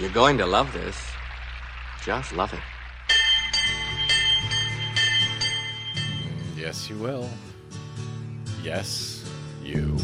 You're 0.00 0.10
going 0.10 0.36
to 0.38 0.46
love 0.46 0.72
this. 0.72 0.96
Just 2.04 2.32
love 2.32 2.52
it. 2.52 2.60
Yes, 6.56 6.90
you 6.90 6.96
will. 6.96 7.30
Yes, 8.62 9.30
you 9.62 9.96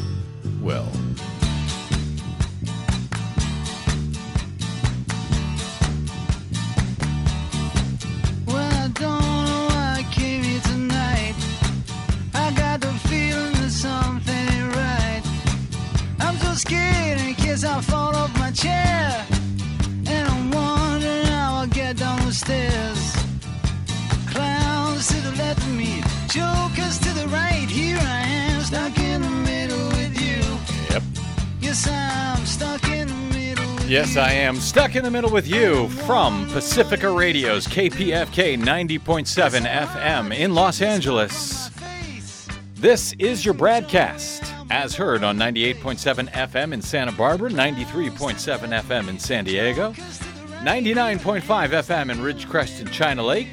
will. 0.60 0.86
Yes. 33.90 34.16
I 34.16 34.30
am 34.30 34.54
stuck 34.54 34.94
in 34.94 35.02
the 35.02 35.10
middle 35.10 35.32
with 35.32 35.48
you 35.48 35.88
from 35.88 36.48
Pacifica 36.50 37.10
Radio's 37.10 37.66
KPFK 37.66 38.56
90.7 38.56 39.66
FM 39.66 40.32
in 40.32 40.54
Los 40.54 40.80
Angeles. 40.80 41.72
This 42.76 43.14
is 43.18 43.44
your 43.44 43.52
broadcast, 43.52 44.44
as 44.70 44.94
heard 44.94 45.24
on 45.24 45.36
98.7 45.36 46.30
FM 46.30 46.72
in 46.72 46.80
Santa 46.80 47.10
Barbara, 47.10 47.50
93.7 47.50 48.80
FM 48.80 49.08
in 49.08 49.18
San 49.18 49.44
Diego, 49.44 49.90
99.5 50.62 51.40
FM 51.40 52.12
in 52.12 52.18
Ridgecrest 52.18 52.78
and 52.78 52.92
China 52.92 53.24
Lake, 53.24 53.48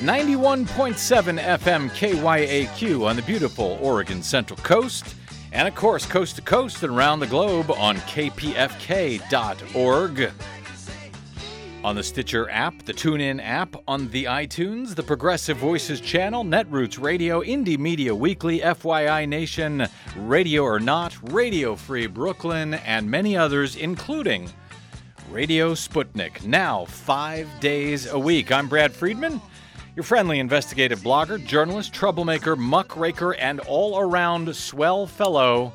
91.7 0.00 1.40
FM 1.40 1.88
KYAQ 1.92 3.06
on 3.08 3.16
the 3.16 3.22
beautiful 3.22 3.78
Oregon 3.80 4.22
Central 4.22 4.58
Coast, 4.58 5.14
and 5.52 5.68
of 5.68 5.74
course, 5.74 6.06
coast 6.06 6.36
to 6.36 6.42
coast 6.42 6.82
and 6.82 6.92
around 6.92 7.20
the 7.20 7.26
globe 7.26 7.70
on 7.70 7.96
kpfk.org. 7.98 9.22
On 11.84 11.96
the 11.96 12.02
Stitcher 12.02 12.48
app, 12.48 12.84
the 12.84 12.94
TuneIn 12.94 13.42
app, 13.42 13.74
on 13.88 14.08
the 14.10 14.24
iTunes, 14.24 14.94
the 14.94 15.02
Progressive 15.02 15.56
Voices 15.56 16.00
channel, 16.00 16.44
Netroots 16.44 17.02
Radio, 17.02 17.42
Indie 17.42 17.76
Media 17.76 18.14
Weekly, 18.14 18.60
FYI 18.60 19.28
Nation, 19.28 19.88
Radio 20.16 20.62
or 20.62 20.78
Not, 20.78 21.16
Radio 21.32 21.74
Free 21.74 22.06
Brooklyn, 22.06 22.74
and 22.74 23.10
many 23.10 23.36
others, 23.36 23.74
including 23.74 24.48
Radio 25.28 25.74
Sputnik, 25.74 26.44
now 26.44 26.84
five 26.84 27.48
days 27.58 28.06
a 28.06 28.18
week. 28.18 28.52
I'm 28.52 28.68
Brad 28.68 28.92
Friedman, 28.92 29.40
your 29.94 30.04
friendly 30.04 30.38
investigative 30.38 31.00
blogger, 31.00 31.44
journalist, 31.44 31.92
troublemaker, 31.92 32.56
muckraker, 32.56 33.34
and 33.34 33.60
all 33.60 33.98
around 33.98 34.54
swell 34.56 35.06
fellow 35.06 35.72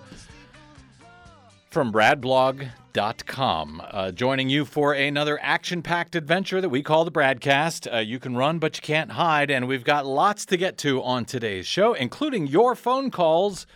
from 1.70 1.92
bradblog.com. 1.94 3.82
Uh, 3.92 4.12
joining 4.12 4.50
you 4.50 4.66
for 4.66 4.94
another 4.94 5.38
action 5.44 5.84
packed 5.84 6.16
adventure 6.16 6.60
that 6.62 6.70
we 6.70 6.82
call 6.82 7.06
the 7.06 7.12
Bradcast. 7.12 7.94
Uh, 7.94 8.00
you 8.00 8.18
can 8.18 8.36
run, 8.36 8.58
but 8.58 8.76
you 8.78 8.82
can't 8.82 9.12
hide. 9.12 9.52
And 9.52 9.68
we've 9.68 9.84
got 9.84 10.08
lots 10.08 10.46
to 10.48 10.58
get 10.58 10.80
to 10.80 11.04
on 11.04 11.26
today's 11.26 11.68
show, 11.68 11.94
including 11.94 12.48
your 12.48 12.74
phone 12.74 13.12
calls. 13.12 13.68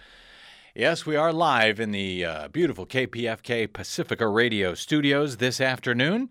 Yes, 0.73 1.05
we 1.05 1.15
are 1.15 1.31
live 1.31 1.79
in 1.79 1.91
the 1.91 2.25
uh, 2.25 2.47
beautiful 2.47 2.87
KPFK 2.87 3.71
Pacifica 3.71 4.27
Radio 4.27 4.73
studios 4.73 5.37
this 5.37 5.61
afternoon. 5.61 6.29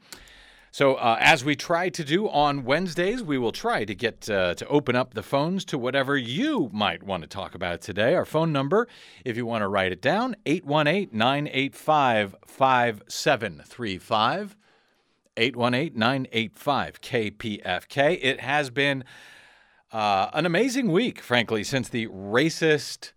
So, 0.72 0.94
uh, 0.94 1.16
as 1.18 1.44
we 1.44 1.56
try 1.56 1.88
to 1.88 2.04
do 2.04 2.28
on 2.28 2.64
Wednesdays, 2.64 3.24
we 3.24 3.38
will 3.38 3.50
try 3.50 3.84
to 3.84 3.92
get 3.92 4.30
uh, 4.30 4.54
to 4.54 4.66
open 4.68 4.94
up 4.94 5.14
the 5.14 5.22
phones 5.22 5.64
to 5.66 5.76
whatever 5.76 6.16
you 6.16 6.70
might 6.72 7.02
want 7.02 7.24
to 7.24 7.28
talk 7.28 7.56
about 7.56 7.80
today. 7.80 8.14
Our 8.14 8.24
phone 8.24 8.52
number, 8.52 8.86
if 9.24 9.36
you 9.36 9.46
want 9.46 9.62
to 9.62 9.68
write 9.68 9.90
it 9.90 10.00
down, 10.00 10.36
818 10.46 11.08
985 11.12 12.36
5735. 12.46 14.56
818 15.36 15.98
985 15.98 17.00
KPFK. 17.00 18.18
It 18.22 18.40
has 18.40 18.70
been 18.70 19.02
uh, 19.90 20.30
an 20.32 20.46
amazing 20.46 20.92
week, 20.92 21.20
frankly, 21.20 21.64
since 21.64 21.88
the 21.88 22.06
racist 22.06 23.10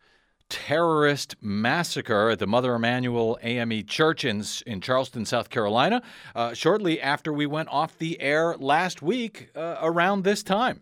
terrorist 0.54 1.36
massacre 1.42 2.30
at 2.30 2.38
the 2.38 2.46
Mother 2.46 2.76
Emanuel 2.76 3.40
AME 3.42 3.88
Church 3.88 4.24
in, 4.24 4.44
in 4.68 4.82
Charleston, 4.82 5.26
South 5.26 5.50
Carolina, 5.50 6.04
uh, 6.36 6.54
shortly 6.54 7.02
after 7.02 7.34
we 7.34 7.48
went 7.48 7.70
off 7.70 7.98
the 7.98 8.22
air 8.22 8.56
last 8.60 9.02
week 9.02 9.50
uh, 9.56 9.78
around 9.82 10.24
this 10.24 10.44
time. 10.44 10.82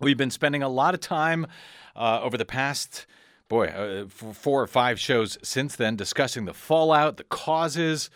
We've 0.00 0.16
been 0.16 0.32
spending 0.32 0.64
a 0.64 0.68
lot 0.68 0.94
of 0.94 1.00
time 1.00 1.46
uh, 1.94 2.22
over 2.22 2.36
the 2.36 2.44
past, 2.44 3.06
boy, 3.48 3.66
uh, 3.66 4.08
four 4.08 4.60
or 4.60 4.66
five 4.66 4.98
shows 4.98 5.38
since 5.44 5.76
then 5.76 5.94
discussing 5.94 6.44
the 6.44 6.54
fallout, 6.54 7.18
the 7.18 7.24
causes. 7.24 8.10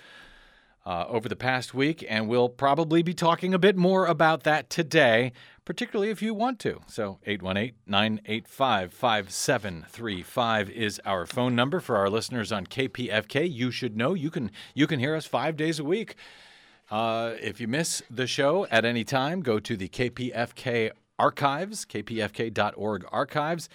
Uh, 0.84 1.04
over 1.08 1.28
the 1.28 1.34
past 1.34 1.74
week, 1.74 2.04
and 2.08 2.28
we'll 2.28 2.48
probably 2.48 3.02
be 3.02 3.12
talking 3.12 3.52
a 3.52 3.58
bit 3.58 3.76
more 3.76 4.06
about 4.06 4.44
that 4.44 4.70
today, 4.70 5.32
particularly 5.66 6.10
if 6.10 6.22
you 6.22 6.32
want 6.32 6.58
to. 6.60 6.80
So, 6.86 7.18
818 7.26 7.74
985 7.86 8.94
5735 8.94 10.70
is 10.70 11.00
our 11.04 11.26
phone 11.26 11.54
number 11.54 11.80
for 11.80 11.96
our 11.96 12.08
listeners 12.08 12.50
on 12.50 12.66
KPFK. 12.66 13.52
You 13.52 13.70
should 13.70 13.94
know 13.94 14.14
you 14.14 14.30
can, 14.30 14.50
you 14.72 14.86
can 14.86 14.98
hear 14.98 15.14
us 15.14 15.26
five 15.26 15.58
days 15.58 15.78
a 15.78 15.84
week. 15.84 16.14
Uh, 16.90 17.34
if 17.42 17.60
you 17.60 17.68
miss 17.68 18.02
the 18.08 18.26
show 18.26 18.66
at 18.70 18.86
any 18.86 19.04
time, 19.04 19.42
go 19.42 19.58
to 19.58 19.76
the 19.76 19.88
KPFK 19.88 20.92
archives, 21.18 21.84
kpfk.org 21.84 23.04
archives 23.10 23.68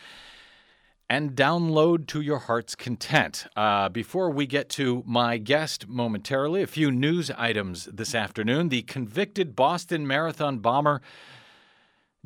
and 1.12 1.32
download 1.36 2.08
to 2.08 2.22
your 2.22 2.40
heart's 2.40 2.74
content. 2.74 3.46
Uh, 3.54 3.90
before 3.90 4.30
we 4.30 4.48
get 4.48 4.70
to 4.70 5.04
my 5.06 5.38
guest 5.38 5.86
momentarily, 5.90 6.62
a 6.62 6.68
few 6.68 6.90
news 6.90 7.30
items 7.32 7.84
this 7.92 8.16
afternoon. 8.16 8.70
The 8.70 8.84
convicted 8.84 9.54
Boston 9.54 10.08
Marathon 10.08 10.60
bomber 10.60 11.02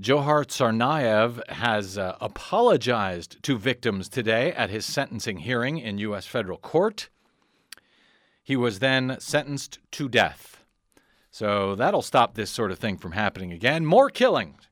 Dzhokhar 0.01 0.45
Tsarnaev 0.45 1.47
has 1.49 1.97
uh, 1.97 2.17
apologized 2.19 3.41
to 3.43 3.57
victims 3.57 4.09
today 4.09 4.51
at 4.51 4.69
his 4.69 4.85
sentencing 4.85 5.37
hearing 5.37 5.77
in 5.77 5.99
U.S. 5.99 6.25
federal 6.25 6.57
court. 6.57 7.07
He 8.43 8.57
was 8.57 8.79
then 8.79 9.15
sentenced 9.19 9.79
to 9.91 10.09
death. 10.09 10.65
So 11.31 11.75
that'll 11.75 12.01
stop 12.01 12.35
this 12.35 12.51
sort 12.51 12.71
of 12.71 12.79
thing 12.79 12.97
from 12.97 13.13
happening 13.13 13.53
again. 13.53 13.85
More 13.85 14.09
killings. 14.09 14.67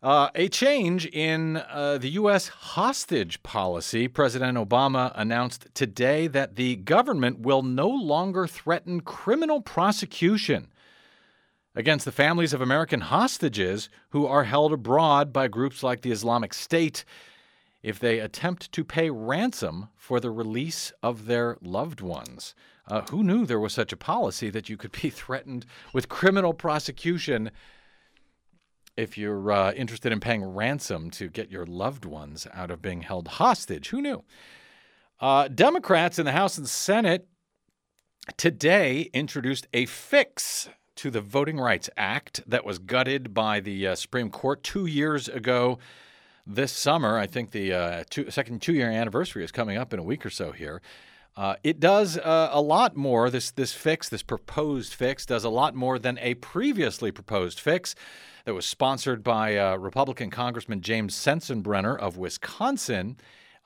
Uh, 0.00 0.28
a 0.36 0.48
change 0.48 1.06
in 1.06 1.56
uh, 1.56 1.98
the 1.98 2.10
U.S. 2.10 2.46
hostage 2.46 3.42
policy. 3.42 4.06
President 4.06 4.56
Obama 4.56 5.10
announced 5.16 5.66
today 5.74 6.28
that 6.28 6.54
the 6.54 6.76
government 6.76 7.40
will 7.40 7.62
no 7.62 7.88
longer 7.88 8.46
threaten 8.46 9.00
criminal 9.00 9.60
prosecution 9.60 10.68
against 11.78 12.04
the 12.04 12.12
families 12.12 12.52
of 12.52 12.60
American 12.60 13.00
hostages 13.00 13.88
who 14.10 14.26
are 14.26 14.42
held 14.42 14.72
abroad 14.72 15.32
by 15.32 15.46
groups 15.46 15.84
like 15.84 16.02
the 16.02 16.10
Islamic 16.10 16.52
State 16.52 17.04
if 17.84 18.00
they 18.00 18.18
attempt 18.18 18.72
to 18.72 18.82
pay 18.82 19.08
ransom 19.08 19.88
for 19.94 20.18
the 20.18 20.32
release 20.32 20.92
of 21.04 21.26
their 21.26 21.56
loved 21.62 22.00
ones. 22.00 22.52
Uh, 22.88 23.02
who 23.10 23.22
knew 23.22 23.46
there 23.46 23.60
was 23.60 23.72
such 23.72 23.92
a 23.92 23.96
policy 23.96 24.50
that 24.50 24.68
you 24.68 24.76
could 24.76 24.90
be 24.90 25.08
threatened 25.22 25.64
with 25.94 26.10
criminal 26.10 26.52
prosecution? 26.52 27.50
if 28.96 29.16
you're 29.16 29.52
uh, 29.52 29.70
interested 29.74 30.10
in 30.10 30.18
paying 30.18 30.42
ransom 30.42 31.08
to 31.08 31.28
get 31.28 31.52
your 31.52 31.64
loved 31.64 32.04
ones 32.04 32.48
out 32.52 32.68
of 32.68 32.82
being 32.82 33.02
held 33.02 33.28
hostage. 33.28 33.90
Who 33.90 34.02
knew? 34.02 34.24
Uh, 35.20 35.46
Democrats 35.46 36.18
in 36.18 36.24
the 36.24 36.32
House 36.32 36.58
and 36.58 36.68
Senate 36.68 37.28
today 38.36 39.08
introduced 39.14 39.68
a 39.72 39.86
fix 39.86 40.68
to 40.98 41.10
the 41.12 41.20
Voting 41.20 41.58
Rights 41.60 41.88
Act 41.96 42.42
that 42.44 42.64
was 42.64 42.80
gutted 42.80 43.32
by 43.32 43.60
the 43.60 43.86
uh, 43.86 43.94
Supreme 43.94 44.30
Court 44.30 44.64
two 44.64 44.84
years 44.84 45.28
ago 45.28 45.78
this 46.44 46.72
summer. 46.72 47.16
I 47.16 47.28
think 47.28 47.52
the 47.52 47.72
uh, 47.72 48.04
two, 48.10 48.28
second 48.32 48.60
two 48.60 48.74
year 48.74 48.90
anniversary 48.90 49.44
is 49.44 49.52
coming 49.52 49.78
up 49.78 49.94
in 49.94 50.00
a 50.00 50.02
week 50.02 50.26
or 50.26 50.30
so 50.30 50.50
here. 50.50 50.82
Uh, 51.36 51.54
it 51.62 51.78
does 51.78 52.18
uh, 52.18 52.50
a 52.50 52.60
lot 52.60 52.96
more. 52.96 53.30
This 53.30 53.52
this 53.52 53.72
fix, 53.72 54.08
this 54.08 54.24
proposed 54.24 54.92
fix, 54.92 55.24
does 55.24 55.44
a 55.44 55.48
lot 55.48 55.76
more 55.76 56.00
than 56.00 56.18
a 56.18 56.34
previously 56.34 57.12
proposed 57.12 57.60
fix 57.60 57.94
that 58.44 58.52
was 58.54 58.66
sponsored 58.66 59.22
by 59.22 59.56
uh, 59.56 59.76
Republican 59.76 60.30
Congressman 60.30 60.80
James 60.80 61.14
Sensenbrenner 61.14 61.96
of 61.96 62.16
Wisconsin 62.16 63.18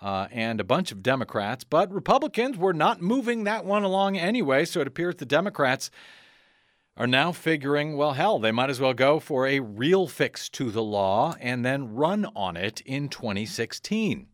uh, 0.03 0.27
and 0.31 0.61
a 0.61 0.65
bunch 0.65 0.93
of 0.93 1.03
Democrats. 1.03 1.65
But 1.65 1.91
Republicans 1.91 2.59
were 2.59 2.75
not 2.75 3.01
moving 3.01 3.45
that 3.45 3.65
one 3.65 3.85
along 3.85 4.19
anyway, 4.19 4.67
so 4.67 4.83
it 4.83 4.87
appears 4.87 5.15
the 5.15 5.25
Democrats 5.25 5.91
are 6.97 7.07
now 7.07 7.33
figuring, 7.33 7.97
well, 7.97 8.13
hell, 8.13 8.39
they 8.39 8.53
might 8.53 8.71
as 8.71 8.81
well 8.81 8.93
go 8.95 9.19
for 9.19 9.47
a 9.47 9.61
real 9.61 10.07
fix 10.07 10.49
to 10.51 10.71
the 10.71 10.83
law 10.83 11.35
and 11.41 11.65
then 11.65 11.95
run 11.95 12.27
on 12.37 12.57
it 12.57 12.81
in 12.83 13.09
2016. 13.09 14.27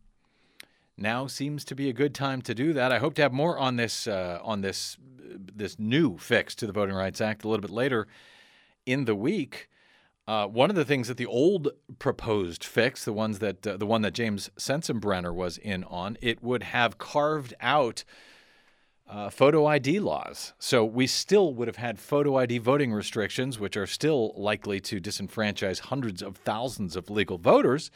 now 0.97 1.25
seems 1.27 1.63
to 1.63 1.75
be 1.75 1.87
a 1.87 1.93
good 1.93 2.13
time 2.13 2.41
to 2.41 2.53
do 2.53 2.73
that. 2.73 2.91
I 2.91 2.99
hope 2.99 3.13
to 3.15 3.21
have 3.21 3.31
more 3.31 3.57
on 3.57 3.77
this 3.77 4.07
uh, 4.07 4.39
on 4.43 4.61
this 4.61 4.97
this 5.55 5.79
new 5.79 6.17
fix 6.17 6.55
to 6.55 6.67
the 6.67 6.73
Voting 6.73 6.95
Rights 6.95 7.21
Act 7.21 7.43
a 7.43 7.47
little 7.47 7.61
bit 7.61 7.71
later 7.71 8.07
in 8.85 9.05
the 9.05 9.15
week. 9.15 9.69
Uh, 10.27 10.45
one 10.45 10.69
of 10.69 10.75
the 10.75 10.85
things 10.85 11.07
that 11.07 11.17
the 11.17 11.25
old 11.25 11.69
proposed 11.97 12.63
fix, 12.63 13.05
the 13.05 13.13
ones 13.13 13.39
that 13.39 13.65
uh, 13.65 13.77
the 13.77 13.85
one 13.85 14.01
that 14.01 14.13
James 14.13 14.51
Sensenbrenner 14.59 15.33
was 15.33 15.57
in 15.57 15.83
on, 15.85 16.17
it 16.21 16.43
would 16.43 16.63
have 16.63 16.97
carved 16.97 17.53
out 17.61 18.03
uh, 19.09 19.29
photo 19.29 19.65
ID 19.65 19.99
laws. 19.99 20.53
So 20.59 20.85
we 20.85 21.07
still 21.07 21.53
would 21.53 21.67
have 21.67 21.77
had 21.77 21.99
photo 21.99 22.37
ID 22.37 22.59
voting 22.59 22.93
restrictions, 22.93 23.59
which 23.59 23.75
are 23.75 23.87
still 23.87 24.33
likely 24.37 24.79
to 24.81 25.01
disenfranchise 25.01 25.79
hundreds 25.79 26.21
of 26.21 26.37
thousands 26.37 26.95
of 26.95 27.09
legal 27.09 27.37
voters 27.37 27.89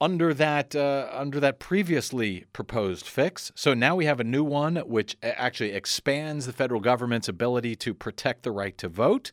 under 0.00 0.34
that 0.34 0.74
uh, 0.76 1.08
under 1.12 1.40
that 1.40 1.58
previously 1.58 2.44
proposed 2.52 3.06
fix. 3.06 3.52
So 3.54 3.72
now 3.72 3.96
we 3.96 4.04
have 4.04 4.20
a 4.20 4.24
new 4.24 4.44
one 4.44 4.76
which 4.76 5.16
actually 5.22 5.72
expands 5.72 6.46
the 6.46 6.52
federal 6.52 6.80
government's 6.80 7.28
ability 7.28 7.76
to 7.76 7.94
protect 7.94 8.42
the 8.42 8.50
right 8.50 8.76
to 8.78 8.88
vote. 8.88 9.32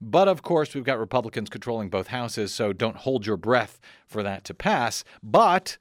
But 0.00 0.28
of 0.28 0.42
course, 0.42 0.74
we've 0.74 0.84
got 0.84 0.98
Republicans 0.98 1.48
controlling 1.48 1.88
both 1.88 2.08
houses, 2.08 2.52
so 2.52 2.72
don't 2.72 2.96
hold 2.96 3.24
your 3.24 3.36
breath 3.36 3.80
for 4.06 4.22
that 4.22 4.44
to 4.44 4.54
pass. 4.54 5.04
But 5.22 5.78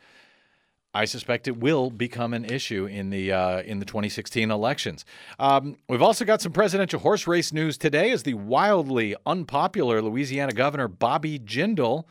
I 0.93 1.05
suspect 1.05 1.47
it 1.47 1.57
will 1.57 1.89
become 1.89 2.33
an 2.33 2.43
issue 2.43 2.85
in 2.85 3.11
the 3.11 3.31
uh, 3.31 3.61
in 3.61 3.79
the 3.79 3.85
2016 3.85 4.51
elections. 4.51 5.05
Um, 5.39 5.77
we've 5.87 6.01
also 6.01 6.25
got 6.25 6.41
some 6.41 6.51
presidential 6.51 6.99
horse 6.99 7.27
race 7.27 7.53
news 7.53 7.77
today, 7.77 8.11
as 8.11 8.23
the 8.23 8.33
wildly 8.33 9.15
unpopular 9.25 10.01
Louisiana 10.01 10.51
Governor 10.51 10.89
Bobby 10.89 11.39
Jindal 11.39 12.03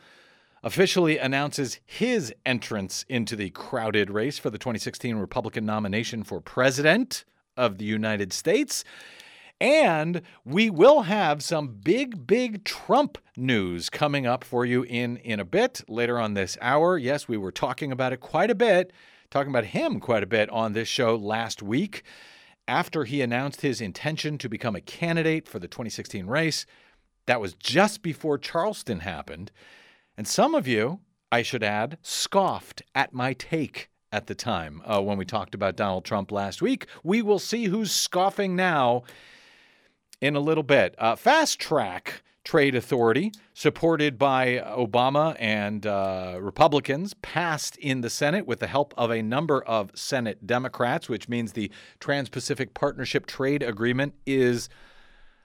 officially 0.63 1.17
announces 1.17 1.79
his 1.85 2.33
entrance 2.45 3.05
into 3.09 3.35
the 3.35 3.49
crowded 3.51 4.09
race 4.09 4.37
for 4.37 4.49
the 4.49 4.57
2016 4.57 5.15
Republican 5.15 5.65
nomination 5.65 6.23
for 6.23 6.39
president 6.39 7.23
of 7.57 7.77
the 7.77 7.85
United 7.85 8.33
States. 8.33 8.83
And 9.61 10.23
we 10.43 10.71
will 10.71 11.03
have 11.03 11.43
some 11.43 11.67
big, 11.67 12.25
big 12.25 12.63
Trump 12.63 13.19
news 13.37 13.91
coming 13.91 14.25
up 14.25 14.43
for 14.43 14.65
you 14.65 14.81
in, 14.81 15.17
in 15.17 15.39
a 15.39 15.45
bit 15.45 15.83
later 15.87 16.17
on 16.19 16.33
this 16.33 16.57
hour. 16.61 16.97
Yes, 16.97 17.27
we 17.27 17.37
were 17.37 17.51
talking 17.51 17.91
about 17.91 18.11
it 18.11 18.21
quite 18.21 18.49
a 18.49 18.55
bit, 18.55 18.91
talking 19.29 19.51
about 19.51 19.65
him 19.65 19.99
quite 19.99 20.23
a 20.23 20.27
bit 20.27 20.49
on 20.49 20.73
this 20.73 20.87
show 20.87 21.15
last 21.15 21.61
week 21.61 22.01
after 22.67 23.03
he 23.03 23.21
announced 23.21 23.61
his 23.61 23.81
intention 23.81 24.39
to 24.39 24.49
become 24.49 24.75
a 24.75 24.81
candidate 24.81 25.47
for 25.47 25.59
the 25.59 25.67
2016 25.67 26.25
race. 26.25 26.65
That 27.27 27.39
was 27.39 27.53
just 27.53 28.01
before 28.01 28.39
Charleston 28.39 29.01
happened. 29.01 29.51
And 30.17 30.27
some 30.27 30.55
of 30.55 30.67
you, 30.67 31.01
I 31.31 31.43
should 31.43 31.61
add, 31.61 31.99
scoffed 32.01 32.81
at 32.95 33.13
my 33.13 33.33
take 33.33 33.91
at 34.11 34.25
the 34.25 34.33
time 34.33 34.81
uh, 34.85 35.01
when 35.01 35.19
we 35.19 35.25
talked 35.25 35.53
about 35.53 35.75
Donald 35.75 36.03
Trump 36.03 36.31
last 36.31 36.63
week. 36.63 36.87
We 37.03 37.21
will 37.21 37.37
see 37.37 37.65
who's 37.65 37.91
scoffing 37.91 38.55
now 38.55 39.03
in 40.21 40.35
a 40.35 40.39
little 40.39 40.63
bit. 40.63 40.95
Uh, 40.97 41.15
Fast 41.15 41.59
Track 41.59 42.21
Trade 42.43 42.75
Authority, 42.75 43.31
supported 43.53 44.17
by 44.17 44.63
Obama 44.65 45.35
and 45.39 45.85
uh, 45.85 46.37
Republicans, 46.39 47.13
passed 47.15 47.75
in 47.77 48.01
the 48.01 48.09
Senate 48.09 48.47
with 48.47 48.59
the 48.59 48.67
help 48.67 48.93
of 48.97 49.11
a 49.11 49.21
number 49.21 49.61
of 49.63 49.91
Senate 49.93 50.47
Democrats, 50.47 51.09
which 51.09 51.27
means 51.27 51.53
the 51.53 51.71
Trans 51.99 52.29
Pacific 52.29 52.73
Partnership 52.73 53.25
Trade 53.25 53.61
Agreement 53.61 54.13
is 54.25 54.69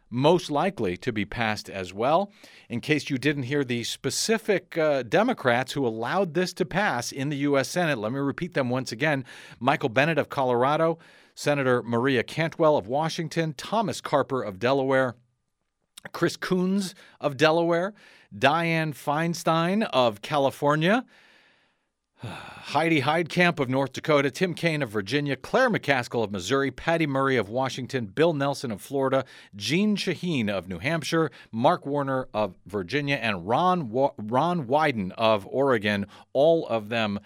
most 0.08 0.50
likely 0.50 0.96
to 0.96 1.12
be 1.12 1.24
passed 1.24 1.68
as 1.68 1.92
well. 1.92 2.32
In 2.68 2.80
case 2.80 3.10
you 3.10 3.18
didn't 3.18 3.44
hear 3.44 3.64
the 3.64 3.84
specific 3.84 4.78
uh, 4.78 5.02
Democrats 5.02 5.72
who 5.72 5.86
allowed 5.86 6.34
this 6.34 6.52
to 6.54 6.64
pass 6.64 7.12
in 7.12 7.28
the 7.28 7.36
U.S. 7.38 7.68
Senate, 7.68 7.98
let 7.98 8.12
me 8.12 8.18
repeat 8.18 8.54
them 8.54 8.70
once 8.70 8.92
again 8.92 9.24
Michael 9.58 9.88
Bennet 9.88 10.18
of 10.18 10.28
Colorado. 10.28 10.98
Senator 11.36 11.82
Maria 11.82 12.22
Cantwell 12.22 12.78
of 12.78 12.86
Washington, 12.86 13.52
Thomas 13.52 14.00
Carper 14.00 14.42
of 14.42 14.58
Delaware, 14.58 15.16
Chris 16.12 16.34
Coons 16.34 16.94
of 17.20 17.36
Delaware, 17.36 17.92
Dianne 18.34 18.94
Feinstein 18.94 19.86
of 19.92 20.22
California, 20.22 21.04
Heidi 22.22 23.02
Heitkamp 23.02 23.60
of 23.60 23.68
North 23.68 23.92
Dakota, 23.92 24.30
Tim 24.30 24.54
Kaine 24.54 24.80
of 24.80 24.88
Virginia, 24.88 25.36
Claire 25.36 25.68
McCaskill 25.68 26.24
of 26.24 26.32
Missouri, 26.32 26.70
Patty 26.70 27.06
Murray 27.06 27.36
of 27.36 27.50
Washington, 27.50 28.06
Bill 28.06 28.32
Nelson 28.32 28.70
of 28.70 28.80
Florida, 28.80 29.26
Jeanne 29.54 29.96
Shaheen 29.96 30.48
of 30.48 30.68
New 30.68 30.78
Hampshire, 30.78 31.30
Mark 31.52 31.84
Warner 31.84 32.28
of 32.32 32.56
Virginia, 32.64 33.16
and 33.16 33.46
Ron, 33.46 33.90
Ron 33.90 34.66
Wyden 34.66 35.12
of 35.18 35.46
Oregon, 35.50 36.06
all 36.32 36.66
of 36.66 36.88
them 36.88 37.20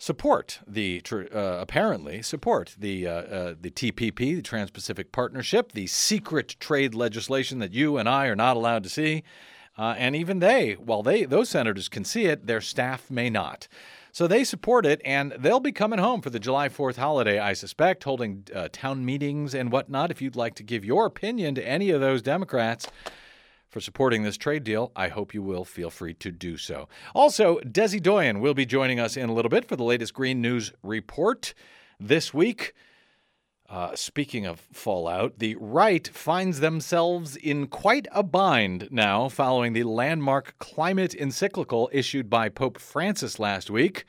support 0.00 0.60
the 0.66 1.02
uh, 1.12 1.38
apparently 1.60 2.22
support 2.22 2.74
the 2.78 3.06
uh, 3.06 3.12
uh, 3.12 3.54
the 3.60 3.70
TPP, 3.70 4.16
the 4.16 4.42
Trans-Pacific 4.42 5.12
Partnership, 5.12 5.72
the 5.72 5.86
secret 5.86 6.56
trade 6.58 6.94
legislation 6.94 7.58
that 7.58 7.72
you 7.72 7.98
and 7.98 8.08
I 8.08 8.26
are 8.26 8.34
not 8.34 8.56
allowed 8.56 8.82
to 8.84 8.88
see, 8.88 9.22
uh, 9.78 9.94
and 9.98 10.16
even 10.16 10.38
they, 10.38 10.72
while 10.72 11.02
they 11.02 11.26
those 11.26 11.50
senators 11.50 11.88
can 11.90 12.04
see 12.04 12.24
it, 12.24 12.46
their 12.46 12.62
staff 12.62 13.10
may 13.10 13.28
not. 13.28 13.68
So 14.10 14.26
they 14.26 14.42
support 14.42 14.86
it, 14.86 15.00
and 15.04 15.32
they'll 15.38 15.60
be 15.60 15.70
coming 15.70 16.00
home 16.00 16.20
for 16.20 16.30
the 16.30 16.40
July 16.40 16.68
4th 16.68 16.96
holiday, 16.96 17.38
I 17.38 17.52
suspect, 17.52 18.02
holding 18.02 18.44
uh, 18.52 18.68
town 18.72 19.04
meetings 19.04 19.54
and 19.54 19.70
whatnot. 19.70 20.10
If 20.10 20.20
you'd 20.20 20.34
like 20.34 20.56
to 20.56 20.64
give 20.64 20.84
your 20.84 21.06
opinion 21.06 21.54
to 21.54 21.68
any 21.68 21.90
of 21.90 22.00
those 22.00 22.20
Democrats, 22.20 22.88
for 23.70 23.80
supporting 23.80 24.22
this 24.22 24.36
trade 24.36 24.64
deal. 24.64 24.92
I 24.96 25.08
hope 25.08 25.32
you 25.32 25.42
will 25.42 25.64
feel 25.64 25.90
free 25.90 26.14
to 26.14 26.30
do 26.30 26.56
so. 26.56 26.88
Also, 27.14 27.58
Desi 27.60 28.02
Doyen 28.02 28.40
will 28.40 28.54
be 28.54 28.66
joining 28.66 29.00
us 29.00 29.16
in 29.16 29.30
a 29.30 29.32
little 29.32 29.48
bit 29.48 29.64
for 29.64 29.76
the 29.76 29.84
latest 29.84 30.12
Green 30.12 30.40
News 30.42 30.72
report 30.82 31.54
this 31.98 32.34
week. 32.34 32.74
Uh, 33.68 33.94
speaking 33.94 34.46
of 34.46 34.66
fallout, 34.72 35.38
the 35.38 35.54
right 35.60 36.08
finds 36.08 36.58
themselves 36.58 37.36
in 37.36 37.68
quite 37.68 38.08
a 38.10 38.24
bind 38.24 38.88
now 38.90 39.28
following 39.28 39.72
the 39.72 39.84
landmark 39.84 40.58
climate 40.58 41.14
encyclical 41.14 41.88
issued 41.92 42.28
by 42.28 42.48
Pope 42.48 42.80
Francis 42.80 43.38
last 43.38 43.70
week. 43.70 44.04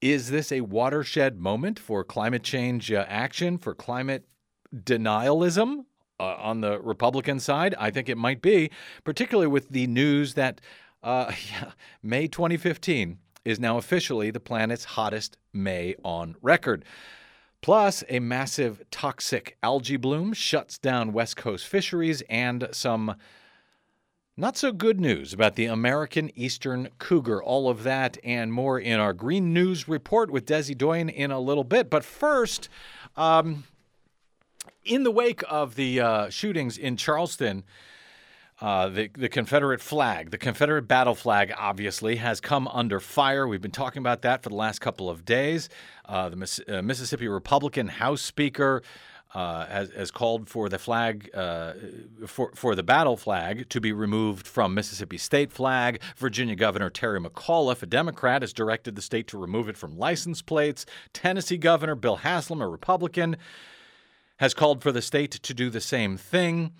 Is 0.00 0.30
this 0.30 0.50
a 0.50 0.62
watershed 0.62 1.38
moment 1.38 1.78
for 1.78 2.02
climate 2.02 2.42
change 2.42 2.90
uh, 2.90 3.04
action, 3.08 3.56
for 3.56 3.72
climate 3.72 4.26
denialism? 4.74 5.84
Uh, 6.18 6.36
on 6.38 6.60
the 6.60 6.80
Republican 6.80 7.40
side? 7.40 7.74
I 7.78 7.90
think 7.90 8.08
it 8.08 8.18
might 8.18 8.42
be, 8.42 8.70
particularly 9.04 9.48
with 9.48 9.68
the 9.70 9.86
news 9.86 10.34
that 10.34 10.60
uh, 11.02 11.32
yeah, 11.50 11.70
May 12.02 12.28
2015 12.28 13.18
is 13.44 13.60
now 13.60 13.78
officially 13.78 14.30
the 14.30 14.40
planet's 14.40 14.84
hottest 14.84 15.38
May 15.52 15.94
on 16.04 16.36
record. 16.42 16.84
Plus, 17.62 18.04
a 18.08 18.20
massive 18.20 18.82
toxic 18.90 19.56
algae 19.62 19.96
bloom 19.96 20.32
shuts 20.32 20.78
down 20.78 21.12
West 21.12 21.36
Coast 21.36 21.66
fisheries, 21.66 22.22
and 22.28 22.68
some 22.70 23.16
not 24.36 24.56
so 24.56 24.70
good 24.70 25.00
news 25.00 25.32
about 25.32 25.54
the 25.54 25.64
American 25.64 26.30
Eastern 26.38 26.90
cougar. 26.98 27.42
All 27.42 27.70
of 27.70 27.84
that 27.84 28.18
and 28.22 28.52
more 28.52 28.78
in 28.78 29.00
our 29.00 29.14
Green 29.14 29.54
News 29.54 29.88
report 29.88 30.30
with 30.30 30.44
Desi 30.44 30.76
Doyen 30.76 31.08
in 31.08 31.30
a 31.30 31.40
little 31.40 31.64
bit. 31.64 31.88
But 31.88 32.04
first, 32.04 32.68
um, 33.16 33.64
in 34.86 35.02
the 35.02 35.10
wake 35.10 35.42
of 35.48 35.74
the 35.74 36.00
uh, 36.00 36.30
shootings 36.30 36.78
in 36.78 36.96
Charleston, 36.96 37.64
uh, 38.60 38.88
the, 38.88 39.10
the 39.12 39.28
Confederate 39.28 39.82
flag, 39.82 40.30
the 40.30 40.38
Confederate 40.38 40.88
battle 40.88 41.14
flag, 41.14 41.52
obviously 41.58 42.16
has 42.16 42.40
come 42.40 42.66
under 42.68 43.00
fire. 43.00 43.46
We've 43.46 43.60
been 43.60 43.70
talking 43.70 44.00
about 44.00 44.22
that 44.22 44.42
for 44.42 44.48
the 44.48 44.54
last 44.54 44.78
couple 44.78 45.10
of 45.10 45.24
days. 45.24 45.68
Uh, 46.06 46.30
the 46.30 46.36
Miss, 46.36 46.60
uh, 46.66 46.80
Mississippi 46.80 47.28
Republican 47.28 47.88
House 47.88 48.22
Speaker 48.22 48.82
uh, 49.34 49.66
has, 49.66 49.90
has, 49.90 50.10
called 50.10 50.48
for 50.48 50.70
the 50.70 50.78
flag, 50.78 51.28
uh, 51.34 51.74
for, 52.26 52.50
for 52.54 52.74
the 52.74 52.82
battle 52.82 53.18
flag 53.18 53.68
to 53.68 53.80
be 53.80 53.92
removed 53.92 54.46
from 54.46 54.72
Mississippi 54.72 55.18
state 55.18 55.52
flag. 55.52 56.00
Virginia 56.16 56.56
Governor 56.56 56.88
Terry 56.88 57.20
McAuliffe, 57.20 57.82
a 57.82 57.86
Democrat, 57.86 58.40
has 58.40 58.54
directed 58.54 58.96
the 58.96 59.02
state 59.02 59.26
to 59.26 59.36
remove 59.36 59.68
it 59.68 59.76
from 59.76 59.98
license 59.98 60.40
plates. 60.40 60.86
Tennessee 61.12 61.58
Governor 61.58 61.96
Bill 61.96 62.16
Haslam, 62.16 62.62
a 62.62 62.68
Republican, 62.68 63.36
has 64.38 64.54
called 64.54 64.82
for 64.82 64.92
the 64.92 65.02
state 65.02 65.32
to 65.32 65.54
do 65.54 65.70
the 65.70 65.80
same 65.80 66.16
thing. 66.16 66.72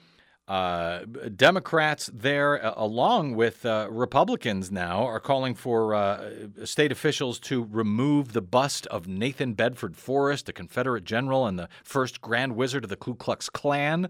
Uh, 0.49 1.01
Democrats 1.35 2.09
there, 2.15 2.57
along 2.77 3.35
with 3.35 3.67
uh, 3.67 3.89
Republicans 3.91 4.71
now, 4.71 5.05
are 5.05 5.19
calling 5.19 5.57
for 5.57 5.93
uh, 5.93 6.31
state 6.65 6.93
officials 6.93 7.41
to 7.41 7.67
remove 7.69 8.33
the 8.33 8.41
bust 8.41 8.87
of 8.87 9.09
Nathan 9.09 9.55
Bedford 9.55 9.97
Forrest, 9.97 10.47
the 10.47 10.53
Confederate 10.53 11.03
general 11.03 11.47
and 11.47 11.59
the 11.59 11.69
first 11.83 12.21
Grand 12.21 12.55
Wizard 12.55 12.85
of 12.85 12.91
the 12.91 12.97
Ku 12.97 13.17
Klux 13.17 13.49
Klan, 13.49 14.09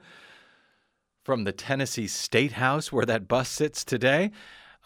from 1.25 1.45
the 1.45 1.53
Tennessee 1.53 2.07
State 2.07 2.53
House 2.53 2.93
where 2.93 3.07
that 3.07 3.27
bust 3.27 3.53
sits 3.53 3.83
today. 3.83 4.31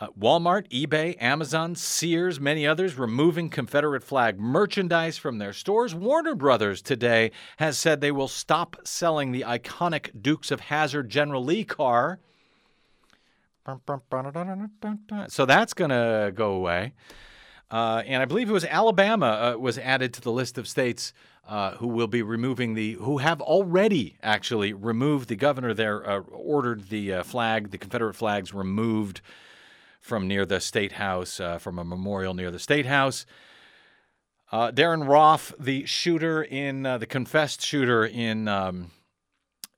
Uh, 0.01 0.09
Walmart, 0.19 0.67
eBay, 0.71 1.15
Amazon, 1.21 1.75
Sears, 1.75 2.41
many 2.41 2.67
others 2.67 2.97
removing 2.97 3.51
Confederate 3.51 4.03
flag 4.03 4.41
merchandise 4.41 5.19
from 5.19 5.37
their 5.37 5.53
stores. 5.53 5.95
Warner 5.95 6.35
Brothers 6.35 6.81
today 6.81 7.33
has 7.59 7.77
said 7.77 8.01
they 8.01 8.11
will 8.11 8.27
stop 8.27 8.77
selling 8.83 9.31
the 9.31 9.43
iconic 9.43 10.23
Dukes 10.23 10.51
of 10.51 10.61
Hazzard 10.61 11.11
General 11.11 11.45
Lee 11.45 11.65
car. 11.65 12.19
So 15.29 15.45
that's 15.45 15.75
going 15.75 15.91
to 15.91 16.33
go 16.35 16.53
away. 16.53 16.95
Uh, 17.71 18.03
and 18.07 18.23
I 18.23 18.25
believe 18.25 18.49
it 18.49 18.55
was 18.55 18.65
Alabama 18.65 19.55
uh, 19.55 19.59
was 19.59 19.77
added 19.77 20.15
to 20.15 20.23
the 20.23 20.33
list 20.33 20.57
of 20.57 20.67
states 20.67 21.13
uh, 21.47 21.73
who 21.73 21.89
will 21.89 22.07
be 22.07 22.23
removing 22.23 22.73
the, 22.73 22.95
who 22.95 23.19
have 23.19 23.43
already 23.43 24.17
actually 24.23 24.73
removed 24.73 25.29
the 25.29 25.37
governor 25.37 25.75
there, 25.75 26.09
uh, 26.09 26.21
ordered 26.21 26.89
the 26.89 27.13
uh, 27.13 27.23
flag, 27.23 27.71
the 27.71 27.79
Confederate 27.79 28.15
flags 28.15 28.55
removed 28.55 29.21
from 30.01 30.27
near 30.27 30.45
the 30.47 30.61
state 30.61 30.93
house, 30.93 31.39
uh, 31.39 31.59
from 31.59 31.79
a 31.79 31.85
memorial 31.85 32.35
near 32.35 32.51
the 32.51 32.59
state 32.59 32.87
house. 32.87 33.27
Uh, 34.51 34.73
Dylann 34.73 35.07
Roof, 35.07 35.55
the 35.61 35.87
shooter 35.87 36.43
in 36.43 36.85
uh, 36.85 36.99
the 36.99 37.07
confessed 37.07 37.63
shooter 37.63 38.05
in 38.05 38.49
um, 38.49 38.91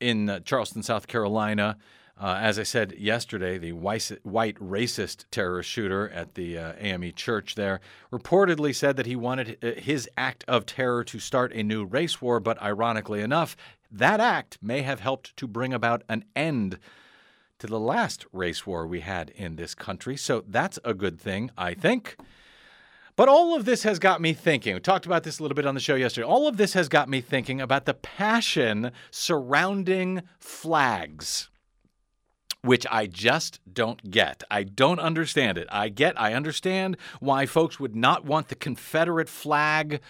in 0.00 0.28
uh, 0.28 0.40
Charleston, 0.40 0.82
South 0.82 1.06
Carolina, 1.06 1.76
uh, 2.20 2.38
as 2.40 2.58
I 2.58 2.62
said 2.62 2.92
yesterday, 2.98 3.58
the 3.58 3.72
white, 3.72 4.10
white 4.22 4.56
racist 4.56 5.24
terrorist 5.30 5.68
shooter 5.68 6.08
at 6.10 6.34
the 6.34 6.58
uh, 6.58 6.72
AME 6.78 7.12
church 7.14 7.54
there 7.54 7.80
reportedly 8.12 8.74
said 8.74 8.96
that 8.96 9.06
he 9.06 9.16
wanted 9.16 9.58
his 9.78 10.08
act 10.16 10.44
of 10.46 10.66
terror 10.66 11.04
to 11.04 11.18
start 11.18 11.52
a 11.52 11.62
new 11.62 11.84
race 11.84 12.20
war, 12.20 12.40
but 12.40 12.60
ironically 12.62 13.20
enough, 13.22 13.56
that 13.90 14.20
act 14.20 14.58
may 14.62 14.82
have 14.82 15.00
helped 15.00 15.36
to 15.36 15.46
bring 15.46 15.72
about 15.72 16.02
an 16.08 16.24
end 16.36 16.78
to 17.62 17.68
the 17.68 17.78
last 17.78 18.26
race 18.32 18.66
war 18.66 18.88
we 18.88 18.98
had 18.98 19.30
in 19.30 19.54
this 19.54 19.72
country. 19.72 20.16
So 20.16 20.42
that's 20.48 20.80
a 20.84 20.94
good 20.94 21.20
thing, 21.20 21.52
I 21.56 21.74
think. 21.74 22.16
But 23.14 23.28
all 23.28 23.54
of 23.54 23.66
this 23.66 23.84
has 23.84 24.00
got 24.00 24.20
me 24.20 24.32
thinking. 24.32 24.74
We 24.74 24.80
talked 24.80 25.06
about 25.06 25.22
this 25.22 25.38
a 25.38 25.42
little 25.42 25.54
bit 25.54 25.64
on 25.64 25.74
the 25.76 25.80
show 25.80 25.94
yesterday. 25.94 26.26
All 26.26 26.48
of 26.48 26.56
this 26.56 26.72
has 26.72 26.88
got 26.88 27.08
me 27.08 27.20
thinking 27.20 27.60
about 27.60 27.84
the 27.84 27.94
passion 27.94 28.90
surrounding 29.12 30.22
flags, 30.40 31.50
which 32.62 32.84
I 32.90 33.06
just 33.06 33.60
don't 33.72 34.10
get. 34.10 34.42
I 34.50 34.64
don't 34.64 34.98
understand 34.98 35.56
it. 35.56 35.68
I 35.70 35.88
get, 35.88 36.20
I 36.20 36.34
understand 36.34 36.96
why 37.20 37.46
folks 37.46 37.78
would 37.78 37.94
not 37.94 38.24
want 38.24 38.48
the 38.48 38.56
Confederate 38.56 39.28
flag. 39.28 40.00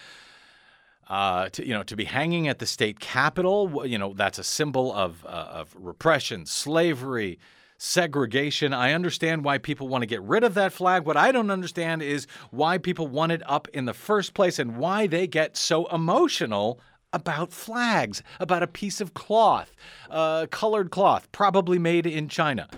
Uh, 1.09 1.49
to, 1.51 1.67
you 1.67 1.75
know, 1.75 1.83
to 1.83 1.97
be 1.97 2.05
hanging 2.05 2.49
at 2.49 2.59
the 2.59 2.65
state 2.65 2.99
capitol, 2.99 3.87
you 3.87 3.99
know, 3.99 4.15
that's 4.15 4.39
a 4.39 4.45
symbol 4.45 4.95
of, 4.95 5.27
uh, 5.27 5.29
of 5.29 5.75
repression, 5.79 6.47
slavery, 6.47 7.39
segregation. 7.77 8.73
I 8.73 8.93
understand 8.93 9.45
why 9.45 9.59
people 9.59 9.89
want 9.89 10.03
to 10.03 10.07
get 10.07 10.23
rid 10.23 10.45
of 10.45 10.55
that 10.55 10.73
flag. 10.73 11.05
What 11.05 11.17
I 11.17 11.33
don't 11.33 11.51
understand 11.51 12.01
is 12.01 12.29
why 12.53 12.79
people 12.79 13.09
want 13.09 13.33
it 13.33 13.43
up 13.51 13.67
in 13.75 13.87
the 13.87 13.93
first 13.93 14.35
place 14.35 14.61
and 14.61 14.77
why 14.77 15.09
they 15.09 15.27
get 15.27 15.57
so 15.57 15.87
emotional 15.87 16.81
about 17.13 17.53
flags, 17.53 18.23
about 18.39 18.63
a 18.63 18.69
piece 18.69 19.01
of 19.01 19.15
cloth, 19.15 19.75
uh, 20.11 20.47
colored 20.51 20.93
cloth, 20.93 21.31
probably 21.33 21.79
made 21.79 22.07
in 22.07 22.29
China. 22.29 22.69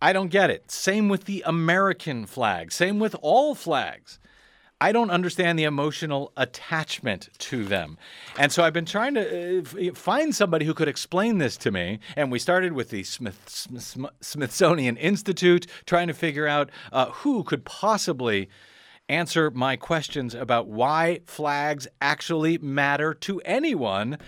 I 0.00 0.12
don't 0.12 0.28
get 0.28 0.50
it. 0.50 0.70
Same 0.70 1.08
with 1.08 1.24
the 1.24 1.42
American 1.44 2.24
flag, 2.24 2.70
same 2.70 3.00
with 3.00 3.16
all 3.20 3.56
flags. 3.56 4.20
I 4.80 4.92
don't 4.92 5.10
understand 5.10 5.58
the 5.58 5.64
emotional 5.64 6.32
attachment 6.36 7.28
to 7.38 7.64
them. 7.64 7.98
And 8.38 8.52
so 8.52 8.62
I've 8.62 8.72
been 8.72 8.84
trying 8.84 9.14
to 9.14 9.60
uh, 9.60 9.94
find 9.94 10.32
somebody 10.34 10.66
who 10.66 10.74
could 10.74 10.86
explain 10.86 11.38
this 11.38 11.56
to 11.58 11.72
me. 11.72 11.98
And 12.14 12.30
we 12.30 12.38
started 12.38 12.72
with 12.74 12.90
the 12.90 13.02
Smith, 13.02 13.48
Smith, 13.48 14.12
Smithsonian 14.20 14.96
Institute, 14.96 15.66
trying 15.84 16.06
to 16.06 16.14
figure 16.14 16.46
out 16.46 16.70
uh, 16.92 17.06
who 17.06 17.42
could 17.42 17.64
possibly 17.64 18.48
answer 19.08 19.50
my 19.50 19.74
questions 19.74 20.34
about 20.34 20.68
why 20.68 21.20
flags 21.24 21.88
actually 22.00 22.58
matter 22.58 23.14
to 23.14 23.40
anyone. 23.40 24.18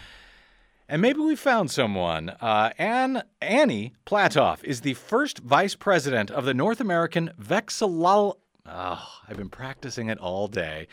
And 0.89 1.01
maybe 1.01 1.21
we 1.21 1.37
found 1.37 1.71
someone. 1.71 2.31
Uh, 2.41 2.71
Anne, 2.77 3.23
Annie 3.41 3.93
Platoff 4.05 4.65
is 4.65 4.81
the 4.81 4.95
first 4.95 5.39
vice 5.39 5.77
president 5.77 6.33
of 6.33 6.45
the 6.45 6.55
North 6.55 6.81
American 6.81 7.31
Vexillol 7.41 8.39
Oh, 8.67 9.07
I've 9.29 9.37
been 9.37 9.49
practicing 9.49 10.09
it 10.09 10.19
all 10.19 10.49
day. 10.49 10.89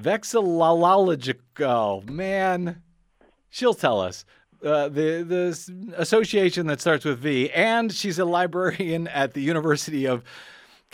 Vexillologic. 0.00 1.38
Oh, 1.60 2.02
man. 2.02 2.82
She'll 3.50 3.74
tell 3.74 4.00
us. 4.00 4.24
Uh, 4.64 4.88
the 4.88 5.22
the 5.22 5.94
association 5.98 6.66
that 6.66 6.80
starts 6.80 7.04
with 7.04 7.18
V, 7.18 7.50
and 7.50 7.92
she's 7.92 8.18
a 8.18 8.24
librarian 8.24 9.06
at 9.08 9.34
the 9.34 9.42
University 9.42 10.06
of 10.06 10.24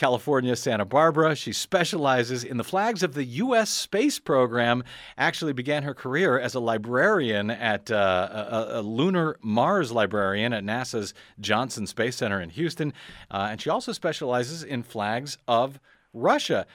California, 0.02 0.56
Santa 0.56 0.85
Barbara. 0.85 1.37
She 1.37 1.52
specializes 1.52 2.42
in 2.42 2.56
the 2.56 2.64
flags 2.64 3.04
of 3.04 3.14
the 3.14 3.23
U.S. 3.23 3.71
space 3.71 4.18
program. 4.18 4.82
Actually, 5.16 5.52
began 5.52 5.85
her 5.85 5.94
career 5.94 6.40
as 6.40 6.56
a 6.56 6.59
librarian 6.59 7.52
at 7.52 7.88
uh, 7.88 8.49
a, 8.50 8.80
a, 8.80 8.82
lunar 8.82 9.37
Mars 9.42 9.92
librarian 9.92 10.52
at 10.52 10.64
NASA's 10.64 11.14
Johnson 11.38 11.87
Space 11.87 12.16
Center 12.16 12.40
in 12.40 12.50
Houston, 12.50 12.92
uh, 13.30 13.47
and 13.52 13.61
she 13.61 13.71
also 13.71 13.92
specializes 13.92 14.64
in 14.64 14.82
flags 14.82 15.38
of 15.47 15.78
Russia. 16.12 16.66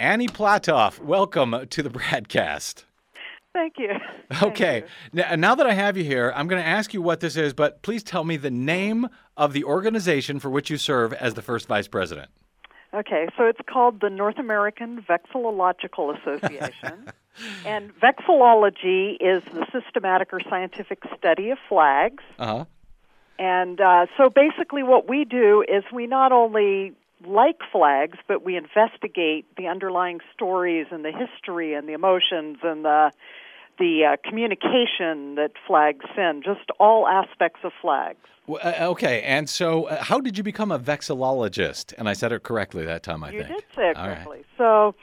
Annie 0.00 0.26
Platoff, 0.26 0.98
welcome 0.98 1.68
to 1.70 1.80
the 1.80 1.90
BradCast. 1.90 2.82
Thank 3.52 3.74
you. 3.78 3.90
Okay. 4.42 4.84
Thank 5.12 5.30
you. 5.30 5.36
Now 5.36 5.54
that 5.54 5.66
I 5.66 5.74
have 5.74 5.96
you 5.98 6.04
here, 6.04 6.32
I'm 6.34 6.48
going 6.48 6.60
to 6.60 6.66
ask 6.66 6.94
you 6.94 7.02
what 7.02 7.20
this 7.20 7.36
is, 7.36 7.52
but 7.52 7.82
please 7.82 8.02
tell 8.02 8.24
me 8.24 8.38
the 8.38 8.50
name 8.50 9.08
of 9.36 9.52
the 9.52 9.62
organization 9.64 10.40
for 10.40 10.48
which 10.48 10.70
you 10.70 10.78
serve 10.78 11.12
as 11.12 11.34
the 11.34 11.42
first 11.42 11.68
vice 11.68 11.86
president. 11.86 12.30
Okay, 12.94 13.28
so 13.36 13.44
it's 13.44 13.60
called 13.66 14.00
the 14.00 14.08
North 14.08 14.38
American 14.38 15.02
Vexillological 15.02 16.18
Association. 16.18 17.10
and 17.66 17.92
vexillology 18.00 19.16
is 19.20 19.42
the 19.52 19.66
systematic 19.72 20.32
or 20.32 20.40
scientific 20.48 21.02
study 21.16 21.50
of 21.50 21.58
flags. 21.68 22.22
Uh-huh. 22.38 22.64
And 23.38 23.80
uh, 23.80 24.06
so 24.16 24.30
basically, 24.30 24.82
what 24.82 25.08
we 25.08 25.24
do 25.24 25.64
is 25.66 25.84
we 25.92 26.06
not 26.06 26.32
only 26.32 26.92
like 27.26 27.58
flags, 27.70 28.18
but 28.26 28.44
we 28.44 28.56
investigate 28.56 29.46
the 29.56 29.68
underlying 29.68 30.20
stories 30.34 30.86
and 30.90 31.04
the 31.04 31.12
history 31.12 31.74
and 31.74 31.88
the 31.88 31.92
emotions 31.92 32.58
and 32.62 32.84
the 32.84 33.10
the 33.78 34.04
uh, 34.04 34.28
communication 34.28 35.36
that 35.36 35.52
flags 35.66 36.04
send, 36.14 36.44
just 36.44 36.70
all 36.78 37.08
aspects 37.08 37.60
of 37.64 37.72
flags. 37.80 38.18
Well, 38.46 38.60
uh, 38.62 38.90
okay, 38.90 39.22
and 39.22 39.48
so 39.48 39.84
uh, 39.84 40.02
how 40.02 40.20
did 40.20 40.36
you 40.36 40.44
become 40.44 40.70
a 40.70 40.78
vexillologist? 40.78 41.94
And 41.96 42.08
I 42.08 42.12
said 42.12 42.32
it 42.32 42.42
correctly 42.42 42.84
that 42.84 43.02
time, 43.02 43.24
I 43.24 43.30
you 43.30 43.38
think. 43.38 43.50
You 43.50 43.56
did 43.56 43.64
say 43.74 43.90
it 43.90 43.96
all 43.96 44.06
correctly. 44.06 44.38
Right. 44.38 44.46
So 44.58 44.94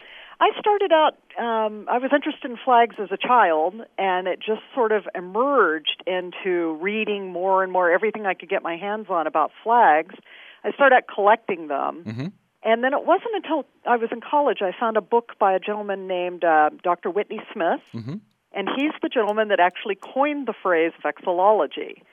I 0.41 0.51
started 0.59 0.91
out, 0.93 1.17
um, 1.37 1.87
I 1.89 1.97
was 1.97 2.11
interested 2.13 2.49
in 2.49 2.57
flags 2.63 2.95
as 2.99 3.09
a 3.11 3.17
child, 3.17 3.75
and 3.97 4.27
it 4.27 4.39
just 4.39 4.61
sort 4.75 4.91
of 4.91 5.07
emerged 5.15 6.03
into 6.05 6.77
reading 6.81 7.31
more 7.31 7.63
and 7.63 7.71
more 7.71 7.91
everything 7.91 8.25
I 8.25 8.33
could 8.33 8.49
get 8.49 8.61
my 8.61 8.77
hands 8.77 9.07
on 9.09 9.27
about 9.27 9.51
flags. 9.63 10.15
I 10.63 10.71
started 10.71 11.03
collecting 11.13 11.67
them. 11.67 12.03
Mm-hmm. 12.05 12.27
And 12.61 12.83
then 12.83 12.93
it 12.93 13.05
wasn't 13.05 13.35
until 13.35 13.65
I 13.85 13.95
was 13.95 14.09
in 14.11 14.19
college 14.19 14.59
I 14.61 14.71
found 14.77 14.97
a 14.97 15.01
book 15.01 15.33
by 15.39 15.53
a 15.53 15.59
gentleman 15.59 16.07
named 16.07 16.43
uh, 16.43 16.71
Dr. 16.83 17.09
Whitney 17.09 17.41
Smith. 17.53 17.81
Mm-hmm. 17.93 18.15
And 18.51 18.67
he's 18.75 18.91
the 19.01 19.09
gentleman 19.09 19.49
that 19.49 19.59
actually 19.59 19.95
coined 19.95 20.47
the 20.47 20.53
phrase 20.61 20.91
vexillology. 21.03 22.01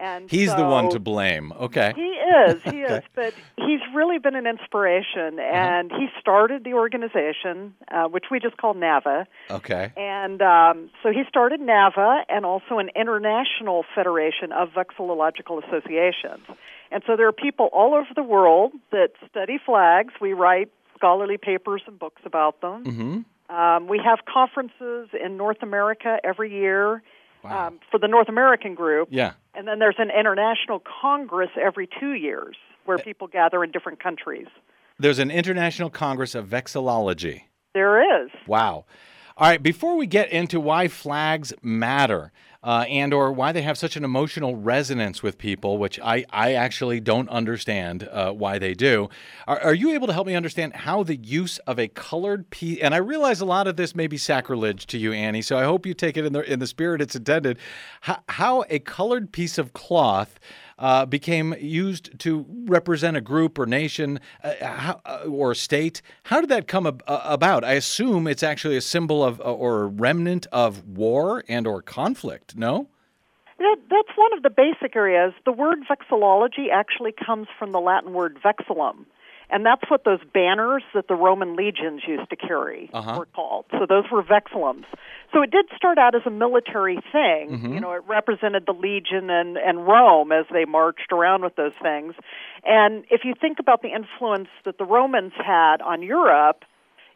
And 0.00 0.30
he's 0.30 0.50
so 0.50 0.56
the 0.56 0.64
one 0.64 0.90
to 0.90 1.00
blame. 1.00 1.52
Okay. 1.52 1.92
He 1.96 2.02
is, 2.02 2.62
he 2.62 2.80
is. 2.82 3.02
But 3.14 3.34
he's 3.56 3.80
really 3.94 4.18
been 4.18 4.36
an 4.36 4.46
inspiration. 4.46 5.38
Uh-huh. 5.38 5.42
And 5.42 5.90
uh-huh. 5.90 6.00
he 6.00 6.06
started 6.20 6.64
the 6.64 6.74
organization, 6.74 7.74
uh, 7.90 8.04
which 8.04 8.26
we 8.30 8.38
just 8.38 8.56
call 8.58 8.74
NAVA. 8.74 9.26
Okay. 9.50 9.92
And 9.96 10.40
um, 10.42 10.90
so 11.02 11.10
he 11.10 11.22
started 11.28 11.60
NAVA 11.60 12.24
and 12.28 12.44
also 12.44 12.78
an 12.78 12.90
international 12.94 13.84
federation 13.94 14.52
of 14.52 14.68
vexillological 14.70 15.64
associations. 15.66 16.46
And 16.90 17.02
so 17.06 17.16
there 17.16 17.26
are 17.26 17.32
people 17.32 17.70
all 17.72 17.94
over 17.94 18.08
the 18.14 18.22
world 18.22 18.72
that 18.92 19.10
study 19.30 19.58
flags. 19.64 20.12
We 20.20 20.32
write 20.32 20.70
scholarly 20.96 21.38
papers 21.38 21.82
and 21.86 21.98
books 21.98 22.22
about 22.24 22.60
them. 22.60 22.84
Mm-hmm. 22.84 23.18
Um, 23.48 23.88
we 23.88 24.00
have 24.04 24.20
conferences 24.32 25.08
in 25.12 25.36
North 25.36 25.62
America 25.62 26.18
every 26.22 26.52
year 26.52 27.02
wow. 27.42 27.68
um, 27.68 27.80
for 27.90 27.98
the 27.98 28.08
North 28.08 28.28
American 28.28 28.74
group. 28.74 29.08
Yeah. 29.10 29.32
And 29.54 29.66
then 29.66 29.78
there's 29.78 29.96
an 29.98 30.10
international 30.10 30.82
congress 31.00 31.50
every 31.60 31.88
two 31.98 32.12
years 32.12 32.56
where 32.84 32.98
people 32.98 33.26
gather 33.26 33.64
in 33.64 33.70
different 33.70 34.02
countries. 34.02 34.46
There's 34.98 35.18
an 35.18 35.30
international 35.30 35.90
congress 35.90 36.34
of 36.34 36.46
vexillology. 36.46 37.42
There 37.74 38.22
is. 38.22 38.30
Wow. 38.46 38.84
All 39.36 39.48
right, 39.48 39.62
before 39.62 39.96
we 39.96 40.06
get 40.06 40.32
into 40.32 40.58
why 40.58 40.88
flags 40.88 41.52
matter 41.62 42.32
uh, 42.68 42.82
and 42.82 43.14
or 43.14 43.32
why 43.32 43.50
they 43.50 43.62
have 43.62 43.78
such 43.78 43.96
an 43.96 44.04
emotional 44.04 44.54
resonance 44.54 45.22
with 45.22 45.38
people, 45.38 45.78
which 45.78 45.98
I, 46.00 46.26
I 46.28 46.52
actually 46.52 47.00
don't 47.00 47.26
understand 47.30 48.06
uh, 48.12 48.30
why 48.32 48.58
they 48.58 48.74
do, 48.74 49.08
are, 49.46 49.58
are, 49.58 49.74
you 49.74 49.92
able 49.92 50.06
to 50.06 50.12
help 50.12 50.26
me 50.26 50.34
understand 50.34 50.74
how 50.74 51.02
the 51.02 51.16
use 51.16 51.56
of 51.60 51.78
a 51.78 51.88
colored 51.88 52.50
piece, 52.50 52.78
and 52.80 52.94
I 52.94 52.98
realize 52.98 53.40
a 53.40 53.46
lot 53.46 53.68
of 53.68 53.76
this 53.76 53.96
may 53.96 54.06
be 54.06 54.18
sacrilege 54.18 54.86
to 54.88 54.98
you, 54.98 55.14
Annie, 55.14 55.40
so 55.40 55.56
I 55.56 55.64
hope 55.64 55.86
you 55.86 55.94
take 55.94 56.18
it 56.18 56.26
in 56.26 56.34
the, 56.34 56.42
in 56.42 56.58
the 56.58 56.66
spirit 56.66 57.00
it's 57.00 57.16
intended, 57.16 57.58
how, 58.02 58.18
how 58.28 58.64
a 58.68 58.80
colored 58.80 59.32
piece 59.32 59.56
of 59.56 59.72
cloth 59.72 60.38
uh, 60.78 61.06
became 61.06 61.54
used 61.60 62.18
to 62.20 62.46
represent 62.66 63.16
a 63.16 63.20
group 63.20 63.58
or 63.58 63.66
nation 63.66 64.20
uh, 64.42 64.52
how, 64.60 65.00
uh, 65.04 65.24
or 65.28 65.54
state. 65.54 66.02
How 66.24 66.40
did 66.40 66.50
that 66.50 66.66
come 66.66 66.86
ab- 66.86 67.02
uh, 67.06 67.20
about? 67.24 67.64
I 67.64 67.72
assume 67.72 68.26
it's 68.26 68.42
actually 68.42 68.76
a 68.76 68.80
symbol 68.80 69.24
of 69.24 69.40
uh, 69.40 69.44
or 69.44 69.82
a 69.82 69.86
remnant 69.86 70.46
of 70.52 70.86
war 70.86 71.44
and 71.48 71.66
or 71.66 71.82
conflict. 71.82 72.56
No. 72.56 72.88
That, 73.58 73.76
that's 73.90 74.16
one 74.16 74.32
of 74.36 74.42
the 74.44 74.50
basic 74.50 74.94
areas. 74.94 75.32
The 75.44 75.52
word 75.52 75.78
vexillology 75.90 76.70
actually 76.72 77.12
comes 77.12 77.48
from 77.58 77.72
the 77.72 77.80
Latin 77.80 78.12
word 78.12 78.38
vexillum, 78.44 79.04
And 79.50 79.64
that's 79.64 79.88
what 79.90 80.04
those 80.04 80.20
banners 80.34 80.82
that 80.94 81.08
the 81.08 81.14
Roman 81.14 81.56
legions 81.56 82.02
used 82.06 82.28
to 82.30 82.36
carry 82.36 82.90
Uh-huh. 82.92 83.18
were 83.18 83.26
called. 83.26 83.64
So 83.72 83.86
those 83.88 84.04
were 84.12 84.22
vexillums. 84.22 84.84
So 85.32 85.42
it 85.42 85.50
did 85.50 85.66
start 85.76 85.96
out 85.98 86.14
as 86.14 86.22
a 86.26 86.30
military 86.30 86.96
thing. 87.12 87.50
Mm-hmm. 87.50 87.72
You 87.74 87.80
know, 87.80 87.92
it 87.92 88.02
represented 88.06 88.64
the 88.66 88.72
legion 88.74 89.30
and, 89.30 89.56
and 89.56 89.86
Rome 89.86 90.32
as 90.32 90.44
they 90.52 90.64
marched 90.64 91.12
around 91.12 91.42
with 91.44 91.56
those 91.56 91.72
things. 91.82 92.14
And 92.64 93.04
if 93.10 93.22
you 93.24 93.34
think 93.40 93.58
about 93.58 93.82
the 93.82 93.88
influence 93.88 94.48
that 94.64 94.76
the 94.78 94.84
Romans 94.84 95.32
had 95.36 95.80
on 95.80 96.02
Europe, 96.02 96.64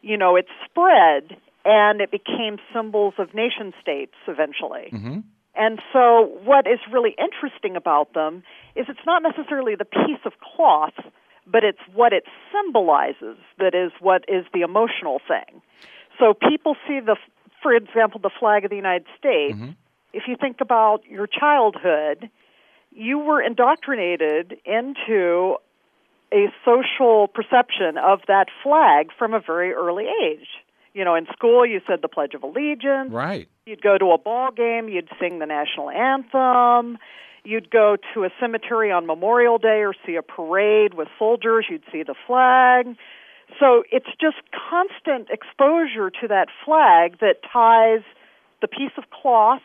you 0.01 0.17
know, 0.17 0.35
it 0.35 0.47
spread 0.65 1.37
and 1.65 2.01
it 2.01 2.11
became 2.11 2.57
symbols 2.73 3.13
of 3.17 3.33
nation 3.33 3.73
states 3.81 4.15
eventually. 4.27 4.89
And 5.55 5.79
so, 5.93 6.31
what 6.43 6.65
is 6.65 6.79
really 6.91 7.15
interesting 7.17 7.75
about 7.75 8.13
them 8.15 8.43
is 8.75 8.87
it's 8.89 9.05
not 9.05 9.21
necessarily 9.21 9.75
the 9.75 9.85
piece 9.85 10.19
of 10.25 10.33
cloth, 10.39 10.95
but 11.45 11.63
it's 11.63 11.79
what 11.93 12.13
it 12.13 12.23
symbolizes 12.51 13.37
that 13.59 13.75
is 13.75 13.91
what 13.99 14.25
is 14.27 14.45
the 14.53 14.61
emotional 14.61 15.19
thing. 15.27 15.61
So, 16.19 16.33
people 16.33 16.75
see 16.87 16.99
the, 16.99 17.15
for 17.61 17.73
example, 17.73 18.19
the 18.21 18.29
flag 18.39 18.65
of 18.65 18.69
the 18.69 18.75
United 18.75 19.07
States. 19.17 19.55
Mm-hmm. 19.55 19.71
If 20.13 20.23
you 20.27 20.35
think 20.39 20.57
about 20.61 21.05
your 21.09 21.27
childhood, 21.27 22.29
you 22.91 23.17
were 23.17 23.41
indoctrinated 23.41 24.57
into 24.65 25.55
a 26.31 26.47
social 26.65 27.27
perception 27.27 27.97
of 27.97 28.21
that 28.27 28.47
flag 28.63 29.09
from 29.17 29.33
a 29.33 29.39
very 29.39 29.73
early 29.73 30.05
age. 30.23 30.47
You 30.93 31.03
know, 31.03 31.15
in 31.15 31.25
school, 31.33 31.65
you 31.65 31.81
said 31.87 32.01
the 32.01 32.07
Pledge 32.07 32.33
of 32.35 32.43
Allegiance. 32.43 33.11
Right. 33.11 33.47
You'd 33.65 33.81
go 33.81 33.97
to 33.97 34.11
a 34.11 34.17
ball 34.17 34.51
game, 34.51 34.89
you'd 34.89 35.09
sing 35.19 35.39
the 35.39 35.45
national 35.45 35.89
anthem. 35.89 36.97
You'd 37.45 37.69
go 37.69 37.97
to 38.13 38.23
a 38.23 38.29
cemetery 38.39 38.91
on 38.91 39.05
Memorial 39.05 39.57
Day 39.57 39.83
or 39.83 39.93
see 40.05 40.15
a 40.15 40.21
parade 40.21 40.93
with 40.93 41.09
soldiers, 41.19 41.65
you'd 41.69 41.83
see 41.91 42.03
the 42.03 42.15
flag. 42.25 42.95
So 43.59 43.83
it's 43.91 44.07
just 44.19 44.37
constant 44.69 45.29
exposure 45.29 46.09
to 46.21 46.27
that 46.29 46.47
flag 46.65 47.19
that 47.19 47.43
ties 47.51 48.01
the 48.61 48.67
piece 48.67 48.93
of 48.97 49.09
cloth 49.09 49.61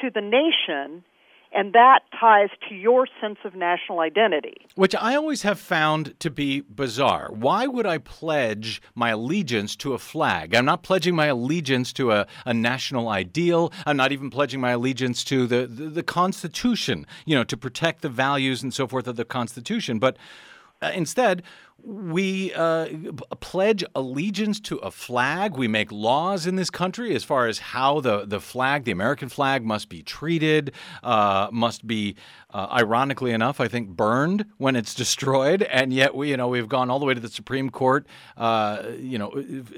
to 0.00 0.10
the 0.14 0.20
nation, 0.20 1.02
and 1.52 1.72
that 1.72 2.00
ties 2.18 2.50
to 2.68 2.74
your 2.74 3.06
sense 3.20 3.38
of 3.44 3.54
national 3.54 4.00
identity. 4.00 4.66
Which 4.74 4.94
I 4.94 5.14
always 5.14 5.42
have 5.42 5.58
found 5.58 6.18
to 6.20 6.30
be 6.30 6.60
bizarre. 6.60 7.30
Why 7.32 7.66
would 7.66 7.86
I 7.86 7.98
pledge 7.98 8.82
my 8.94 9.10
allegiance 9.10 9.76
to 9.76 9.94
a 9.94 9.98
flag? 9.98 10.54
I'm 10.54 10.64
not 10.64 10.82
pledging 10.82 11.14
my 11.14 11.26
allegiance 11.26 11.92
to 11.94 12.12
a, 12.12 12.26
a 12.44 12.54
national 12.54 13.08
ideal. 13.08 13.72
I'm 13.86 13.96
not 13.96 14.12
even 14.12 14.30
pledging 14.30 14.60
my 14.60 14.70
allegiance 14.72 15.24
to 15.24 15.46
the, 15.46 15.66
the, 15.66 15.84
the 15.84 16.02
Constitution, 16.02 17.06
you 17.24 17.34
know, 17.34 17.44
to 17.44 17.56
protect 17.56 18.02
the 18.02 18.08
values 18.08 18.62
and 18.62 18.72
so 18.72 18.86
forth 18.86 19.06
of 19.06 19.16
the 19.16 19.24
Constitution. 19.24 19.98
But 19.98 20.16
uh, 20.80 20.92
instead, 20.94 21.42
we 21.84 22.52
uh, 22.54 22.88
pledge 23.40 23.84
allegiance 23.94 24.58
to 24.60 24.78
a 24.78 24.90
flag. 24.90 25.56
We 25.56 25.68
make 25.68 25.92
laws 25.92 26.46
in 26.46 26.56
this 26.56 26.70
country 26.70 27.14
as 27.14 27.22
far 27.22 27.46
as 27.46 27.58
how 27.58 28.00
the, 28.00 28.26
the 28.26 28.40
flag, 28.40 28.84
the 28.84 28.90
American 28.90 29.28
flag, 29.28 29.64
must 29.64 29.88
be 29.88 30.02
treated, 30.02 30.72
uh, 31.04 31.48
must 31.52 31.86
be, 31.86 32.16
uh, 32.52 32.66
ironically 32.72 33.30
enough, 33.30 33.60
I 33.60 33.68
think, 33.68 33.90
burned 33.90 34.46
when 34.56 34.74
it's 34.74 34.94
destroyed. 35.04 35.62
And 35.62 35.92
yet, 35.92 36.14
we, 36.14 36.30
you 36.30 36.36
know, 36.36 36.48
we've 36.48 36.68
gone 36.68 36.90
all 36.90 36.98
the 36.98 37.06
way 37.06 37.14
to 37.14 37.20
the 37.20 37.28
Supreme 37.28 37.70
Court, 37.70 38.06
uh, 38.36 38.82
you 38.98 39.18
know, 39.18 39.30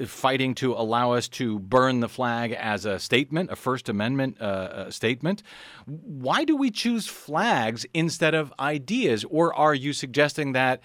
fighting 0.07 0.55
to 0.57 0.73
allow 0.73 1.13
us 1.13 1.29
to 1.29 1.59
burn 1.59 2.01
the 2.01 2.09
flag 2.09 2.53
as 2.53 2.87
a 2.87 2.99
statement, 2.99 3.51
a 3.51 3.57
First 3.57 3.91
Amendment 3.91 4.39
uh, 4.41 4.45
uh, 4.45 4.91
statement. 4.91 5.43
Why 5.85 6.45
do 6.45 6.57
we 6.57 6.71
choose 6.71 7.07
flags 7.07 7.85
instead 7.93 8.35
of 8.35 8.55
ideas? 8.59 9.25
Or 9.29 9.55
are 9.55 9.75
you 9.75 9.93
suggesting 9.93 10.53
that? 10.53 10.81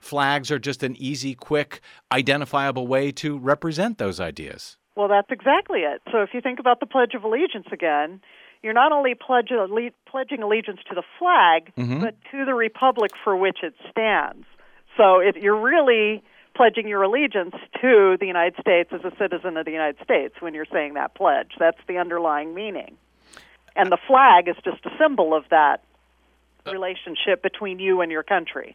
Flags 0.00 0.50
are 0.50 0.58
just 0.58 0.82
an 0.82 0.96
easy, 0.96 1.34
quick, 1.34 1.80
identifiable 2.12 2.86
way 2.86 3.10
to 3.12 3.38
represent 3.38 3.98
those 3.98 4.20
ideas. 4.20 4.76
Well, 4.96 5.08
that's 5.08 5.30
exactly 5.30 5.80
it. 5.80 6.02
So 6.10 6.22
if 6.22 6.30
you 6.34 6.40
think 6.40 6.58
about 6.58 6.80
the 6.80 6.86
Pledge 6.86 7.14
of 7.14 7.22
Allegiance 7.24 7.68
again, 7.72 8.20
you're 8.62 8.72
not 8.72 8.90
only 8.90 9.14
pledge, 9.14 9.50
alle- 9.52 9.90
pledging 10.06 10.42
allegiance 10.42 10.80
to 10.88 10.94
the 10.94 11.04
flag, 11.18 11.72
mm-hmm. 11.76 12.00
but 12.00 12.16
to 12.32 12.44
the 12.44 12.54
republic 12.54 13.12
for 13.22 13.36
which 13.36 13.58
it 13.62 13.74
stands. 13.90 14.44
So 14.96 15.20
it, 15.20 15.36
you're 15.36 15.60
really 15.60 16.22
pledging 16.56 16.88
your 16.88 17.04
allegiance 17.04 17.54
to 17.80 18.16
the 18.18 18.26
United 18.26 18.54
States 18.60 18.90
as 18.92 19.00
a 19.04 19.16
citizen 19.16 19.56
of 19.56 19.64
the 19.64 19.70
United 19.70 20.02
States 20.02 20.34
when 20.40 20.54
you're 20.54 20.66
saying 20.72 20.94
that 20.94 21.14
pledge. 21.14 21.52
That's 21.58 21.78
the 21.86 21.98
underlying 21.98 22.52
meaning. 22.52 22.96
And 23.76 23.92
the 23.92 23.98
flag 24.08 24.48
is 24.48 24.56
just 24.64 24.84
a 24.84 24.90
symbol 24.98 25.34
of 25.34 25.44
that 25.50 25.84
uh, 26.66 26.72
relationship 26.72 27.42
between 27.42 27.78
you 27.78 28.00
and 28.00 28.10
your 28.10 28.24
country. 28.24 28.74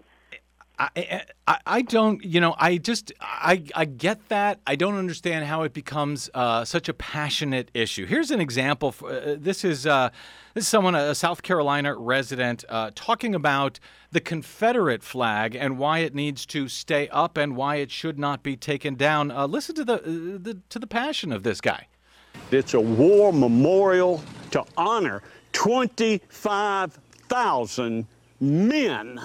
I, 0.80 1.22
I, 1.48 1.60
I 1.68 1.82
don't, 1.84 2.26
you 2.26 2.42
know, 2.42 2.56
I 2.58 2.78
just, 2.78 3.14
I, 3.22 3.64
I 3.76 3.86
get 3.86 4.30
that. 4.30 4.60
I 4.66 4.76
don't 4.76 4.96
understand 4.96 5.46
how 5.46 5.62
it 5.64 5.74
becomes 5.74 6.32
uh, 6.34 6.66
such 6.66 6.90
a 6.90 6.94
passionate 6.94 7.70
issue. 7.76 8.08
Here's 8.08 8.32
an 8.32 8.42
example. 8.42 8.92
For, 8.92 9.12
uh, 9.12 9.36
this 9.38 9.64
is 9.64 9.86
uh, 9.86 10.10
this 10.56 10.64
is 10.64 10.68
someone, 10.68 10.96
a 10.96 11.14
South 11.14 11.44
Carolina 11.44 11.96
resident, 11.96 12.66
uh, 12.70 12.90
talking 12.96 13.36
about 13.36 13.80
the 14.12 14.20
Confederate 14.20 15.04
flag 15.04 15.56
and 15.56 15.78
why 15.78 16.00
it 16.00 16.16
needs 16.16 16.48
to 16.48 16.68
stay 16.68 17.08
up 17.10 17.38
and 17.38 17.56
why 17.56 17.76
it 17.76 17.92
should 17.92 18.18
not 18.18 18.42
be 18.42 18.58
taken 18.58 18.96
down. 18.96 19.30
Uh, 19.30 19.46
listen 19.46 19.76
to 19.76 19.86
the, 19.86 19.96
uh, 19.96 20.40
the 20.42 20.58
to 20.70 20.80
the 20.80 20.88
passion 20.88 21.32
of 21.32 21.44
this 21.44 21.62
guy. 21.62 21.86
It's 22.52 22.74
a 22.74 22.82
war 22.82 23.32
memorial 23.32 24.24
to 24.52 24.66
honor 24.76 25.22
25,000 25.52 28.08
men. 28.40 29.22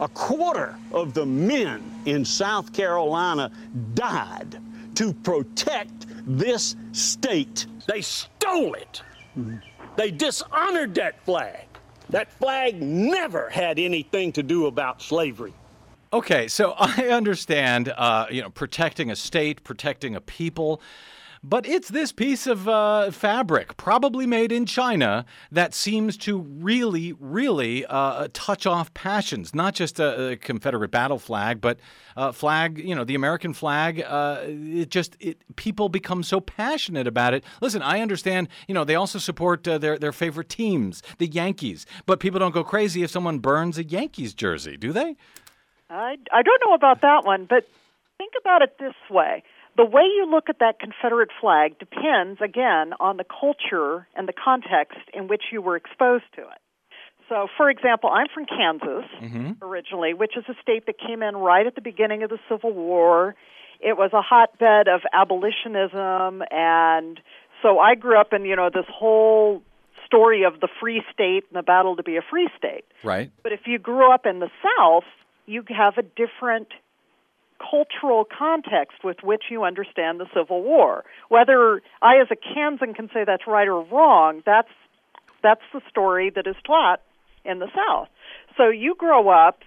A 0.00 0.08
quarter 0.08 0.76
of 0.92 1.12
the 1.12 1.26
men 1.26 1.82
in 2.06 2.24
South 2.24 2.72
Carolina 2.72 3.50
died 3.94 4.60
to 4.94 5.12
protect 5.12 6.06
this 6.26 6.76
state. 6.92 7.66
They 7.86 8.02
stole 8.02 8.74
it. 8.74 9.02
They 9.96 10.10
dishonored 10.10 10.94
that 10.96 11.24
flag. 11.24 11.66
That 12.10 12.32
flag 12.32 12.80
never 12.80 13.48
had 13.48 13.78
anything 13.78 14.32
to 14.32 14.42
do 14.42 14.66
about 14.66 15.02
slavery. 15.02 15.52
Okay, 16.12 16.48
so 16.48 16.74
I 16.78 17.08
understand, 17.08 17.92
uh, 17.96 18.26
you 18.30 18.42
know, 18.42 18.50
protecting 18.50 19.10
a 19.10 19.16
state, 19.16 19.64
protecting 19.64 20.14
a 20.14 20.20
people, 20.20 20.80
but 21.42 21.66
it's 21.66 21.88
this 21.88 22.12
piece 22.12 22.46
of 22.46 22.68
uh, 22.68 23.10
fabric, 23.10 23.76
probably 23.76 24.26
made 24.26 24.52
in 24.52 24.66
China, 24.66 25.24
that 25.52 25.74
seems 25.74 26.16
to 26.18 26.38
really, 26.38 27.14
really 27.20 27.84
uh, 27.86 28.28
touch 28.32 28.66
off 28.66 28.92
passions. 28.94 29.54
Not 29.54 29.74
just 29.74 30.00
a, 30.00 30.32
a 30.32 30.36
Confederate 30.36 30.90
battle 30.90 31.18
flag, 31.18 31.60
but 31.60 31.78
a 32.16 32.32
flag, 32.32 32.78
you 32.78 32.94
know, 32.94 33.04
the 33.04 33.14
American 33.14 33.52
flag. 33.52 34.02
Uh, 34.06 34.40
it 34.46 34.90
just, 34.90 35.16
it, 35.20 35.38
people 35.56 35.88
become 35.88 36.22
so 36.22 36.40
passionate 36.40 37.06
about 37.06 37.34
it. 37.34 37.44
Listen, 37.60 37.82
I 37.82 38.00
understand, 38.00 38.48
you 38.66 38.74
know, 38.74 38.84
they 38.84 38.94
also 38.94 39.18
support 39.18 39.66
uh, 39.68 39.78
their 39.78 39.98
their 39.98 40.12
favorite 40.12 40.48
teams, 40.48 41.02
the 41.18 41.26
Yankees, 41.26 41.86
but 42.06 42.20
people 42.20 42.38
don't 42.38 42.54
go 42.54 42.64
crazy 42.64 43.02
if 43.02 43.10
someone 43.10 43.38
burns 43.38 43.78
a 43.78 43.84
Yankees 43.84 44.34
jersey, 44.34 44.76
do 44.76 44.92
they? 44.92 45.16
I, 45.90 46.16
I 46.32 46.42
don't 46.42 46.62
know 46.66 46.74
about 46.74 47.00
that 47.00 47.24
one, 47.24 47.46
but 47.48 47.66
think 48.18 48.34
about 48.40 48.62
it 48.62 48.76
this 48.78 48.94
way. 49.10 49.42
The 49.78 49.84
way 49.84 50.02
you 50.02 50.26
look 50.28 50.48
at 50.48 50.58
that 50.58 50.80
Confederate 50.80 51.30
flag 51.40 51.78
depends, 51.78 52.40
again, 52.42 52.94
on 52.98 53.16
the 53.16 53.24
culture 53.24 54.08
and 54.16 54.26
the 54.26 54.32
context 54.32 54.98
in 55.14 55.28
which 55.28 55.44
you 55.52 55.62
were 55.62 55.76
exposed 55.76 56.24
to 56.34 56.42
it. 56.42 56.60
So, 57.28 57.46
for 57.56 57.70
example, 57.70 58.10
I'm 58.10 58.26
from 58.34 58.46
Kansas 58.46 59.08
mm-hmm. 59.22 59.52
originally, 59.62 60.14
which 60.14 60.36
is 60.36 60.44
a 60.48 60.54
state 60.60 60.86
that 60.86 60.96
came 60.98 61.22
in 61.22 61.36
right 61.36 61.64
at 61.64 61.76
the 61.76 61.80
beginning 61.80 62.24
of 62.24 62.30
the 62.30 62.40
Civil 62.50 62.72
War. 62.72 63.36
It 63.78 63.96
was 63.96 64.10
a 64.12 64.20
hotbed 64.20 64.88
of 64.88 65.02
abolitionism, 65.12 66.42
and 66.50 67.20
so 67.62 67.78
I 67.78 67.94
grew 67.94 68.18
up 68.18 68.32
in, 68.32 68.44
you 68.44 68.56
know, 68.56 68.70
this 68.74 68.86
whole 68.92 69.62
story 70.06 70.42
of 70.42 70.58
the 70.60 70.68
free 70.80 71.04
state 71.12 71.44
and 71.48 71.54
the 71.54 71.62
battle 71.62 71.94
to 71.96 72.02
be 72.02 72.16
a 72.16 72.22
free 72.28 72.48
state. 72.58 72.84
Right. 73.04 73.30
But 73.44 73.52
if 73.52 73.60
you 73.66 73.78
grew 73.78 74.12
up 74.12 74.26
in 74.26 74.40
the 74.40 74.50
South, 74.76 75.04
you 75.46 75.62
have 75.68 75.98
a 75.98 76.02
different 76.02 76.68
cultural 77.58 78.24
context 78.24 79.04
with 79.04 79.18
which 79.22 79.44
you 79.50 79.64
understand 79.64 80.20
the 80.20 80.26
Civil 80.34 80.62
War. 80.62 81.04
Whether 81.28 81.82
I, 82.02 82.18
as 82.20 82.28
a 82.30 82.36
Kansan, 82.36 82.94
can 82.94 83.08
say 83.12 83.24
that's 83.26 83.46
right 83.46 83.68
or 83.68 83.82
wrong, 83.82 84.42
that's 84.46 84.68
that's 85.42 85.62
the 85.72 85.80
story 85.88 86.30
that 86.34 86.46
is 86.46 86.56
taught 86.66 87.00
in 87.44 87.58
the 87.60 87.68
South. 87.74 88.08
So 88.56 88.68
you 88.68 88.94
grow 88.96 89.28
up 89.28 89.60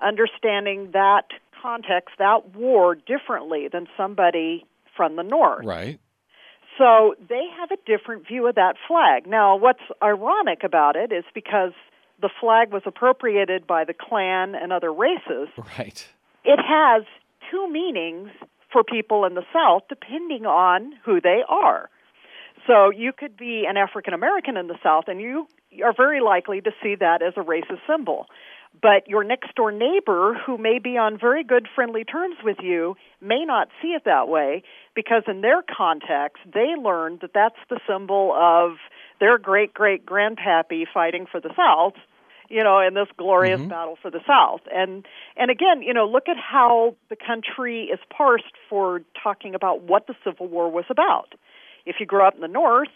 understanding 0.00 0.90
that 0.92 1.24
context, 1.60 2.10
that 2.18 2.54
war, 2.54 2.94
differently 2.94 3.68
than 3.72 3.86
somebody 3.96 4.64
from 4.96 5.16
the 5.16 5.22
North. 5.22 5.64
Right. 5.64 5.98
So 6.78 7.14
they 7.28 7.44
have 7.58 7.70
a 7.70 7.76
different 7.86 8.26
view 8.28 8.46
of 8.46 8.54
that 8.56 8.74
flag. 8.86 9.26
Now, 9.26 9.56
what's 9.56 9.80
ironic 10.02 10.62
about 10.62 10.94
it 10.94 11.10
is 11.10 11.24
because 11.34 11.72
the 12.20 12.30
flag 12.40 12.72
was 12.72 12.82
appropriated 12.86 13.66
by 13.66 13.84
the 13.84 13.94
Klan 13.94 14.54
and 14.54 14.72
other 14.72 14.92
races, 14.92 15.48
Right. 15.78 16.06
it 16.44 16.58
has 16.58 17.04
two 17.50 17.70
meanings 17.70 18.30
for 18.72 18.82
people 18.84 19.24
in 19.24 19.34
the 19.34 19.44
South 19.52 19.82
depending 19.88 20.46
on 20.46 20.92
who 21.04 21.20
they 21.20 21.42
are. 21.48 21.88
So 22.66 22.90
you 22.90 23.12
could 23.16 23.36
be 23.36 23.64
an 23.68 23.76
African 23.76 24.12
American 24.12 24.56
in 24.56 24.66
the 24.66 24.78
South, 24.82 25.04
and 25.06 25.20
you 25.20 25.46
are 25.84 25.94
very 25.96 26.20
likely 26.20 26.60
to 26.60 26.70
see 26.82 26.96
that 26.98 27.22
as 27.22 27.34
a 27.36 27.40
racist 27.40 27.80
symbol. 27.86 28.26
But 28.82 29.08
your 29.08 29.24
next 29.24 29.54
door 29.54 29.72
neighbor, 29.72 30.36
who 30.44 30.58
may 30.58 30.78
be 30.78 30.98
on 30.98 31.18
very 31.18 31.44
good 31.44 31.66
friendly 31.74 32.04
terms 32.04 32.36
with 32.44 32.58
you, 32.60 32.96
may 33.22 33.44
not 33.44 33.68
see 33.80 33.88
it 33.88 34.02
that 34.04 34.28
way 34.28 34.64
because, 34.94 35.22
in 35.28 35.40
their 35.40 35.62
context, 35.62 36.42
they 36.52 36.74
learned 36.78 37.20
that 37.20 37.30
that's 37.32 37.56
the 37.70 37.80
symbol 37.88 38.34
of 38.36 38.76
their 39.18 39.38
great 39.38 39.72
great 39.72 40.04
grandpappy 40.04 40.84
fighting 40.92 41.26
for 41.30 41.40
the 41.40 41.54
South, 41.56 41.94
you 42.48 42.62
know, 42.62 42.80
in 42.80 42.94
this 42.94 43.08
glorious 43.16 43.60
mm-hmm. 43.60 43.70
battle 43.70 43.96
for 44.00 44.10
the 44.10 44.20
South. 44.26 44.60
And 44.72 45.06
and 45.36 45.50
again, 45.50 45.82
you 45.82 45.92
know, 45.92 46.06
look 46.06 46.28
at 46.28 46.36
how 46.36 46.96
the 47.08 47.16
country 47.16 47.84
is 47.92 48.00
parsed 48.16 48.44
for 48.68 49.02
talking 49.22 49.54
about 49.54 49.82
what 49.82 50.06
the 50.06 50.14
Civil 50.24 50.48
War 50.48 50.70
was 50.70 50.84
about. 50.90 51.34
If 51.84 51.96
you 52.00 52.06
grew 52.06 52.26
up 52.26 52.34
in 52.34 52.40
the 52.40 52.48
North, 52.48 52.88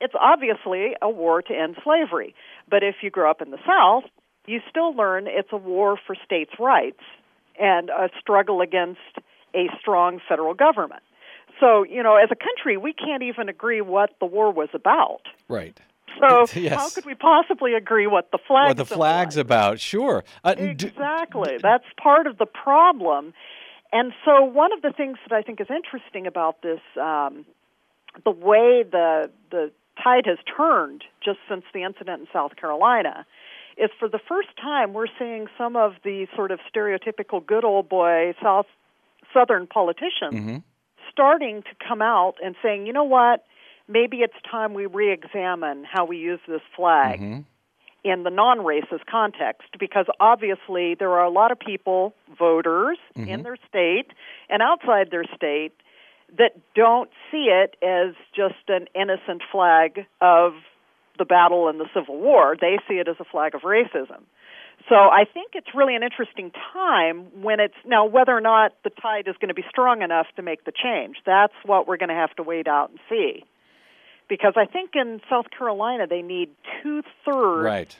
it's 0.00 0.14
obviously 0.18 0.94
a 1.02 1.10
war 1.10 1.42
to 1.42 1.54
end 1.54 1.76
slavery. 1.82 2.34
But 2.70 2.82
if 2.82 2.96
you 3.02 3.10
grew 3.10 3.28
up 3.30 3.42
in 3.42 3.50
the 3.50 3.58
South, 3.66 4.04
you 4.46 4.60
still 4.70 4.94
learn 4.94 5.26
it's 5.26 5.52
a 5.52 5.56
war 5.56 5.98
for 6.06 6.16
states' 6.24 6.52
rights 6.58 7.02
and 7.60 7.90
a 7.90 8.08
struggle 8.20 8.60
against 8.60 9.00
a 9.54 9.66
strong 9.80 10.20
federal 10.28 10.54
government. 10.54 11.02
So, 11.60 11.82
you 11.82 12.02
know, 12.02 12.16
as 12.16 12.30
a 12.30 12.36
country, 12.36 12.76
we 12.76 12.92
can't 12.92 13.22
even 13.22 13.48
agree 13.48 13.80
what 13.80 14.10
the 14.20 14.26
war 14.26 14.52
was 14.52 14.68
about. 14.74 15.22
Right. 15.48 15.78
So, 16.28 16.46
Yes. 16.60 16.74
how 16.74 16.90
could 16.90 17.04
we 17.06 17.14
possibly 17.14 17.74
agree 17.74 18.06
what 18.06 18.30
the 18.32 18.38
flag 18.46 18.68
What 18.68 18.76
the 18.76 18.84
flag's 18.84 19.36
about? 19.36 19.80
Sure. 19.80 20.24
Uh, 20.44 20.54
d- 20.54 20.86
Exactly. 20.88 21.58
That's 21.62 21.84
part 22.02 22.26
of 22.26 22.38
the 22.38 22.46
problem. 22.46 23.32
And 23.92 24.12
so, 24.24 24.42
one 24.44 24.72
of 24.72 24.82
the 24.82 24.92
things 24.92 25.18
that 25.28 25.34
I 25.34 25.42
think 25.42 25.60
is 25.60 25.68
interesting 25.70 26.26
about 26.26 26.60
this, 26.62 26.80
um, 27.00 27.46
the 28.24 28.30
way 28.30 28.84
the 28.90 29.30
the 29.50 29.70
tide 30.02 30.26
has 30.26 30.38
turned 30.56 31.04
just 31.24 31.38
since 31.48 31.64
the 31.72 31.82
incident 31.84 32.20
in 32.22 32.26
South 32.32 32.54
Carolina, 32.56 33.26
is 33.76 33.90
for 33.98 34.08
the 34.08 34.20
first 34.28 34.48
time 34.60 34.92
we're 34.92 35.06
seeing 35.18 35.46
some 35.56 35.76
of 35.76 35.94
the 36.04 36.26
sort 36.36 36.50
of 36.50 36.60
stereotypical 36.72 37.44
good 37.44 37.64
old 37.64 37.88
boy 37.88 38.34
South 38.42 38.66
Southern 39.32 39.66
politicians 39.66 40.62
starting 41.10 41.62
to 41.62 41.70
come 41.86 42.00
out 42.02 42.34
and 42.44 42.54
saying, 42.62 42.86
you 42.86 42.92
know 42.92 43.04
what, 43.04 43.44
maybe 43.88 44.18
it's 44.18 44.34
time 44.50 44.74
we 44.74 44.86
re-examine 44.86 45.84
how 45.84 46.04
we 46.04 46.18
use 46.18 46.40
this 46.46 46.60
flag 46.76 47.20
mm-hmm. 47.20 47.40
in 48.04 48.22
the 48.22 48.30
non-racist 48.30 49.06
context 49.10 49.68
because 49.78 50.06
obviously 50.20 50.94
there 50.94 51.10
are 51.12 51.24
a 51.24 51.30
lot 51.30 51.50
of 51.50 51.58
people, 51.58 52.14
voters 52.38 52.98
mm-hmm. 53.16 53.28
in 53.28 53.42
their 53.42 53.56
state 53.68 54.08
and 54.48 54.62
outside 54.62 55.10
their 55.10 55.24
state 55.34 55.72
that 56.36 56.52
don't 56.74 57.10
see 57.30 57.48
it 57.50 57.76
as 57.82 58.14
just 58.36 58.68
an 58.68 58.86
innocent 58.94 59.42
flag 59.50 60.06
of 60.20 60.52
the 61.18 61.24
battle 61.24 61.68
and 61.68 61.80
the 61.80 61.88
Civil 61.94 62.18
War. 62.18 62.56
They 62.60 62.78
see 62.86 62.94
it 62.94 63.08
as 63.08 63.16
a 63.18 63.24
flag 63.24 63.54
of 63.54 63.62
racism. 63.62 64.22
So 64.88 64.94
I 64.94 65.24
think 65.24 65.52
it's 65.54 65.68
really 65.74 65.96
an 65.96 66.02
interesting 66.02 66.52
time 66.72 67.42
when 67.42 67.60
it's 67.60 67.74
now 67.84 68.06
whether 68.06 68.32
or 68.32 68.40
not 68.40 68.72
the 68.84 68.90
tide 68.90 69.26
is 69.26 69.34
going 69.40 69.48
to 69.48 69.54
be 69.54 69.64
strong 69.68 70.02
enough 70.02 70.26
to 70.36 70.42
make 70.42 70.64
the 70.64 70.72
change. 70.72 71.16
That's 71.26 71.52
what 71.64 71.88
we're 71.88 71.96
going 71.96 72.10
to 72.10 72.14
have 72.14 72.34
to 72.36 72.42
wait 72.42 72.68
out 72.68 72.90
and 72.90 72.98
see. 73.08 73.44
Because 74.28 74.54
I 74.56 74.66
think 74.66 74.90
in 74.94 75.20
South 75.30 75.46
Carolina 75.56 76.06
they 76.06 76.22
need 76.22 76.50
two 76.82 77.02
thirds 77.24 77.64
right. 77.64 77.96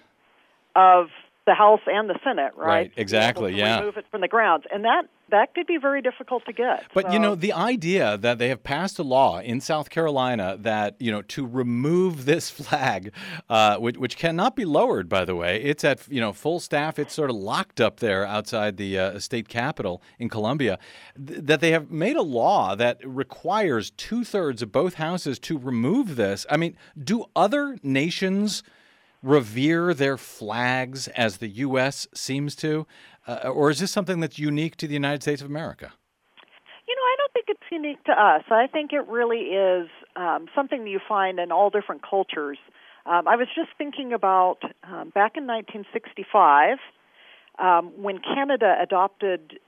of 0.76 1.06
the 1.48 1.54
House 1.54 1.80
and 1.86 2.10
the 2.10 2.18
Senate, 2.22 2.52
right? 2.56 2.66
Right, 2.66 2.92
exactly, 2.94 3.52
to 3.52 3.58
yeah. 3.58 3.78
Remove 3.80 3.96
it 3.96 4.04
from 4.10 4.20
the 4.20 4.28
grounds, 4.28 4.64
and 4.70 4.84
that 4.84 5.04
that 5.30 5.54
could 5.54 5.66
be 5.66 5.78
very 5.78 6.02
difficult 6.02 6.44
to 6.44 6.52
get. 6.52 6.84
But 6.92 7.10
you 7.10 7.18
know, 7.18 7.34
the 7.34 7.54
idea 7.54 8.18
that 8.18 8.38
they 8.38 8.50
have 8.50 8.62
passed 8.62 8.98
a 8.98 9.02
law 9.02 9.40
in 9.40 9.62
South 9.62 9.88
Carolina 9.88 10.58
that 10.60 10.96
you 11.00 11.10
know 11.10 11.22
to 11.22 11.46
remove 11.46 12.26
this 12.26 12.50
flag, 12.58 13.12
uh, 13.48 13.78
which, 13.78 13.96
which 13.96 14.16
cannot 14.18 14.56
be 14.56 14.66
lowered, 14.66 15.08
by 15.08 15.24
the 15.24 15.34
way, 15.34 15.62
it's 15.62 15.84
at 15.84 16.06
you 16.08 16.20
know 16.20 16.34
full 16.34 16.60
staff. 16.60 16.98
It's 16.98 17.14
sort 17.14 17.30
of 17.30 17.36
locked 17.36 17.80
up 17.80 18.00
there 18.00 18.26
outside 18.26 18.76
the 18.76 18.98
uh, 18.98 19.18
state 19.18 19.48
capitol 19.48 20.02
in 20.18 20.28
Columbia. 20.28 20.78
Th- 21.16 21.40
that 21.40 21.60
they 21.60 21.70
have 21.70 21.90
made 21.90 22.16
a 22.16 22.22
law 22.22 22.74
that 22.74 23.00
requires 23.02 23.90
two 23.92 24.22
thirds 24.22 24.60
of 24.60 24.70
both 24.70 24.94
houses 24.94 25.38
to 25.38 25.56
remove 25.56 26.16
this. 26.16 26.44
I 26.50 26.58
mean, 26.58 26.76
do 27.02 27.24
other 27.34 27.78
nations? 27.82 28.62
Revere 29.22 29.94
their 29.94 30.16
flags 30.16 31.08
as 31.08 31.38
the 31.38 31.48
U.S. 31.48 32.06
seems 32.14 32.54
to, 32.56 32.86
uh, 33.26 33.48
or 33.48 33.70
is 33.70 33.80
this 33.80 33.90
something 33.90 34.20
that's 34.20 34.38
unique 34.38 34.76
to 34.76 34.86
the 34.86 34.94
United 34.94 35.22
States 35.22 35.42
of 35.42 35.48
America? 35.48 35.92
You 36.86 36.94
know, 36.94 37.02
I 37.02 37.14
don't 37.18 37.32
think 37.32 37.46
it's 37.48 37.72
unique 37.72 38.04
to 38.04 38.12
us. 38.12 38.44
I 38.50 38.66
think 38.66 38.92
it 38.92 39.06
really 39.08 39.38
is 39.38 39.88
um, 40.16 40.46
something 40.54 40.84
that 40.84 40.90
you 40.90 41.00
find 41.06 41.38
in 41.38 41.52
all 41.52 41.70
different 41.70 42.02
cultures. 42.08 42.58
Um, 43.06 43.26
I 43.26 43.36
was 43.36 43.48
just 43.54 43.70
thinking 43.76 44.12
about 44.12 44.58
um, 44.84 45.10
back 45.10 45.36
in 45.36 45.46
1965 45.46 46.78
um, 47.58 47.92
when 47.96 48.18
Canada 48.18 48.76
adopted 48.80 49.58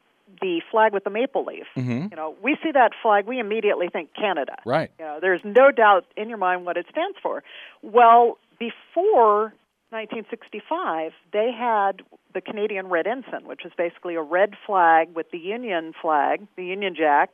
the 0.40 0.60
flag 0.70 0.92
with 0.92 1.04
the 1.04 1.10
maple 1.10 1.44
leaf. 1.44 1.66
You 2.10 2.16
know, 2.16 2.36
we 2.42 2.56
see 2.62 2.70
that 2.72 2.92
flag, 3.02 3.26
we 3.26 3.40
immediately 3.40 3.88
think 3.88 4.10
Canada. 4.14 4.56
Right. 4.64 4.90
You 4.98 5.04
know, 5.04 5.18
there's 5.20 5.40
no 5.44 5.70
doubt 5.72 6.06
in 6.16 6.28
your 6.28 6.38
mind 6.38 6.64
what 6.64 6.76
it 6.76 6.86
stands 6.90 7.18
for. 7.20 7.42
Well, 7.82 8.38
before 8.60 9.54
1965, 9.90 11.12
they 11.32 11.50
had 11.50 12.02
the 12.32 12.40
Canadian 12.40 12.86
Red 12.86 13.08
Ensign, 13.08 13.48
which 13.48 13.64
is 13.64 13.72
basically 13.76 14.14
a 14.14 14.22
red 14.22 14.54
flag 14.64 15.08
with 15.16 15.30
the 15.32 15.38
Union 15.38 15.92
flag, 16.00 16.46
the 16.56 16.64
Union 16.64 16.94
Jack, 16.96 17.30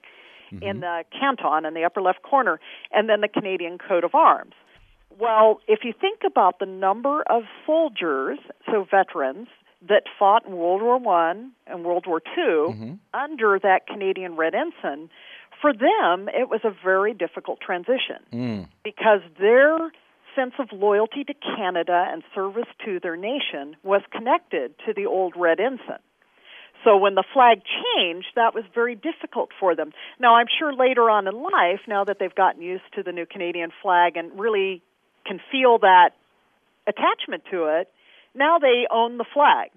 in 0.51 0.61
mm-hmm. 0.61 0.81
the 0.81 1.05
canton 1.13 1.67
in 1.67 1.75
the 1.75 1.85
upper 1.85 2.01
left 2.01 2.23
corner, 2.23 2.59
and 2.93 3.09
then 3.09 3.21
the 3.21 3.29
Canadian 3.29 3.77
coat 3.77 4.05
of 4.05 4.15
arms. 4.15 4.55
Well, 5.19 5.61
if 5.67 5.81
you 5.83 5.93
think 5.99 6.21
about 6.25 6.61
the 6.61 6.67
number 6.67 7.23
of 7.29 7.43
soldiers, 7.67 8.39
so 8.71 8.87
veterans, 8.91 9.49
that 9.87 10.05
fought 10.19 10.47
in 10.47 10.57
World 10.57 10.83
War 10.83 10.99
One 10.99 11.53
and 11.67 11.85
World 11.85 12.07
War 12.07 12.21
2 12.21 12.27
mm-hmm. 12.37 12.93
under 13.13 13.59
that 13.63 13.87
Canadian 13.87 14.37
Red 14.37 14.55
Ensign, 14.55 15.11
for 15.61 15.73
them 15.73 16.29
it 16.29 16.49
was 16.49 16.61
a 16.65 16.71
very 16.85 17.13
difficult 17.13 17.61
transition 17.61 18.23
mm. 18.33 18.69
because 18.85 19.21
their 19.39 19.91
sense 20.37 20.53
of 20.59 20.69
loyalty 20.73 21.25
to 21.25 21.35
Canada 21.35 22.07
and 22.13 22.23
service 22.35 22.69
to 22.85 23.01
their 23.01 23.17
nation 23.17 23.77
was 23.83 24.03
connected 24.13 24.75
to 24.87 24.93
the 24.95 25.07
old 25.07 25.35
Red 25.37 25.59
Ensign. 25.59 25.99
So 26.85 26.99
when 26.99 27.15
the 27.17 27.25
flag 27.33 27.63
changed, 27.65 28.29
that 28.37 28.55
was 28.55 28.65
very 28.75 28.95
difficult 28.95 29.51
for 29.59 29.75
them. 29.75 29.91
Now, 30.21 30.37
I'm 30.37 30.47
sure 30.59 30.73
later 30.73 31.11
on 31.11 31.27
in 31.27 31.35
life, 31.35 31.81
now 31.89 32.05
that 32.05 32.19
they've 32.21 32.35
gotten 32.35 32.63
used 32.63 32.85
to 32.95 33.03
the 33.03 33.13
new 33.13 33.27
Canadian 33.27 33.71
flag 33.83 34.17
and 34.17 34.39
really 34.39 34.83
can 35.27 35.41
feel 35.51 35.79
that 35.79 36.11
attachment 36.87 37.43
to 37.51 37.81
it, 37.81 37.91
now 38.35 38.59
they 38.59 38.87
own 38.91 39.19
the 39.19 39.25
flag. 39.35 39.71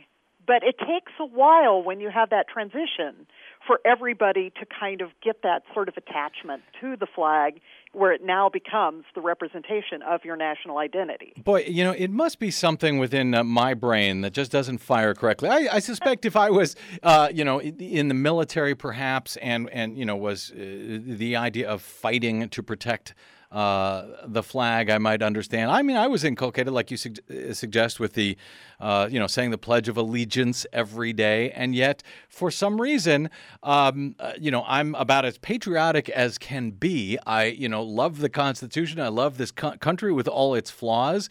But 0.45 0.63
it 0.63 0.77
takes 0.77 1.11
a 1.19 1.25
while 1.25 1.81
when 1.81 1.99
you 1.99 2.09
have 2.09 2.29
that 2.29 2.47
transition 2.47 3.25
for 3.65 3.79
everybody 3.85 4.51
to 4.59 4.65
kind 4.79 5.01
of 5.01 5.09
get 5.23 5.41
that 5.43 5.63
sort 5.73 5.89
of 5.89 5.95
attachment 5.97 6.63
to 6.81 6.95
the 6.95 7.07
flag 7.13 7.59
where 7.91 8.11
it 8.11 8.21
now 8.23 8.49
becomes 8.49 9.03
the 9.15 9.21
representation 9.21 10.01
of 10.07 10.23
your 10.23 10.35
national 10.35 10.77
identity. 10.77 11.33
Boy, 11.37 11.65
you 11.67 11.83
know, 11.83 11.91
it 11.91 12.11
must 12.11 12.39
be 12.39 12.51
something 12.51 12.99
within 12.99 13.33
uh, 13.33 13.43
my 13.43 13.73
brain 13.73 14.21
that 14.21 14.33
just 14.33 14.51
doesn't 14.51 14.77
fire 14.77 15.13
correctly. 15.15 15.49
I, 15.49 15.67
I 15.73 15.79
suspect 15.79 16.25
if 16.25 16.35
I 16.35 16.51
was, 16.51 16.75
uh, 17.01 17.29
you 17.33 17.43
know, 17.43 17.59
in 17.61 18.07
the 18.07 18.13
military 18.13 18.75
perhaps, 18.75 19.37
and 19.37 19.69
and 19.71 19.97
you 19.97 20.05
know, 20.05 20.15
was 20.15 20.51
uh, 20.51 20.55
the 20.57 21.35
idea 21.35 21.67
of 21.67 21.81
fighting 21.81 22.47
to 22.49 22.63
protect 22.63 23.15
uh, 23.51 24.05
the 24.25 24.43
flag, 24.43 24.89
I 24.89 24.99
might 24.99 25.23
understand. 25.23 25.71
I 25.71 25.81
mean, 25.81 25.97
I 25.97 26.07
was 26.07 26.23
inculcated, 26.23 26.71
like 26.71 26.91
you 26.91 26.97
sug- 26.97 27.19
uh, 27.31 27.53
suggest, 27.53 27.99
with 27.99 28.13
the, 28.13 28.37
uh, 28.79 29.07
you 29.11 29.19
know, 29.19 29.27
saying 29.27 29.49
the 29.49 29.57
Pledge 29.57 29.89
of 29.89 29.97
Allegiance 29.97 30.67
every 30.71 31.13
day, 31.13 31.51
and 31.51 31.73
yet 31.73 32.03
for 32.27 32.51
some 32.51 32.79
reason, 32.79 33.29
um, 33.63 34.15
uh, 34.19 34.33
you 34.39 34.51
know, 34.51 34.63
I'm 34.67 34.93
about 34.95 35.25
as 35.25 35.37
patriotic 35.39 36.09
as 36.09 36.37
can 36.37 36.71
be. 36.71 37.17
I, 37.25 37.45
you 37.45 37.69
know, 37.69 37.81
love 37.81 38.19
the 38.19 38.29
Constitution. 38.29 38.99
I 38.99 39.07
love 39.07 39.37
this 39.37 39.51
co- 39.51 39.77
country 39.77 40.13
with 40.13 40.27
all 40.27 40.53
its 40.53 40.69
flaws. 40.69 41.29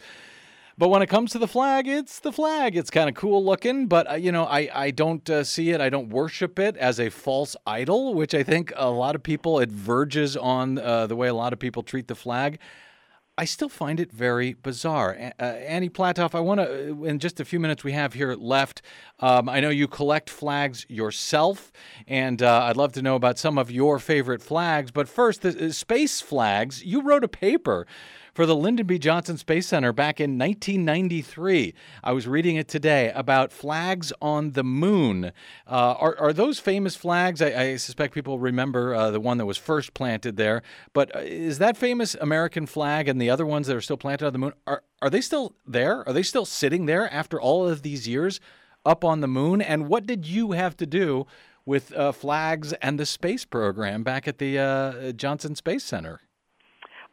But 0.79 0.87
when 0.87 1.01
it 1.01 1.07
comes 1.07 1.33
to 1.33 1.39
the 1.39 1.47
flag, 1.47 1.89
it's 1.89 2.21
the 2.21 2.31
flag. 2.31 2.77
It's 2.77 2.89
kind 2.89 3.09
of 3.09 3.15
cool 3.15 3.43
looking, 3.43 3.87
but 3.87 4.09
uh, 4.09 4.13
you 4.13 4.31
know, 4.31 4.45
I 4.45 4.69
I 4.73 4.91
don't 4.91 5.29
uh, 5.29 5.43
see 5.43 5.71
it. 5.71 5.81
I 5.81 5.89
don't 5.89 6.07
worship 6.07 6.57
it 6.57 6.77
as 6.77 7.01
a 7.01 7.09
false 7.09 7.57
idol, 7.67 8.13
which 8.13 8.33
I 8.33 8.43
think 8.43 8.71
a 8.77 8.89
lot 8.89 9.13
of 9.13 9.21
people 9.21 9.59
it 9.59 9.69
verges 9.69 10.37
on 10.37 10.79
uh, 10.79 11.05
the 11.05 11.17
way 11.17 11.27
a 11.27 11.33
lot 11.33 11.51
of 11.51 11.59
people 11.59 11.83
treat 11.83 12.07
the 12.07 12.15
flag. 12.15 12.59
I 13.37 13.43
still 13.43 13.67
find 13.67 13.99
it 13.99 14.09
very 14.09 14.53
bizarre. 14.53 15.33
Uh, 15.37 15.43
Annie 15.43 15.89
Platoff, 15.89 16.33
I 16.33 16.39
want 16.39 16.61
to, 16.61 17.05
in 17.05 17.19
just 17.19 17.39
a 17.39 17.45
few 17.45 17.59
minutes 17.59 17.85
we 17.85 17.93
have 17.93 18.13
here 18.13 18.35
left, 18.35 18.81
um, 19.19 19.47
I 19.47 19.61
know 19.61 19.69
you 19.69 19.87
collect 19.87 20.29
flags 20.29 20.85
yourself, 20.89 21.71
and 22.05 22.41
uh, 22.41 22.63
I'd 22.65 22.75
love 22.75 22.91
to 22.93 23.01
know 23.01 23.15
about 23.15 23.37
some 23.37 23.57
of 23.57 23.71
your 23.71 23.97
favorite 23.99 24.41
flags. 24.41 24.91
But 24.91 25.09
first, 25.09 25.41
the 25.41 25.67
uh, 25.67 25.71
space 25.71 26.21
flags. 26.21 26.83
You 26.85 27.01
wrote 27.01 27.23
a 27.25 27.29
paper 27.29 27.85
for 28.39 28.45
the 28.45 28.55
Lyndon 28.55 28.87
B. 28.87 28.97
Johnson 28.97 29.35
Space 29.35 29.67
Center 29.67 29.91
back 29.91 30.21
in 30.21 30.37
1993. 30.37 31.73
I 32.01 32.13
was 32.13 32.25
reading 32.25 32.55
it 32.55 32.69
today 32.69 33.11
about 33.13 33.51
flags 33.51 34.13
on 34.21 34.51
the 34.51 34.63
moon. 34.63 35.33
Uh, 35.67 35.95
are, 35.99 36.17
are 36.17 36.31
those 36.31 36.57
famous 36.57 36.95
flags? 36.95 37.41
I, 37.41 37.47
I 37.47 37.75
suspect 37.75 38.13
people 38.13 38.39
remember 38.39 38.95
uh, 38.95 39.11
the 39.11 39.19
one 39.19 39.39
that 39.39 39.45
was 39.45 39.57
first 39.57 39.93
planted 39.93 40.37
there. 40.37 40.61
But 40.93 41.13
uh, 41.13 41.19
is 41.19 41.57
that 41.57 41.75
famous 41.75 42.15
American 42.15 42.65
flag 42.65 43.09
and 43.09 43.21
the 43.21 43.29
other 43.29 43.45
ones 43.45 43.67
that 43.67 43.75
are 43.75 43.81
still 43.81 43.97
planted 43.97 44.27
on 44.27 44.31
the 44.31 44.39
moon, 44.39 44.53
are, 44.65 44.83
are 45.01 45.09
they 45.09 45.19
still 45.19 45.53
there? 45.67 46.07
Are 46.07 46.13
they 46.13 46.23
still 46.23 46.45
sitting 46.45 46.85
there 46.85 47.13
after 47.13 47.41
all 47.41 47.67
of 47.67 47.81
these 47.81 48.07
years 48.07 48.39
up 48.85 49.03
on 49.03 49.19
the 49.19 49.27
moon. 49.27 49.61
And 49.61 49.89
what 49.89 50.05
did 50.05 50.25
you 50.25 50.53
have 50.53 50.77
to 50.77 50.85
do 50.85 51.27
with 51.65 51.93
uh, 51.93 52.13
flags 52.13 52.71
and 52.71 52.97
the 52.97 53.05
space 53.05 53.43
program 53.43 54.03
back 54.03 54.29
at 54.29 54.37
the 54.37 54.57
uh, 54.57 55.11
Johnson 55.11 55.55
Space 55.55 55.83
Center? 55.83 56.21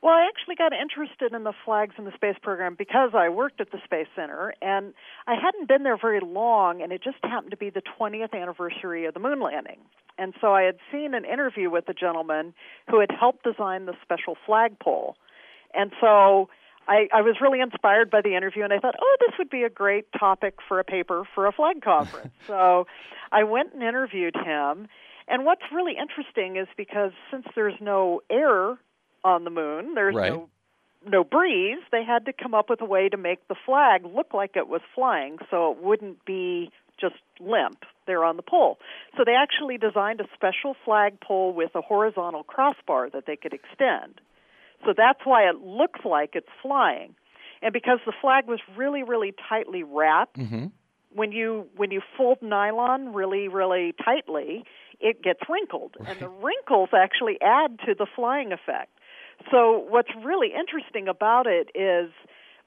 Well, 0.07 0.15
I 0.15 0.29
actually 0.29 0.55
got 0.55 0.73
interested 0.73 1.35
in 1.35 1.43
the 1.43 1.53
flags 1.65 1.97
in 1.99 2.05
the 2.05 2.13
space 2.15 2.37
program 2.41 2.77
because 2.79 3.11
I 3.13 3.29
worked 3.29 3.61
at 3.61 3.73
the 3.73 3.79
Space 3.83 4.07
Center, 4.15 4.55
and 4.63 4.95
I 5.27 5.35
hadn't 5.35 5.67
been 5.67 5.83
there 5.83 5.97
very 6.01 6.21
long, 6.21 6.81
and 6.81 6.93
it 6.93 7.03
just 7.03 7.17
happened 7.25 7.51
to 7.51 7.57
be 7.57 7.71
the 7.71 7.83
20th 7.99 8.33
anniversary 8.33 9.07
of 9.07 9.15
the 9.15 9.19
moon 9.19 9.41
landing. 9.41 9.79
And 10.17 10.33
so 10.41 10.55
I 10.55 10.63
had 10.63 10.77
seen 10.93 11.13
an 11.13 11.25
interview 11.25 11.71
with 11.71 11.89
a 11.89 11.93
gentleman 11.93 12.55
who 12.89 13.01
had 13.01 13.11
helped 13.11 13.43
design 13.43 13.87
the 13.87 13.95
special 14.01 14.37
flagpole. 14.47 15.17
And 15.75 15.91
so 16.01 16.51
I, 16.87 17.09
I 17.13 17.23
was 17.23 17.39
really 17.41 17.61
inspired 17.61 18.09
by 18.09 18.21
the 18.21 18.37
interview, 18.37 18.63
and 18.63 18.73
I 18.73 18.79
thought, 18.79 18.95
oh, 19.03 19.17
this 19.19 19.33
would 19.41 19.51
be 19.51 19.65
a 19.65 19.71
great 19.71 20.07
topic 20.17 20.59
for 20.69 20.79
a 20.79 20.85
paper 20.85 21.25
for 21.35 21.47
a 21.47 21.53
flag 21.53 21.83
conference. 21.83 22.33
so 22.47 22.87
I 23.33 23.43
went 23.43 23.75
and 23.75 23.83
interviewed 23.83 24.37
him. 24.37 24.87
And 25.27 25.45
what's 25.45 25.63
really 25.75 25.95
interesting 26.01 26.59
is 26.59 26.69
because 26.77 27.11
since 27.33 27.45
there's 27.57 27.75
no 27.81 28.21
air 28.31 28.79
on 29.27 29.45
the 29.45 29.51
moon. 29.51 29.95
There's 29.95 30.15
Right. 30.15 30.33
no 30.33 30.49
no 31.09 31.23
breeze. 31.23 31.79
They 31.93 32.03
had 32.03 32.25
to 32.27 32.33
come 32.33 32.53
up 32.55 32.69
with 32.69 32.81
a 32.81 32.85
way 32.85 33.09
to 33.09 33.17
make 33.17 33.47
the 33.47 33.55
flag 33.55 34.05
look 34.05 34.35
like 34.35 34.57
it 34.57 34.67
was 34.69 34.81
flying, 34.95 35.39
so 35.51 35.71
it 35.73 35.79
wouldn't 35.83 36.25
be 36.25 36.71
just 36.99 37.15
limp 37.39 37.85
there 38.07 38.25
on 38.25 38.37
the 38.37 38.43
pole. 38.43 38.79
So 39.17 39.23
they 39.25 39.35
actually 39.35 39.79
designed 39.79 40.21
a 40.21 40.27
special 40.35 40.75
flag 40.85 41.21
pole 41.21 41.53
with 41.53 41.75
a 41.77 41.81
horizontal 41.81 42.43
crossbar 42.43 43.09
that 43.11 43.25
they 43.27 43.37
could 43.37 43.53
extend. 43.53 44.21
So 44.85 44.95
that's 44.97 45.21
why 45.25 45.49
it 45.49 45.61
looks 45.61 46.01
like 46.05 46.31
it's 46.35 46.49
flying. 46.61 47.15
And 47.63 47.73
because 47.73 48.01
the 48.05 48.13
flag 48.21 48.49
was 48.49 48.61
really, 48.77 49.03
really 49.05 49.33
tightly 49.49 49.83
wrapped, 49.85 50.39
Mm-hmm. 50.39 50.67
when 51.15 51.31
you 51.31 51.69
when 51.77 51.91
you 51.93 52.01
fold 52.17 52.39
nylon 52.43 53.13
really 53.15 53.47
really 53.49 53.95
tightly 54.05 54.65
it 55.01 55.23
gets 55.23 55.41
wrinkled 55.49 55.97
and 56.09 56.19
the 56.21 56.29
wrinkles 56.29 56.91
actually 56.93 57.39
add 57.41 57.79
to 57.87 57.95
the 57.95 58.07
flying 58.17 58.51
effect 58.53 58.91
so 59.51 59.85
what's 59.89 60.11
really 60.25 60.49
interesting 60.59 61.09
about 61.09 61.47
it 61.47 61.69
is 61.75 62.11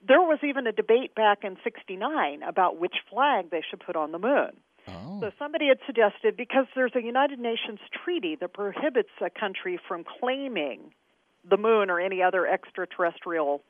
there 0.07 0.21
was 0.21 0.39
even 0.43 0.65
a 0.67 0.71
debate 0.71 1.13
back 1.15 1.39
in 1.43 1.57
69 1.63 2.41
about 2.43 2.77
which 2.79 2.95
flag 3.11 3.49
they 3.51 3.61
should 3.69 3.79
put 3.79 3.95
on 3.95 4.11
the 4.11 4.19
moon 4.19 4.51
Oh. 4.87 5.19
so 5.19 5.31
somebody 5.37 5.67
had 5.67 5.77
suggested 5.85 6.35
because 6.35 6.65
there's 6.75 6.93
a 6.95 7.01
United 7.01 7.37
Nations 7.37 7.79
treaty 8.03 8.35
that 8.39 8.53
prohibits 8.53 9.09
a 9.21 9.29
country 9.29 9.79
from 9.87 10.03
claiming 10.19 10.93
the 11.47 11.57
moon 11.57 11.89
or 11.91 11.99
any 11.99 12.23
other 12.23 12.47
extraterrestrial 12.47 13.61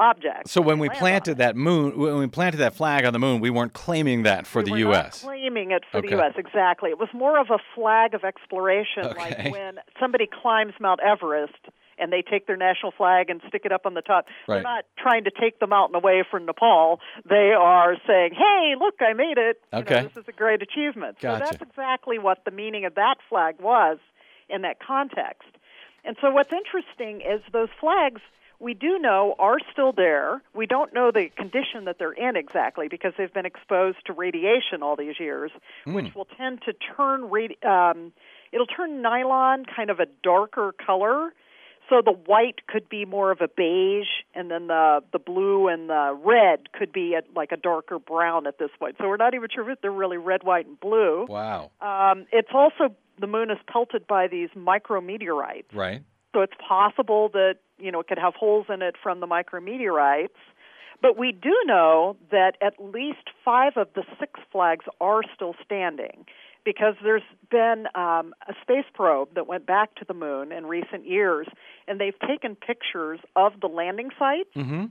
object. 0.00 0.48
So 0.48 0.60
when 0.60 0.80
we 0.80 0.88
planted 0.88 1.38
that 1.38 1.54
moon, 1.54 1.96
when 1.96 2.18
we 2.18 2.26
planted 2.26 2.56
that 2.56 2.74
flag 2.74 3.04
on 3.04 3.12
the 3.12 3.20
moon, 3.20 3.40
we 3.40 3.50
weren't 3.50 3.72
claiming 3.74 4.24
that 4.24 4.46
for 4.48 4.62
We 4.62 4.70
the 4.70 4.78
U.S. 4.78 5.22
Claiming 5.22 5.70
it 5.70 5.84
for 5.92 5.98
Okay. 5.98 6.08
the 6.08 6.16
U.S. 6.16 6.32
Exactly. 6.36 6.90
It 6.90 6.98
was 6.98 7.08
more 7.14 7.38
of 7.38 7.50
a 7.50 7.58
flag 7.76 8.14
of 8.14 8.24
exploration, 8.24 9.04
Okay. 9.04 9.18
like 9.44 9.52
when 9.52 9.74
somebody 10.00 10.26
climbs 10.42 10.72
Mount 10.80 10.98
Everest 11.00 11.52
and 11.98 12.12
they 12.12 12.22
take 12.22 12.46
their 12.46 12.56
national 12.56 12.92
flag 12.92 13.30
and 13.30 13.40
stick 13.48 13.62
it 13.64 13.72
up 13.72 13.86
on 13.86 13.94
the 13.94 14.02
top. 14.02 14.26
They're 14.46 14.62
not 14.62 14.84
trying 14.98 15.24
to 15.24 15.30
take 15.30 15.58
the 15.60 15.66
mountain 15.66 15.96
away 15.96 16.24
from 16.28 16.46
Nepal. 16.46 17.00
They 17.28 17.52
are 17.52 17.96
saying, 18.06 18.34
"Hey, 18.34 18.74
look, 18.78 18.96
I 19.00 19.12
made 19.12 19.38
it. 19.38 19.60
You 19.72 19.78
know, 19.78 20.08
this 20.08 20.16
is 20.22 20.28
a 20.28 20.32
great 20.32 20.62
achievement." 20.62 21.18
So 21.20 21.28
that's 21.38 21.62
exactly 21.62 22.18
what 22.18 22.44
the 22.44 22.50
meaning 22.50 22.84
of 22.84 22.94
that 22.96 23.16
flag 23.28 23.60
was 23.60 23.98
in 24.48 24.62
that 24.62 24.78
context. 24.80 25.48
And 26.04 26.16
so 26.20 26.30
what's 26.30 26.52
interesting 26.52 27.22
is 27.22 27.40
those 27.52 27.70
flags 27.80 28.20
we 28.60 28.72
do 28.72 28.98
know 28.98 29.34
are 29.38 29.58
still 29.72 29.92
there. 29.92 30.40
We 30.54 30.66
don't 30.66 30.94
know 30.94 31.10
the 31.10 31.28
condition 31.36 31.84
that 31.86 31.98
they're 31.98 32.12
in 32.12 32.36
exactly 32.36 32.88
because 32.88 33.12
they've 33.18 33.32
been 33.32 33.46
exposed 33.46 33.98
to 34.06 34.12
radiation 34.12 34.82
all 34.82 34.96
these 34.96 35.18
years, 35.18 35.50
which 35.94 36.14
will 36.14 36.26
tend 36.36 36.62
to 36.62 36.72
turn 36.72 37.22
radi- 37.22 37.62
um, 37.64 38.12
it'll 38.52 38.66
turn 38.66 39.02
nylon 39.02 39.64
kind 39.64 39.90
of 39.90 40.00
a 40.00 40.06
darker 40.22 40.72
color. 40.72 41.32
So 41.88 42.00
the 42.04 42.12
white 42.12 42.66
could 42.66 42.88
be 42.88 43.04
more 43.04 43.30
of 43.30 43.40
a 43.42 43.48
beige, 43.48 44.08
and 44.34 44.50
then 44.50 44.68
the 44.68 45.00
the 45.12 45.18
blue 45.18 45.68
and 45.68 45.90
the 45.90 46.18
red 46.24 46.72
could 46.72 46.92
be 46.92 47.14
at 47.14 47.24
like 47.36 47.52
a 47.52 47.56
darker 47.58 47.98
brown 47.98 48.46
at 48.46 48.58
this 48.58 48.70
point. 48.78 48.96
So 48.98 49.06
we're 49.08 49.18
not 49.18 49.34
even 49.34 49.48
sure 49.54 49.68
if 49.70 49.80
they're 49.82 49.90
really 49.92 50.16
red, 50.16 50.42
white, 50.44 50.66
and 50.66 50.80
blue. 50.80 51.26
Wow. 51.28 51.70
Um, 51.82 52.26
it's 52.32 52.48
also 52.54 52.94
the 53.20 53.26
moon 53.26 53.50
is 53.50 53.58
pelted 53.70 54.06
by 54.06 54.28
these 54.28 54.48
micrometeorites, 54.56 55.74
Right. 55.74 56.02
so 56.34 56.40
it's 56.40 56.54
possible 56.66 57.28
that 57.34 57.56
you 57.78 57.92
know 57.92 58.00
it 58.00 58.08
could 58.08 58.18
have 58.18 58.34
holes 58.34 58.66
in 58.68 58.80
it 58.82 58.96
from 59.02 59.20
the 59.20 59.26
micrometeorites. 59.26 60.30
But 61.02 61.18
we 61.18 61.32
do 61.32 61.54
know 61.66 62.16
that 62.30 62.52
at 62.62 62.82
least 62.82 63.28
five 63.44 63.76
of 63.76 63.88
the 63.94 64.04
six 64.18 64.40
flags 64.50 64.86
are 65.02 65.20
still 65.34 65.54
standing 65.62 66.24
because 66.64 66.94
there's 67.02 67.22
been 67.50 67.86
um, 67.94 68.34
a 68.48 68.54
space 68.62 68.86
probe 68.94 69.34
that 69.34 69.46
went 69.46 69.66
back 69.66 69.94
to 69.96 70.04
the 70.06 70.14
moon 70.14 70.50
in 70.52 70.66
recent 70.66 71.06
years, 71.06 71.46
and 71.86 72.00
they've 72.00 72.18
taken 72.26 72.56
pictures 72.56 73.20
of 73.36 73.52
the 73.60 73.66
landing 73.68 74.10
sites 74.18 74.48
Mm-hmm. 74.56 74.86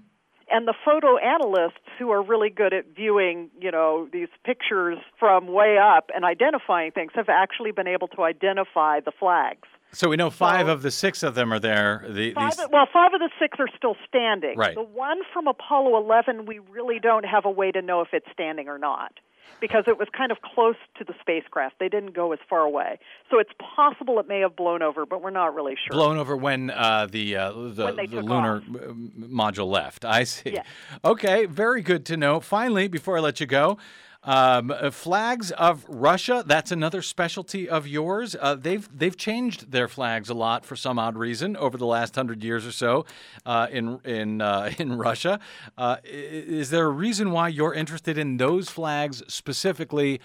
and 0.51 0.67
the 0.67 0.73
photo 0.85 1.17
analysts 1.17 1.79
who 1.97 2.11
are 2.11 2.21
really 2.21 2.49
good 2.49 2.73
at 2.73 2.85
viewing, 2.95 3.49
you 3.59 3.71
know, 3.71 4.07
these 4.11 4.27
pictures 4.45 4.97
from 5.19 5.47
way 5.47 5.77
up 5.77 6.09
and 6.13 6.23
identifying 6.25 6.91
things 6.91 7.11
have 7.15 7.29
actually 7.29 7.71
been 7.71 7.87
able 7.87 8.07
to 8.09 8.23
identify 8.23 8.99
the 8.99 9.11
flags. 9.19 9.67
So 9.93 10.09
we 10.09 10.15
know 10.17 10.29
five 10.31 10.65
So- 10.67 10.73
of 10.73 10.81
the 10.81 10.91
six 10.91 11.21
of 11.23 11.35
them 11.35 11.53
are 11.53 11.59
there. 11.59 12.03
The, 12.07 12.33
Five, 12.33 12.57
these, 12.57 12.67
well, 12.71 12.87
five 12.91 13.13
of 13.13 13.19
the 13.19 13.29
six 13.39 13.59
are 13.59 13.67
still 13.77 13.95
standing. 14.07 14.57
Right. 14.57 14.73
The 14.75 14.81
one 14.83 15.19
from 15.31 15.47
Apollo 15.47 15.97
11, 16.03 16.45
we 16.45 16.59
really 16.59 16.99
don't 16.99 17.25
have 17.25 17.45
a 17.45 17.51
way 17.51 17.71
to 17.71 17.81
know 17.81 18.01
if 18.01 18.09
it's 18.11 18.25
standing 18.33 18.67
or 18.67 18.77
not 18.79 19.13
because 19.61 19.85
it 19.87 19.97
was 19.97 20.07
kind 20.15 20.31
of 20.31 20.39
close 20.41 20.75
to 20.97 21.03
the 21.03 21.13
spacecraft. 21.21 21.75
They 21.79 21.89
didn't 21.89 22.13
go 22.13 22.33
as 22.33 22.39
far 22.49 22.59
away. 22.61 22.99
So 23.29 23.39
it's 23.39 23.51
possible 23.75 24.19
it 24.19 24.27
may 24.27 24.41
have 24.41 24.55
blown 24.55 24.81
over, 24.81 25.05
but 25.05 25.21
we're 25.21 25.29
not 25.29 25.55
really 25.55 25.75
sure. 25.75 25.95
blown 25.95 26.17
over 26.17 26.35
when 26.35 26.69
uh, 26.69 27.07
the 27.09 27.35
uh, 27.35 27.51
the, 27.51 27.85
When 27.85 27.95
the 27.95 28.21
lunar 28.21 28.57
off. 28.57 28.63
module 28.63 29.67
left. 29.67 30.05
I 30.05 30.23
see. 30.25 30.53
Yeah. 30.53 30.63
Okay, 31.03 31.45
very 31.45 31.81
good 31.81 32.05
to 32.07 32.17
know. 32.17 32.39
Finally, 32.39 32.87
before 32.87 33.17
I 33.17 33.21
let 33.21 33.39
you 33.39 33.45
go, 33.45 33.77
um, 34.23 34.71
uh, 34.71 34.89
flags 34.91 35.51
of 35.51 35.85
Russia. 35.87 36.43
That's 36.45 36.71
another 36.71 37.01
specialty 37.01 37.67
of 37.67 37.87
yours. 37.87 38.35
Uh, 38.39 38.55
they've 38.55 38.87
they've 38.95 39.17
changed 39.17 39.71
their 39.71 39.87
flags 39.87 40.29
a 40.29 40.33
lot 40.33 40.65
for 40.65 40.75
some 40.75 40.97
odd 40.97 41.17
reason 41.17 41.57
over 41.57 41.77
the 41.77 41.85
last 41.85 42.15
hundred 42.15 42.43
years 42.43 42.65
or 42.65 42.71
so 42.71 43.05
uh, 43.45 43.67
in 43.71 43.99
in 44.05 44.41
uh, 44.41 44.71
in 44.77 44.97
Russia. 44.97 45.39
Uh, 45.77 45.97
is 46.03 46.69
there 46.69 46.85
a 46.85 46.91
reason 46.91 47.31
why 47.31 47.47
you're 47.47 47.73
interested 47.73 48.17
in 48.17 48.37
those 48.37 48.69
flags 48.69 49.23
specifically? 49.27 50.19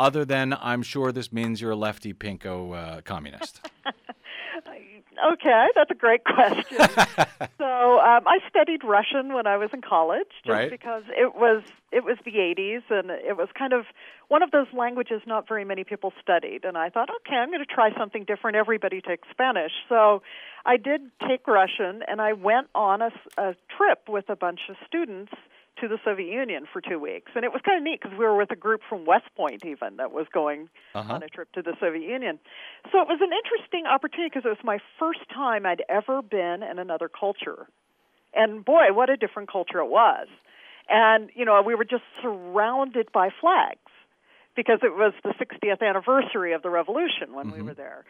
Other 0.00 0.24
than 0.24 0.52
I'm 0.60 0.82
sure 0.82 1.12
this 1.12 1.32
means 1.32 1.60
you're 1.60 1.70
a 1.70 1.76
lefty 1.76 2.12
pinko 2.12 2.76
uh, 2.76 3.00
communist. 3.02 3.60
Okay, 5.32 5.66
that's 5.74 5.90
a 5.90 5.94
great 5.94 6.24
question. 6.24 6.78
so 7.58 8.00
um, 8.00 8.24
I 8.26 8.38
studied 8.48 8.82
Russian 8.84 9.32
when 9.34 9.46
I 9.46 9.56
was 9.56 9.70
in 9.72 9.80
college, 9.80 10.28
just 10.44 10.48
Right. 10.48 10.70
because 10.70 11.04
it 11.16 11.34
was 11.34 11.62
it 11.92 12.04
was 12.04 12.16
the 12.24 12.32
80s, 12.32 12.82
and 12.90 13.10
it 13.10 13.36
was 13.36 13.48
kind 13.56 13.72
of 13.72 13.84
one 14.28 14.42
of 14.42 14.50
those 14.50 14.66
languages 14.72 15.22
not 15.26 15.46
very 15.46 15.64
many 15.64 15.84
people 15.84 16.12
studied. 16.20 16.64
And 16.64 16.76
I 16.76 16.88
thought, 16.90 17.08
okay, 17.20 17.36
I'm 17.36 17.50
going 17.50 17.64
to 17.64 17.72
try 17.72 17.96
something 17.96 18.24
different. 18.24 18.56
Everybody 18.56 19.00
takes 19.00 19.28
Spanish, 19.30 19.72
so 19.88 20.22
I 20.66 20.76
did 20.76 21.02
take 21.28 21.46
Russian, 21.46 22.02
and 22.08 22.20
I 22.20 22.32
went 22.32 22.68
on 22.74 23.00
a, 23.02 23.10
a 23.38 23.54
trip 23.76 24.08
with 24.08 24.28
a 24.28 24.36
bunch 24.36 24.60
of 24.68 24.76
students 24.86 25.32
to 25.80 25.88
the 25.88 25.98
Soviet 26.04 26.32
Union 26.32 26.66
for 26.72 26.80
two 26.80 26.98
weeks, 26.98 27.32
and 27.34 27.44
it 27.44 27.52
was 27.52 27.60
kind 27.64 27.78
of 27.78 27.82
neat 27.84 28.00
because 28.00 28.16
we 28.16 28.24
were 28.24 28.36
with 28.36 28.50
a 28.50 28.56
group 28.56 28.80
from 28.88 29.04
West 29.04 29.26
Point 29.36 29.64
even 29.64 29.96
that 29.96 30.12
was 30.12 30.26
going 30.32 30.68
Uh-huh. 30.94 31.14
on 31.14 31.22
a 31.22 31.28
trip 31.28 31.50
to 31.52 31.62
the 31.62 31.74
Soviet 31.80 32.08
Union. 32.08 32.38
So 32.92 33.00
it 33.00 33.08
was 33.08 33.20
an 33.20 33.30
interesting 33.32 33.86
opportunity 33.86 34.30
because 34.32 34.44
it 34.46 34.48
was 34.50 34.64
my 34.64 34.78
first 34.98 35.20
time 35.32 35.66
I'd 35.66 35.82
ever 35.88 36.22
been 36.22 36.62
in 36.62 36.78
another 36.78 37.08
culture, 37.08 37.66
and 38.32 38.64
boy, 38.64 38.92
what 38.92 39.10
a 39.10 39.16
different 39.16 39.50
culture 39.50 39.78
it 39.78 39.88
was! 39.88 40.28
And 40.88 41.30
you 41.34 41.44
know, 41.44 41.60
we 41.62 41.74
were 41.74 41.84
just 41.84 42.04
surrounded 42.22 43.10
by 43.12 43.30
flags 43.40 43.78
because 44.56 44.78
it 44.82 44.94
was 44.94 45.12
the 45.24 45.30
60th 45.30 45.82
anniversary 45.82 46.52
of 46.52 46.62
the 46.62 46.70
revolution 46.70 47.32
when 47.32 47.50
we 47.50 47.60
were 47.60 47.74
there. 47.74 48.04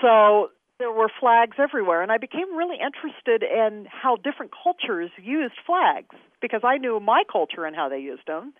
So 0.00 0.50
there 0.78 0.92
were 0.92 1.08
flags 1.20 1.56
everywhere, 1.58 2.02
and 2.02 2.12
I 2.12 2.18
became 2.18 2.56
really 2.56 2.76
interested 2.76 3.42
in 3.42 3.86
how 3.90 4.16
different 4.16 4.52
cultures 4.62 5.10
used 5.22 5.54
flags 5.66 6.14
because 6.40 6.60
I 6.62 6.78
knew 6.78 7.00
my 7.00 7.24
culture 7.30 7.64
and 7.64 7.74
how 7.74 7.88
they 7.88 7.98
used 7.98 8.26
them, 8.26 8.54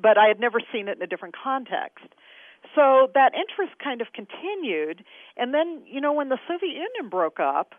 but 0.00 0.16
I 0.16 0.28
had 0.28 0.38
never 0.38 0.60
seen 0.72 0.88
it 0.88 0.96
in 0.96 1.02
a 1.02 1.06
different 1.06 1.34
context. 1.36 2.06
So 2.74 3.08
that 3.14 3.32
interest 3.34 3.78
kind 3.82 4.00
of 4.00 4.08
continued, 4.12 5.04
and 5.36 5.52
then 5.52 5.82
you 5.86 6.00
know 6.00 6.12
when 6.12 6.28
the 6.28 6.38
Soviet 6.48 6.72
Union 6.72 7.10
broke 7.10 7.40
up, 7.40 7.74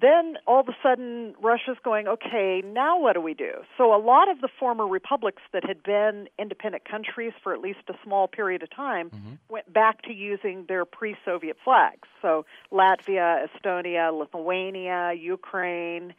then 0.00 0.34
all 0.46 0.60
of 0.60 0.68
a 0.68 0.76
sudden 0.82 1.34
Russia's 1.40 1.76
going, 1.84 2.08
okay, 2.08 2.62
now 2.64 3.00
what 3.00 3.14
do 3.14 3.20
we 3.20 3.34
do? 3.34 3.52
So 3.78 3.94
a 3.94 3.98
lot 3.98 4.28
of 4.28 4.40
the 4.40 4.48
former 4.58 4.86
republics 4.86 5.42
that 5.52 5.64
had 5.64 5.82
been 5.82 6.28
independent 6.38 6.84
countries 6.88 7.32
for 7.42 7.54
at 7.54 7.60
least 7.60 7.78
a 7.88 7.94
small 8.02 8.26
period 8.26 8.62
of 8.62 8.74
time 8.74 9.38
went 9.48 9.72
back 9.72 10.02
to 10.02 10.12
using 10.12 10.64
their 10.68 10.84
pre-Soviet 10.84 11.56
flags. 11.64 12.08
So 12.22 12.44
Latvia, 12.72 13.46
Estonia, 13.46 14.16
Lithuania, 14.16 15.12
Ukraine, 15.16 16.14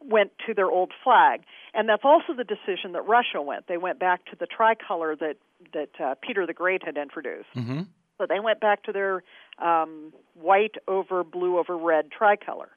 went 0.00 0.30
to 0.46 0.54
their 0.54 0.70
old 0.70 0.92
flag. 1.02 1.40
And 1.74 1.88
that's 1.88 2.04
also 2.04 2.32
the 2.36 2.44
decision 2.44 2.92
that 2.92 3.02
Russia 3.02 3.42
went. 3.42 3.66
They 3.66 3.78
went 3.78 3.98
back 3.98 4.24
to 4.26 4.36
the 4.38 4.46
tricolor 4.46 5.16
that 5.16 5.36
that 5.72 5.88
uh, 5.98 6.14
Peter 6.20 6.46
the 6.46 6.52
Great 6.52 6.84
had 6.84 6.96
introduced. 6.96 7.48
Mm-hmm. 7.56 7.82
So 8.18 8.26
they 8.28 8.40
went 8.40 8.60
back 8.60 8.84
to 8.84 8.92
their 8.92 9.22
um, 9.58 10.12
white 10.34 10.76
over 10.86 11.24
blue 11.24 11.58
over 11.58 11.76
red 11.76 12.10
tricolor. 12.10 12.68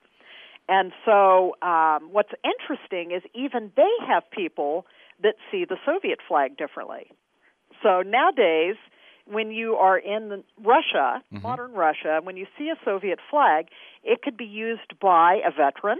And 0.70 0.94
so 1.04 1.56
um, 1.64 2.10
what's 2.12 2.32
interesting 2.44 3.12
is 3.12 3.24
even 3.34 3.72
they 3.76 3.90
have 4.08 4.24
people 4.32 4.86
that 5.22 5.36
see 5.52 5.66
the 5.66 5.78
Soviet 5.86 6.20
flag 6.28 6.58
differently. 6.58 7.12
So 7.82 8.04
nowadays, 8.04 8.76
when 9.26 9.52
you 9.52 9.76
are 9.76 9.98
in 9.98 10.44
Russia, 10.64 11.24
Mhm. 11.34 11.42
modern 11.44 11.74
Russia, 11.74 12.20
when 12.24 12.38
you 12.38 12.46
see 12.58 12.70
a 12.70 12.76
Soviet 12.86 13.20
flag, 13.30 13.70
it 14.04 14.22
could 14.22 14.38
be 14.38 14.46
used 14.46 15.00
by 15.00 15.42
a 15.46 15.52
veteran 15.52 16.00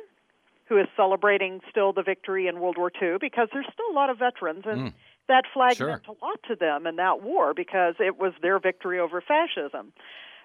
who 0.66 0.78
is 0.78 0.88
celebrating 0.96 1.62
still 1.70 1.92
the 1.92 2.04
victory 2.04 2.48
in 2.48 2.60
World 2.60 2.78
War 2.78 2.92
II 3.02 3.18
because 3.20 3.50
there's 3.52 3.68
still 3.74 3.90
a 3.90 3.94
lot 3.94 4.12
of 4.12 4.20
veterans 4.20 4.66
and 4.68 4.82
Mm. 4.82 4.94
that 5.28 5.46
flag 5.52 5.78
Sure. 5.78 5.88
meant 5.88 6.08
a 6.08 6.12
lot 6.24 6.42
to 6.44 6.56
them 6.56 6.86
in 6.86 6.96
that 6.98 7.22
war 7.24 7.54
because 7.56 7.96
it 8.00 8.18
was 8.20 8.34
their 8.42 8.60
victory 8.60 9.00
over 9.00 9.20
fascism. 9.22 9.94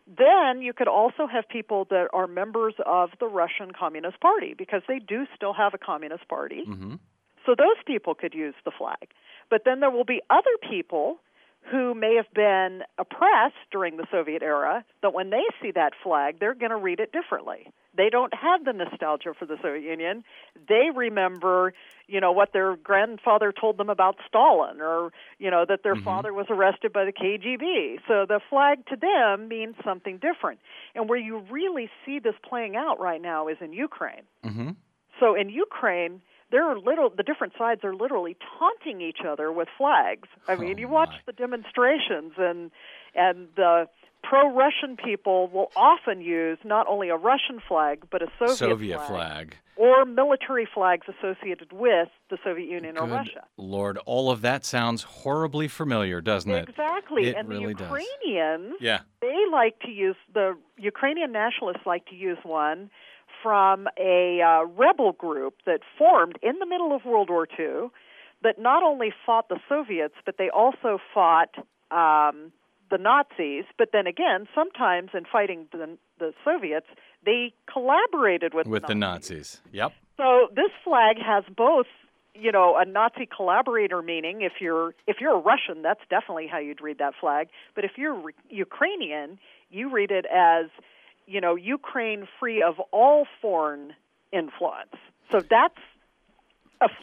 Then 0.06 0.60
you 0.60 0.72
could 0.72 0.88
also 0.88 1.26
have 1.26 1.48
people 1.48 1.86
that 1.90 2.08
are 2.12 2.26
members 2.26 2.74
of 2.84 3.10
the 3.20 3.26
Russian 3.26 3.72
Communist 3.72 4.20
Party 4.20 4.54
because 4.56 4.82
they 4.86 4.98
do 4.98 5.24
still 5.34 5.54
have 5.54 5.72
a 5.72 5.78
Communist 5.78 6.28
Party. 6.28 6.62
Mm-hmm. 6.68 6.94
So 7.46 7.54
those 7.56 7.82
people 7.86 8.14
could 8.14 8.34
use 8.34 8.54
the 8.64 8.70
flag. 8.76 9.08
But 9.50 9.62
then 9.64 9.80
there 9.80 9.90
will 9.90 10.04
be 10.04 10.20
other 10.30 10.56
people 10.68 11.20
who 11.70 11.94
may 11.94 12.14
have 12.16 12.32
been 12.34 12.82
oppressed 12.98 13.54
during 13.70 13.96
the 13.96 14.06
Soviet 14.10 14.42
era 14.42 14.84
that 15.02 15.14
when 15.14 15.30
they 15.30 15.44
see 15.62 15.70
that 15.72 15.92
flag, 16.02 16.38
they're 16.38 16.54
going 16.54 16.70
to 16.70 16.76
read 16.76 17.00
it 17.00 17.10
differently. 17.12 17.68
They 17.96 18.10
don't 18.10 18.34
have 18.34 18.64
the 18.64 18.72
nostalgia 18.72 19.34
for 19.38 19.46
the 19.46 19.56
Soviet 19.62 19.88
Union. 19.88 20.24
They 20.68 20.88
remember, 20.94 21.72
you 22.06 22.20
know, 22.20 22.32
what 22.32 22.52
their 22.52 22.76
grandfather 22.76 23.52
told 23.52 23.78
them 23.78 23.88
about 23.88 24.16
Stalin 24.26 24.80
or, 24.80 25.12
you 25.38 25.50
know, 25.50 25.64
that 25.66 25.84
their 25.84 25.94
Mhm. 25.94 26.04
father 26.04 26.34
was 26.34 26.46
arrested 26.50 26.92
by 26.92 27.04
the 27.04 27.12
KGB. 27.12 28.00
So 28.08 28.26
the 28.26 28.40
flag 28.40 28.84
to 28.86 28.96
them 28.96 29.48
means 29.48 29.76
something 29.84 30.18
different. 30.18 30.60
And 30.94 31.08
where 31.08 31.18
you 31.18 31.38
really 31.50 31.88
see 32.04 32.18
this 32.18 32.34
playing 32.42 32.76
out 32.76 32.98
right 33.00 33.22
now 33.22 33.46
is 33.48 33.60
in 33.60 33.72
Ukraine. 33.72 34.24
Mm-hmm. 34.44 34.70
So 35.20 35.34
in 35.34 35.48
Ukraine, 35.48 36.20
there 36.50 36.64
are 36.70 36.78
little 36.78 37.10
the 37.14 37.22
different 37.22 37.54
sides 37.58 37.82
are 37.84 37.94
literally 37.94 38.36
taunting 38.58 39.00
each 39.00 39.20
other 39.26 39.50
with 39.52 39.68
flags. 39.76 40.28
I 40.48 40.54
oh, 40.54 40.56
mean, 40.58 40.74
Oh, 40.76 40.80
you 40.80 40.88
watch 40.88 41.10
my. 41.10 41.18
the 41.26 41.32
demonstrations 41.32 42.32
and 42.38 42.70
and 43.14 43.48
the 43.56 43.88
pro-Russian 44.22 44.96
people 44.96 45.48
will 45.48 45.70
often 45.76 46.20
use 46.22 46.56
not 46.64 46.86
only 46.88 47.10
a 47.10 47.16
Russian 47.16 47.60
flag 47.68 48.04
but 48.10 48.22
a 48.22 48.28
Soviet, 48.38 48.56
Soviet 48.56 49.06
flag. 49.06 49.56
or 49.76 50.06
military 50.06 50.66
flags 50.72 51.06
associated 51.08 51.72
with 51.72 52.08
the 52.30 52.38
Soviet 52.42 52.68
Union 52.70 52.96
or 52.96 53.06
Russia. 53.06 53.44
Lord, 53.58 53.98
all 54.06 54.30
of 54.30 54.40
that 54.40 54.64
sounds 54.64 55.02
horribly 55.02 55.68
familiar, 55.68 56.22
doesn't 56.22 56.50
it? 56.50 56.68
Exactly. 56.70 57.26
It 57.28 57.36
and 57.36 57.48
really 57.48 57.74
the 57.74 57.80
does. 57.80 57.90
Ukrainians 57.90 58.76
Yeah. 58.80 59.00
they 59.20 59.44
like 59.52 59.78
to 59.80 59.90
use 59.90 60.16
the 60.32 60.56
Ukrainian 60.78 61.30
nationalists 61.30 61.84
like 61.84 62.06
to 62.06 62.14
use 62.16 62.38
one 62.44 62.90
from 63.44 63.86
a 63.98 64.40
uh, 64.40 64.64
rebel 64.64 65.12
group 65.12 65.56
that 65.66 65.80
formed 65.98 66.38
in 66.42 66.58
the 66.58 66.66
middle 66.66 66.96
of 66.96 67.04
World 67.04 67.28
War 67.28 67.46
II 67.58 67.90
that 68.42 68.58
not 68.58 68.82
only 68.82 69.12
fought 69.24 69.48
the 69.48 69.60
Soviets 69.68 70.14
but 70.26 70.36
they 70.38 70.48
also 70.48 70.98
fought 71.12 71.54
um, 71.90 72.50
the 72.90 72.98
Nazis. 72.98 73.64
But 73.76 73.90
then 73.92 74.06
again, 74.06 74.46
sometimes 74.54 75.10
in 75.14 75.24
fighting 75.30 75.66
the, 75.72 75.98
the 76.18 76.32
Soviets, 76.44 76.86
they 77.24 77.52
collaborated 77.70 78.54
with 78.54 78.66
With 78.66 78.82
the 78.82 78.88
the 78.88 78.94
Nazis. 78.94 79.60
Nazis. 79.60 79.60
Yep. 79.72 79.92
So 80.16 80.48
this 80.54 80.70
flag 80.84 81.16
has 81.24 81.44
both, 81.54 81.86
you 82.34 82.52
know, 82.52 82.76
a 82.78 82.84
Nazi 82.84 83.26
collaborator 83.26 84.00
meaning. 84.02 84.42
If 84.42 84.54
you're 84.60 84.94
if 85.06 85.16
you're 85.20 85.34
a 85.34 85.40
Russian, 85.40 85.82
that's 85.82 86.00
definitely 86.08 86.46
how 86.46 86.58
you'd 86.58 86.80
read 86.80 86.98
that 86.98 87.14
flag. 87.20 87.48
But 87.74 87.84
if 87.84 87.92
you're 87.96 88.14
re- 88.14 88.32
Ukrainian, 88.48 89.38
you 89.70 89.90
read 89.90 90.10
it 90.10 90.26
as, 90.26 90.66
you 91.26 91.40
know, 91.40 91.54
Ukraine 91.54 92.26
free 92.38 92.62
of 92.62 92.80
all 92.90 93.26
foreign 93.40 93.92
influence. 94.32 94.94
So 95.30 95.40
that's 95.40 95.78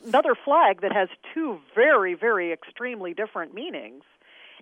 another 0.06 0.36
flag 0.36 0.82
that 0.82 0.92
has 0.94 1.10
two 1.34 1.60
very 1.76 2.14
very 2.14 2.52
extremely 2.52 3.14
different 3.14 3.54
meanings. 3.54 4.04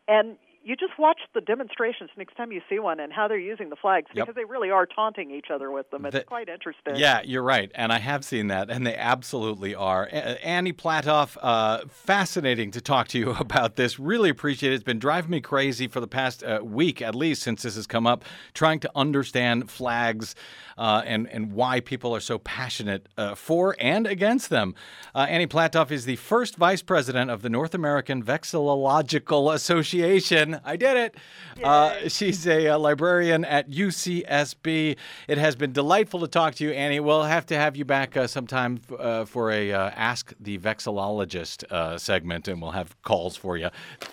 And 0.08 0.38
you 0.64 0.76
just 0.76 0.94
watch 1.00 1.20
the 1.34 1.42
demonstrations 1.42 2.10
next 2.18 2.36
time 2.36 2.52
you 2.52 2.62
see 2.70 2.80
one 2.80 3.00
and 3.00 3.12
how 3.14 3.28
they're 3.28 3.38
using 3.38 3.70
the 3.70 3.76
flags 3.76 4.08
Yep. 4.14 4.28
because 4.28 4.36
they 4.36 4.46
really 4.46 4.70
are 4.70 4.86
taunting 4.86 5.32
each 5.32 5.48
other 5.54 5.72
with 5.72 5.90
them. 5.90 6.06
It's 6.06 6.14
The- 6.16 6.24
quite 6.24 6.50
interesting. 6.50 6.96
Yeah, 6.98 7.22
you're 7.24 7.44
right, 7.44 7.72
and 7.76 7.92
I 7.94 8.00
have 8.00 8.24
seen 8.26 8.48
that, 8.48 8.70
and 8.70 8.86
they 8.86 8.96
absolutely 8.96 9.74
are. 9.74 10.06
A- 10.12 10.46
Annie 10.46 10.74
Platoff, 10.74 11.38
uh, 11.42 11.82
fascinating 11.88 12.72
to 12.72 12.82
talk 12.82 13.08
to 13.10 13.18
you 13.20 13.32
about 13.40 13.78
this. 13.78 14.00
Really 14.00 14.30
appreciate 14.30 14.72
it. 14.72 14.76
It's 14.76 14.84
been 14.84 15.00
driving 15.00 15.32
me 15.32 15.42
crazy 15.42 15.88
for 15.88 16.00
the 16.02 16.08
past 16.08 16.44
uh, 16.44 16.60
week, 16.64 17.02
at 17.02 17.16
least, 17.16 17.42
since 17.42 17.62
this 17.64 17.76
has 17.76 17.88
come 17.88 18.06
up, 18.06 18.26
trying 18.54 18.80
to 18.82 18.92
understand 18.96 19.70
flags 19.72 20.36
uh, 20.78 21.02
and 21.06 21.28
and 21.30 21.52
why 21.52 21.80
people 21.82 22.16
are 22.16 22.22
so 22.22 22.38
passionate 22.40 23.08
uh, 23.18 23.36
for 23.36 23.76
and 23.80 24.08
against 24.08 24.50
them. 24.50 24.74
Uh, 25.14 25.26
Annie 25.30 25.46
Platoff 25.48 25.92
is 25.92 26.06
the 26.06 26.16
first 26.16 26.56
vice 26.56 26.82
president 26.82 27.30
of 27.30 27.42
the 27.42 27.50
North 27.50 27.74
American 27.76 28.24
Vexillological 28.24 29.54
Association. 29.54 30.49
I 30.64 30.76
did 30.76 30.98
it. 30.98 31.16
Uh, 31.64 32.08
she's 32.08 32.48
a, 32.48 32.70
uh 32.70 32.80
librarian 32.80 33.46
at 33.46 33.70
UCSB. 33.70 34.98
It 35.28 35.38
has 35.38 35.56
been 35.56 35.72
delightful 35.72 36.20
to 36.22 36.28
talk 36.28 36.56
to 36.56 36.64
you, 36.64 36.72
Annie. 36.72 37.00
We'll 37.00 37.24
have 37.24 37.46
to 37.48 37.56
have 37.56 37.76
you 37.76 37.86
back 37.86 38.16
uh, 38.16 38.28
sometime 38.28 38.80
uh, 38.98 39.26
for 39.26 39.52
a 39.52 39.72
uh, 39.72 39.90
Ask 39.96 40.34
the 40.40 40.58
Vexillologist 40.58 41.70
uh, 41.72 41.98
segment, 41.98 42.48
and 42.48 42.62
we'll 42.62 42.72
have 42.72 43.00
calls 43.02 43.36
for 43.36 43.58
you. 43.58 43.70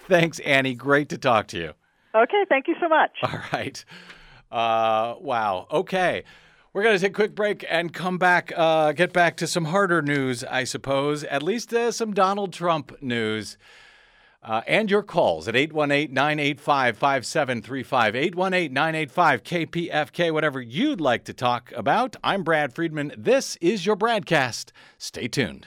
Thanks, 0.08 0.38
Annie. 0.40 0.74
Great 0.74 1.08
to 1.10 1.18
talk 1.18 1.46
to 1.48 1.58
you. 1.58 1.72
Okay, 2.14 2.44
thank 2.48 2.66
you 2.66 2.74
so 2.80 2.88
much. 2.88 3.10
All 3.22 3.40
right. 3.52 3.84
Uh, 4.50 5.14
wow. 5.20 5.66
Okay. 5.70 6.24
We're 6.72 6.82
going 6.82 6.96
to 6.96 7.00
take 7.00 7.12
a 7.12 7.14
quick 7.14 7.34
break 7.34 7.64
and 7.70 7.90
come 7.90 8.18
back, 8.18 8.52
uh, 8.54 8.92
get 8.92 9.14
back 9.14 9.38
to 9.38 9.46
some 9.46 9.64
harder 9.64 10.02
news, 10.02 10.44
I 10.44 10.64
suppose, 10.64 11.24
at 11.24 11.42
least 11.42 11.72
uh, 11.72 11.90
some 11.90 12.12
Donald 12.12 12.52
Trump 12.52 13.00
news. 13.00 13.56
Uh, 14.46 14.62
and 14.68 14.88
your 14.88 15.02
calls 15.02 15.48
at 15.48 15.56
818 15.56 16.14
985 16.14 16.96
5735. 16.96 18.14
818 18.14 18.72
985 18.72 19.42
KPFK, 19.42 20.32
whatever 20.32 20.60
you'd 20.60 21.00
like 21.00 21.24
to 21.24 21.34
talk 21.34 21.72
about. 21.72 22.14
I'm 22.22 22.44
Brad 22.44 22.72
Friedman. 22.72 23.12
This 23.18 23.56
is 23.56 23.84
your 23.84 23.96
broadcast. 23.96 24.72
Stay 24.98 25.26
tuned. 25.26 25.66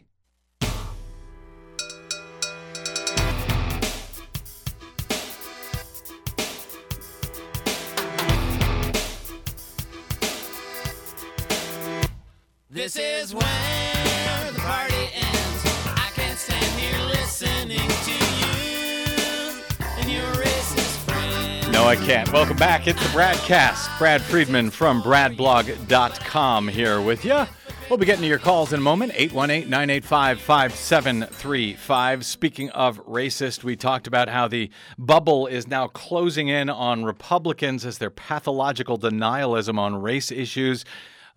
This 12.81 12.95
is 12.95 13.35
where 13.35 14.51
the 14.51 14.57
party 14.57 14.95
ends. 15.13 15.65
I 15.85 16.09
can't 16.15 16.35
stand 16.35 16.79
here 16.79 16.97
listening 17.09 17.77
to 17.77 18.11
you 18.11 19.63
and 19.99 20.11
your 20.11 20.25
racist 20.33 20.97
friends. 21.05 21.67
No, 21.67 21.83
I 21.83 21.95
can't. 21.95 22.33
Welcome 22.33 22.57
back. 22.57 22.87
It's 22.87 22.99
the 22.99 23.09
Bradcast. 23.09 23.99
Brad 23.99 24.19
Friedman 24.23 24.71
from 24.71 25.03
bradblog.com 25.03 26.69
here 26.69 26.99
with 26.99 27.23
you. 27.23 27.45
We'll 27.87 27.99
be 27.99 28.07
getting 28.07 28.23
to 28.23 28.27
your 28.27 28.39
calls 28.39 28.73
in 28.73 28.79
a 28.79 28.83
moment. 28.83 29.11
818 29.13 29.69
985 29.69 30.41
5735. 30.41 32.25
Speaking 32.25 32.71
of 32.71 33.05
racist, 33.05 33.63
we 33.63 33.75
talked 33.75 34.07
about 34.07 34.27
how 34.27 34.47
the 34.47 34.71
bubble 34.97 35.45
is 35.45 35.67
now 35.67 35.85
closing 35.85 36.47
in 36.47 36.67
on 36.67 37.05
Republicans 37.05 37.85
as 37.85 37.99
their 37.99 38.09
pathological 38.09 38.97
denialism 38.97 39.77
on 39.77 40.01
race 40.01 40.31
issues. 40.31 40.83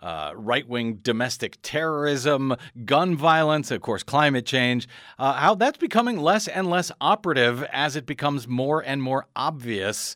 Uh, 0.05 0.33
right 0.37 0.69
wing 0.69 0.99
domestic 1.03 1.57
terrorism, 1.63 2.55
gun 2.85 3.17
violence, 3.17 3.71
of 3.71 3.81
course, 3.81 4.03
climate 4.03 4.45
change, 4.45 4.87
uh, 5.19 5.33
how 5.33 5.55
that's 5.55 5.79
becoming 5.79 6.19
less 6.19 6.47
and 6.47 6.69
less 6.69 6.93
operative 7.01 7.63
as 7.73 7.97
it 7.97 8.05
becomes 8.05 8.47
more 8.47 8.85
and 8.85 9.03
more 9.03 9.27
obvious 9.35 10.15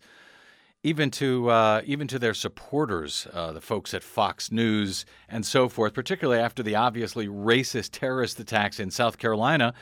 even 0.83 1.11
to 1.11 1.51
uh, 1.51 1.83
even 1.87 2.07
to 2.07 2.19
their 2.19 2.35
supporters, 2.35 3.27
uh, 3.33 3.53
the 3.53 3.61
folks 3.61 3.95
at 3.95 4.03
Fox 4.03 4.53
News 4.53 5.05
and 5.29 5.45
so 5.45 5.69
forth, 5.69 5.93
particularly 5.95 6.41
after 6.41 6.63
the 6.63 6.77
obviously 6.77 7.27
racist 7.27 7.91
terrorist 7.93 8.39
attacks 8.39 8.79
in 8.79 8.91
South 8.91 9.19
Carolina, 9.19 9.75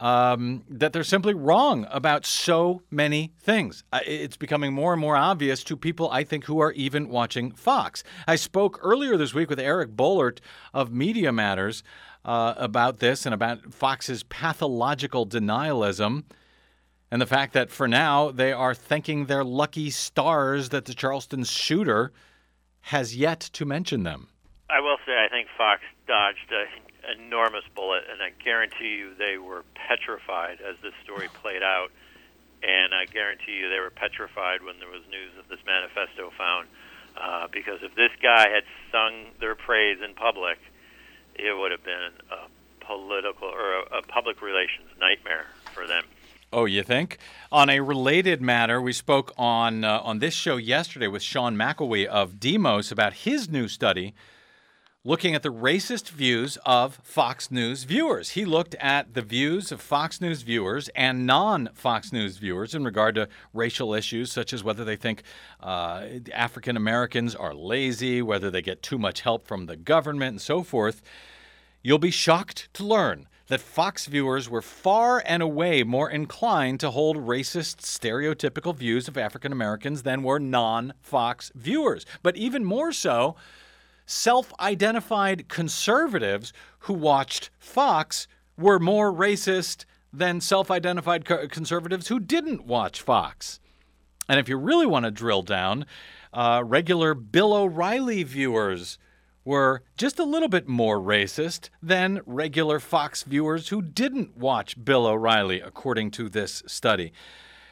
um, 0.00 0.62
that 0.68 0.92
they're 0.92 1.04
simply 1.04 1.34
wrong 1.34 1.86
about 1.90 2.24
so 2.24 2.82
many 2.90 3.32
things. 3.40 3.82
It's 4.06 4.36
becoming 4.36 4.72
more 4.72 4.92
and 4.92 5.00
more 5.00 5.16
obvious 5.16 5.64
to 5.64 5.76
people, 5.76 6.08
I 6.10 6.24
think, 6.24 6.44
who 6.44 6.60
are 6.60 6.72
even 6.72 7.08
watching 7.08 7.50
Fox. 7.52 8.04
I 8.26 8.36
spoke 8.36 8.78
earlier 8.82 9.16
this 9.16 9.34
week 9.34 9.50
with 9.50 9.58
Eric 9.58 9.90
Boehlert 9.90 10.38
of 10.72 10.92
Media 10.92 11.32
Matters 11.32 11.82
uh, 12.24 12.54
about 12.56 12.98
this 12.98 13.26
and 13.26 13.34
about 13.34 13.72
Fox's 13.72 14.22
pathological 14.24 15.26
denialism 15.26 16.24
and 17.10 17.22
the 17.22 17.26
fact 17.26 17.54
that 17.54 17.70
for 17.70 17.88
now 17.88 18.30
they 18.30 18.52
are 18.52 18.74
thanking 18.74 19.26
their 19.26 19.44
lucky 19.44 19.90
stars 19.90 20.68
that 20.68 20.84
the 20.84 20.94
Charleston 20.94 21.44
shooter 21.44 22.12
has 22.82 23.16
yet 23.16 23.40
to 23.40 23.64
mention 23.64 24.02
them. 24.02 24.28
I 24.70 24.80
will 24.80 24.98
say 25.06 25.12
I 25.12 25.28
think 25.28 25.48
Fox 25.56 25.80
dodged 26.06 26.50
an 26.50 26.66
enormous 27.16 27.64
bullet, 27.74 28.04
and 28.10 28.22
I 28.22 28.30
guarantee 28.42 28.96
you 28.96 29.14
they 29.14 29.38
were 29.38 29.64
petrified 29.74 30.58
as 30.60 30.76
this 30.82 30.94
story 31.04 31.28
played 31.42 31.62
out. 31.62 31.90
And 32.62 32.92
I 32.92 33.04
guarantee 33.06 33.52
you 33.52 33.70
they 33.70 33.78
were 33.78 33.90
petrified 33.90 34.62
when 34.62 34.78
there 34.80 34.88
was 34.88 35.02
news 35.10 35.30
of 35.38 35.48
this 35.48 35.60
manifesto 35.64 36.32
found, 36.36 36.66
uh, 37.16 37.46
because 37.52 37.80
if 37.82 37.94
this 37.94 38.10
guy 38.20 38.48
had 38.48 38.64
sung 38.90 39.26
their 39.38 39.54
praise 39.54 39.98
in 40.02 40.14
public, 40.14 40.58
it 41.36 41.56
would 41.56 41.70
have 41.70 41.84
been 41.84 42.10
a 42.32 42.84
political 42.84 43.48
or 43.48 43.76
a, 43.76 43.98
a 43.98 44.02
public 44.02 44.42
relations 44.42 44.88
nightmare 44.98 45.46
for 45.72 45.86
them. 45.86 46.02
Oh, 46.52 46.64
you 46.64 46.82
think? 46.82 47.18
On 47.52 47.68
a 47.68 47.80
related 47.80 48.40
matter, 48.40 48.80
we 48.80 48.92
spoke 48.92 49.32
on 49.36 49.84
uh, 49.84 50.00
on 50.02 50.18
this 50.18 50.32
show 50.32 50.56
yesterday 50.56 51.06
with 51.06 51.22
Sean 51.22 51.56
McElwee 51.56 52.06
of 52.06 52.40
Demos 52.40 52.90
about 52.90 53.12
his 53.12 53.50
new 53.50 53.68
study 53.68 54.14
looking 55.08 55.34
at 55.34 55.42
the 55.42 55.48
racist 55.50 56.10
views 56.10 56.58
of 56.66 57.00
Fox 57.02 57.50
News 57.50 57.84
viewers. 57.84 58.32
He 58.32 58.44
looked 58.44 58.74
at 58.74 59.14
the 59.14 59.22
views 59.22 59.72
of 59.72 59.80
Fox 59.80 60.20
News 60.20 60.42
viewers 60.42 60.90
and 60.90 61.26
non-Fox 61.26 62.12
News 62.12 62.36
viewers 62.36 62.74
in 62.74 62.84
regard 62.84 63.14
to 63.14 63.26
racial 63.54 63.94
issues 63.94 64.30
such 64.30 64.52
as 64.52 64.62
whether 64.62 64.84
they 64.84 64.96
think 64.96 65.22
uh, 65.60 66.04
African 66.30 66.76
Americans 66.76 67.34
are 67.34 67.54
lazy, 67.54 68.20
whether 68.20 68.50
they 68.50 68.60
get 68.60 68.82
too 68.82 68.98
much 68.98 69.22
help 69.22 69.46
from 69.46 69.64
the 69.64 69.76
government, 69.76 70.32
and 70.32 70.40
so 70.42 70.62
forth. 70.62 71.00
You'll 71.82 71.96
be 71.96 72.10
shocked 72.10 72.68
to 72.74 72.84
learn 72.84 73.28
that 73.46 73.62
Fox 73.62 74.04
viewers 74.04 74.50
were 74.50 74.60
far 74.60 75.22
and 75.24 75.42
away 75.42 75.84
more 75.84 76.10
inclined 76.10 76.80
to 76.80 76.90
hold 76.90 77.16
racist, 77.16 77.78
stereotypical 77.78 78.76
views 78.76 79.08
of 79.08 79.16
African 79.16 79.52
Americans 79.52 80.02
than 80.02 80.22
were 80.22 80.38
non 80.38 80.92
Fox 81.00 81.50
viewers. 81.54 82.04
But 82.22 82.36
even 82.36 82.62
more 82.62 82.92
so, 82.92 83.36
self 84.08 84.52
identified 84.58 85.48
conservatives 85.48 86.52
who 86.80 86.94
watched 86.94 87.50
Fox 87.58 88.26
were 88.56 88.78
more 88.78 89.12
racist 89.12 89.84
than 90.12 90.40
self 90.40 90.70
identified 90.70 91.24
co- 91.24 91.46
conservatives 91.46 92.08
who 92.08 92.18
didn't 92.18 92.64
watch 92.64 93.02
Fox. 93.02 93.60
And 94.28 94.40
if 94.40 94.48
you 94.48 94.56
really 94.56 94.86
want 94.86 95.04
to 95.04 95.10
drill 95.10 95.42
down, 95.42 95.86
uh, 96.32 96.62
regular 96.64 97.14
Bill 97.14 97.54
O'Reilly 97.54 98.22
viewers 98.22 98.98
were 99.44 99.82
just 99.96 100.18
a 100.18 100.24
little 100.24 100.48
bit 100.48 100.68
more 100.68 100.98
racist 100.98 101.70
than 101.82 102.20
regular 102.26 102.80
Fox 102.80 103.22
viewers 103.22 103.68
who 103.68 103.80
didn't 103.80 104.36
watch 104.36 104.82
Bill 104.82 105.06
O'Reilly, 105.06 105.60
according 105.60 106.10
to 106.12 106.28
this 106.28 106.62
study. 106.66 107.12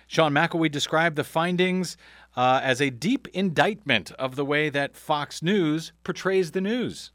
Sean 0.07 0.33
McElwee 0.33 0.71
described 0.71 1.17
the 1.17 1.25
findings 1.25 1.97
uh, 2.37 2.61
as 2.63 2.81
a 2.81 2.91
deep 2.91 3.27
indictment 3.29 4.13
of 4.13 4.37
the 4.37 4.45
way 4.45 4.69
that 4.69 4.97
Fox 4.97 5.43
News 5.43 5.93
portrays 6.05 6.53
the 6.53 6.61
news. 6.61 7.13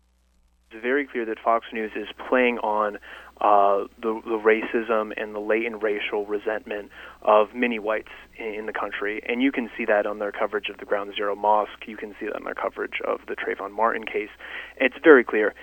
It's 0.72 0.82
very 0.82 1.06
clear 1.06 1.26
that 1.26 1.38
Fox 1.40 1.66
News 1.74 1.92
is 1.96 2.08
playing 2.30 2.58
on 2.60 2.98
uh, 3.42 3.88
the, 4.02 4.22
the 4.24 4.38
racism 4.38 5.12
and 5.18 5.36
the 5.36 5.40
latent 5.40 5.82
racial 5.82 6.26
resentment 6.26 6.92
of 7.24 7.54
many 7.54 7.80
whites 7.80 8.12
in, 8.38 8.54
in 8.54 8.66
the 8.68 8.74
country. 8.74 9.22
And 9.28 9.42
you 9.42 9.52
can 9.52 9.70
see 9.78 9.86
that 9.86 10.06
on 10.06 10.20
their 10.20 10.32
coverage 10.32 10.70
of 10.70 10.78
the 10.78 10.86
Ground 10.86 11.14
Zero 11.16 11.36
Mosque. 11.36 11.88
You 11.88 11.98
can 11.98 12.16
see 12.20 12.28
that 12.28 12.36
on 12.36 12.44
their 12.44 12.56
coverage 12.56 13.02
of 13.06 13.20
the 13.28 13.36
Trayvon 13.36 13.72
Martin 13.72 14.06
case. 14.06 14.30
It's 14.78 14.96
very 15.04 15.24
clear. 15.24 15.54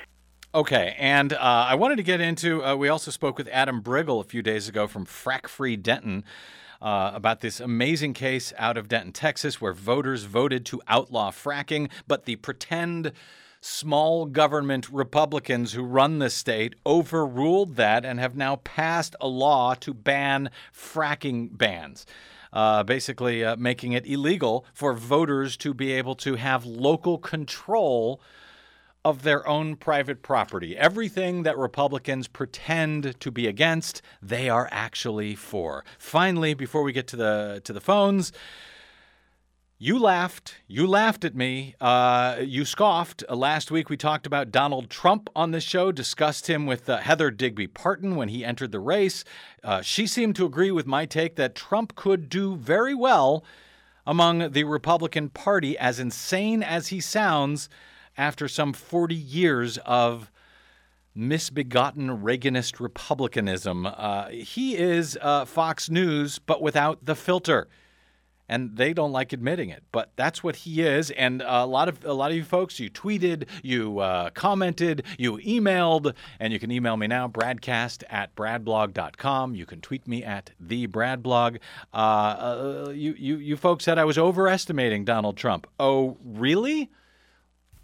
Okay, 0.55 0.97
and 0.99 1.35
uh, 1.35 1.39
I 1.41 1.75
wanted 1.75 1.97
to 1.97 2.03
get 2.03 2.21
into. 2.21 2.65
Uh, 2.65 2.75
we 2.75 2.89
also 2.89 3.11
spoke 3.11 3.37
with 3.37 3.49
Adam 3.49 3.83
Briggle 3.83 4.21
a 4.21 4.25
few 4.25 4.43
days 4.43 4.67
ago 4.67 4.87
from 4.87 5.05
Frack 5.05 5.47
Free 5.47 5.77
Denton 5.77 6.25
uh, 6.81 7.11
about 7.15 7.41
this 7.41 7.61
amazing 7.61 8.15
case 8.15 8.53
out 8.57 8.77
of 8.77 8.89
Denton, 8.89 9.13
Texas, 9.13 9.61
where 9.61 9.73
voters 9.73 10.25
voted 10.25 10.65
to 10.67 10.81
outlaw 10.87 11.31
fracking, 11.31 11.91
but 12.07 12.25
the 12.25 12.37
pretend 12.37 13.13
small 13.61 14.27
government 14.27 14.89
Republicans 14.89 15.73
who 15.73 15.83
run 15.83 16.19
the 16.19 16.31
state 16.31 16.75
overruled 16.87 17.77
that 17.77 18.05
and 18.05 18.21
have 18.21 18.37
now 18.37 18.57
passed 18.57 19.17
a 19.21 19.29
law 19.29 19.75
to 19.75 19.93
ban 19.93 20.51
fracking 20.73 21.57
bans. 21.57 22.07
Uh, 22.53 22.83
basically, 22.83 23.45
uh, 23.45 23.57
making 23.57 23.93
it 23.93 24.07
illegal 24.07 24.65
for 24.73 24.95
voters 24.95 25.57
to 25.57 25.75
be 25.75 25.93
able 25.93 26.15
to 26.15 26.37
have 26.37 26.65
local 26.65 27.19
control 27.19 28.21
of 29.05 29.23
their 29.23 29.47
own 29.47 29.77
private 29.77 30.23
property. 30.23 30.77
Everything 30.77 31.43
that 31.45 31.57
Republicans 31.57 32.29
pretend 32.29 33.19
to 33.21 33.31
be 33.31 33.47
against, 33.47 34.03
they 34.21 34.49
are 34.49 34.69
actually 34.71 35.35
for. 35.35 35.85
Finally, 35.99 36.55
before 36.55 36.83
we 36.83 36.93
get 36.93 37.07
to 37.09 37.17
the 37.17 37.61
to 37.65 37.73
the 37.73 37.81
phones, 37.81 38.33
you 39.81 39.97
laughed. 40.01 40.57
You 40.67 40.89
laughed 40.89 41.25
at 41.25 41.37
me. 41.37 41.77
Uh, 41.81 42.39
you 42.41 42.65
scoffed. 42.65 43.23
Uh, 43.29 43.37
last 43.37 43.71
week 43.71 43.89
we 43.89 43.97
talked 43.97 44.27
about 44.27 44.51
Donald 44.51 44.91
Trump 44.91 45.31
on 45.37 45.53
this 45.53 45.63
show, 45.63 45.93
discussed 45.93 46.49
him 46.49 46.67
with 46.67 46.89
uh, 46.89 46.97
Heather 46.97 47.31
Digby 47.31 47.69
Parton 47.69 48.17
when 48.17 48.29
he 48.29 48.45
entered 48.45 48.73
the 48.73 48.81
race. 48.81 49.23
Uh, 49.63 49.81
she 49.81 50.09
seemed 50.09 50.35
to 50.35 50.45
agree 50.45 50.73
with 50.73 50.89
my 50.89 51.07
take 51.07 51.37
that 51.37 51.55
Trump 51.55 51.95
could 51.95 52.29
do 52.29 52.57
very 52.57 52.95
well 52.95 53.45
among 54.05 54.51
the 54.51 54.65
Republican 54.65 55.29
Party, 55.29 55.79
as 55.79 56.01
insane 56.01 56.61
as 56.61 56.89
he 56.89 56.99
sounds, 56.99 57.69
after 58.19 58.49
some 58.49 58.73
40 58.75 59.15
years 59.15 59.79
of 59.79 60.31
misbegotten 61.15 62.23
Reaganist 62.23 62.79
republicanism. 62.79 63.87
Uh, 63.87 64.29
he 64.29 64.77
is 64.77 65.19
uh, 65.23 65.47
Fox 65.47 65.89
News, 65.89 66.39
but 66.39 66.61
without 66.61 67.07
the 67.07 67.15
filter 67.15 67.69
and 68.49 68.77
they 68.77 68.93
don't 68.93 69.13
like 69.13 69.33
admitting 69.33 69.69
it. 69.69 69.85
But 69.93 70.13
that's 70.17 70.43
what 70.43 70.57
he 70.57 70.83
is. 70.83 71.11
And 71.11 71.43
a 71.45 71.67
lot 71.67 71.89
of 71.89 72.05
a 72.05 72.13
lot 72.13 72.31
of 72.31 72.37
you 72.37 72.45
folks, 72.45 72.81
you 72.81 72.91
tweeted, 72.91 73.47
you 73.63 73.99
uh, 73.99 74.31
commented, 74.31 75.05
you 75.19 75.39
emailed, 75.39 76.15
and 76.41 76.53
you 76.53 76.59
can 76.59 76.71
email 76.71 76.97
me 76.97 77.07
now, 77.07 77.29
bradcast 77.29 78.05
at 78.09 78.35
bradblog.com. 78.35 79.55
You 79.55 79.67
can 79.67 79.81
tweet 79.81 80.09
me 80.09 80.25
at 80.25 80.51
the 80.59 80.87
bradblog. 80.87 81.59
Uh, 81.93 81.97
uh, 81.97 82.93
you, 82.95 83.15
you, 83.19 83.37
you 83.37 83.57
folks 83.57 83.85
said 83.85 83.99
I 83.99 84.05
was 84.05 84.19
overestimating 84.19 85.05
Donald 85.05 85.37
Trump. 85.37 85.67
Oh, 85.79 86.17
really? 86.25 86.91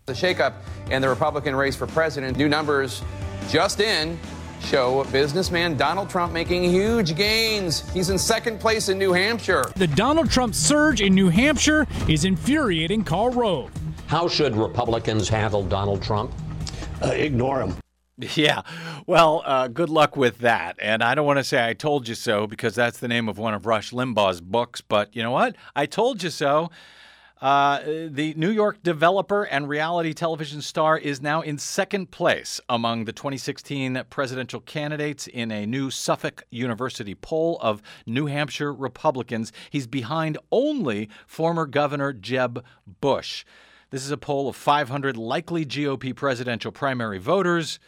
The 0.07 0.13
shakeup 0.13 0.53
in 0.91 1.01
the 1.01 1.09
Republican 1.09 1.57
race 1.57 1.75
for 1.75 1.87
president. 1.87 2.37
New 2.37 2.47
numbers 2.47 3.01
just 3.49 3.81
in 3.81 4.19
show 4.61 5.03
businessman 5.05 5.79
Donald 5.79 6.11
Trump 6.11 6.31
making 6.31 6.65
huge 6.65 7.17
gains. 7.17 7.89
He's 7.93 8.11
in 8.11 8.19
second 8.19 8.61
place 8.61 8.91
in 8.91 8.99
New 8.99 9.15
Hampshire. 9.15 9.65
The 9.77 9.87
Donald 9.87 10.31
Trump 10.31 10.55
surge 10.55 11.01
in 11.01 11.15
New 11.15 11.31
Hampshire 11.31 11.87
is 12.07 12.27
infuriating 12.27 13.03
Karl 13.03 13.31
Rove. 13.31 13.71
How 14.07 14.29
should 14.29 14.55
Republicans 14.55 15.27
handle 15.27 15.63
Donald 15.63 16.03
Trump? 16.03 16.33
Uh, 17.03 17.07
ignore 17.07 17.63
him. 17.63 17.75
Yeah. 18.19 18.61
Well, 19.07 19.43
uh, 19.45 19.69
good 19.69 19.89
luck 19.89 20.19
with 20.19 20.39
that. 20.39 20.77
And 20.81 21.03
I 21.03 21.15
don't 21.15 21.27
want 21.27 21.39
to 21.39 21.45
say 21.45 21.67
I 21.67 21.73
told 21.73 22.07
you 22.09 22.15
so 22.15 22.47
because 22.47 22.75
that's 22.75 22.99
the 22.99 23.09
name 23.09 23.29
of 23.29 23.39
one 23.39 23.55
of 23.55 23.65
Rush 23.65 23.91
Limbaugh's 23.91 24.43
books. 24.43 24.83
But 24.83 25.17
you 25.17 25.23
know 25.23 25.31
what? 25.33 25.57
I 25.75 25.87
told 25.87 26.23
you 26.23 26.31
so. 26.31 26.71
Uh, 27.45 28.09
the 28.09 28.33
New 28.39 28.49
York 28.49 28.83
developer 28.83 29.43
and 29.43 29.69
reality 29.69 30.15
television 30.15 30.63
star 30.63 30.97
is 30.97 31.21
now 31.21 31.43
in 31.43 31.59
second 31.59 32.11
place 32.11 32.59
among 32.71 33.05
the 33.05 33.13
2016 33.13 34.03
presidential 34.09 34.61
candidates 34.61 35.27
in 35.27 35.51
a 35.51 35.67
new 35.67 35.91
Suffolk 35.91 36.45
University 36.49 37.15
poll 37.15 37.59
of 37.61 37.83
New 38.07 38.25
Hampshire 38.25 38.73
Republicans. 38.73 39.53
He's 39.69 39.87
behind 39.87 40.39
only 40.51 41.11
former 41.27 41.67
Governor 41.67 42.15
Jeb 42.15 42.65
Bush. 43.03 43.45
This 43.91 44.07
is 44.07 44.11
a 44.11 44.17
poll 44.17 44.49
of 44.49 44.57
500 44.57 45.15
likely 45.19 45.67
GOP 45.67 46.17
presidential 46.17 46.73
primary 46.73 47.19
voters. 47.19 47.79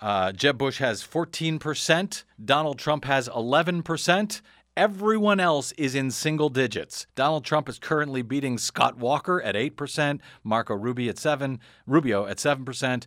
Uh, 0.00 0.32
Jeb 0.32 0.58
Bush 0.58 0.78
has 0.78 1.04
14%. 1.04 2.24
Donald 2.44 2.80
Trump 2.80 3.04
has 3.04 3.28
11%. 3.28 4.40
Everyone 4.76 5.38
else 5.38 5.70
is 5.72 5.94
in 5.94 6.10
single 6.10 6.48
digits. 6.48 7.06
Donald 7.14 7.44
Trump 7.44 7.68
is 7.68 7.78
currently 7.78 8.22
beating 8.22 8.58
Scott 8.58 8.96
Walker 8.98 9.40
at 9.40 9.54
8%, 9.54 10.18
Marco 10.42 10.74
Rubio 10.74 11.10
at 11.10 11.18
7, 11.18 11.60
Rubio 11.86 12.26
at 12.26 12.38
7%, 12.38 13.06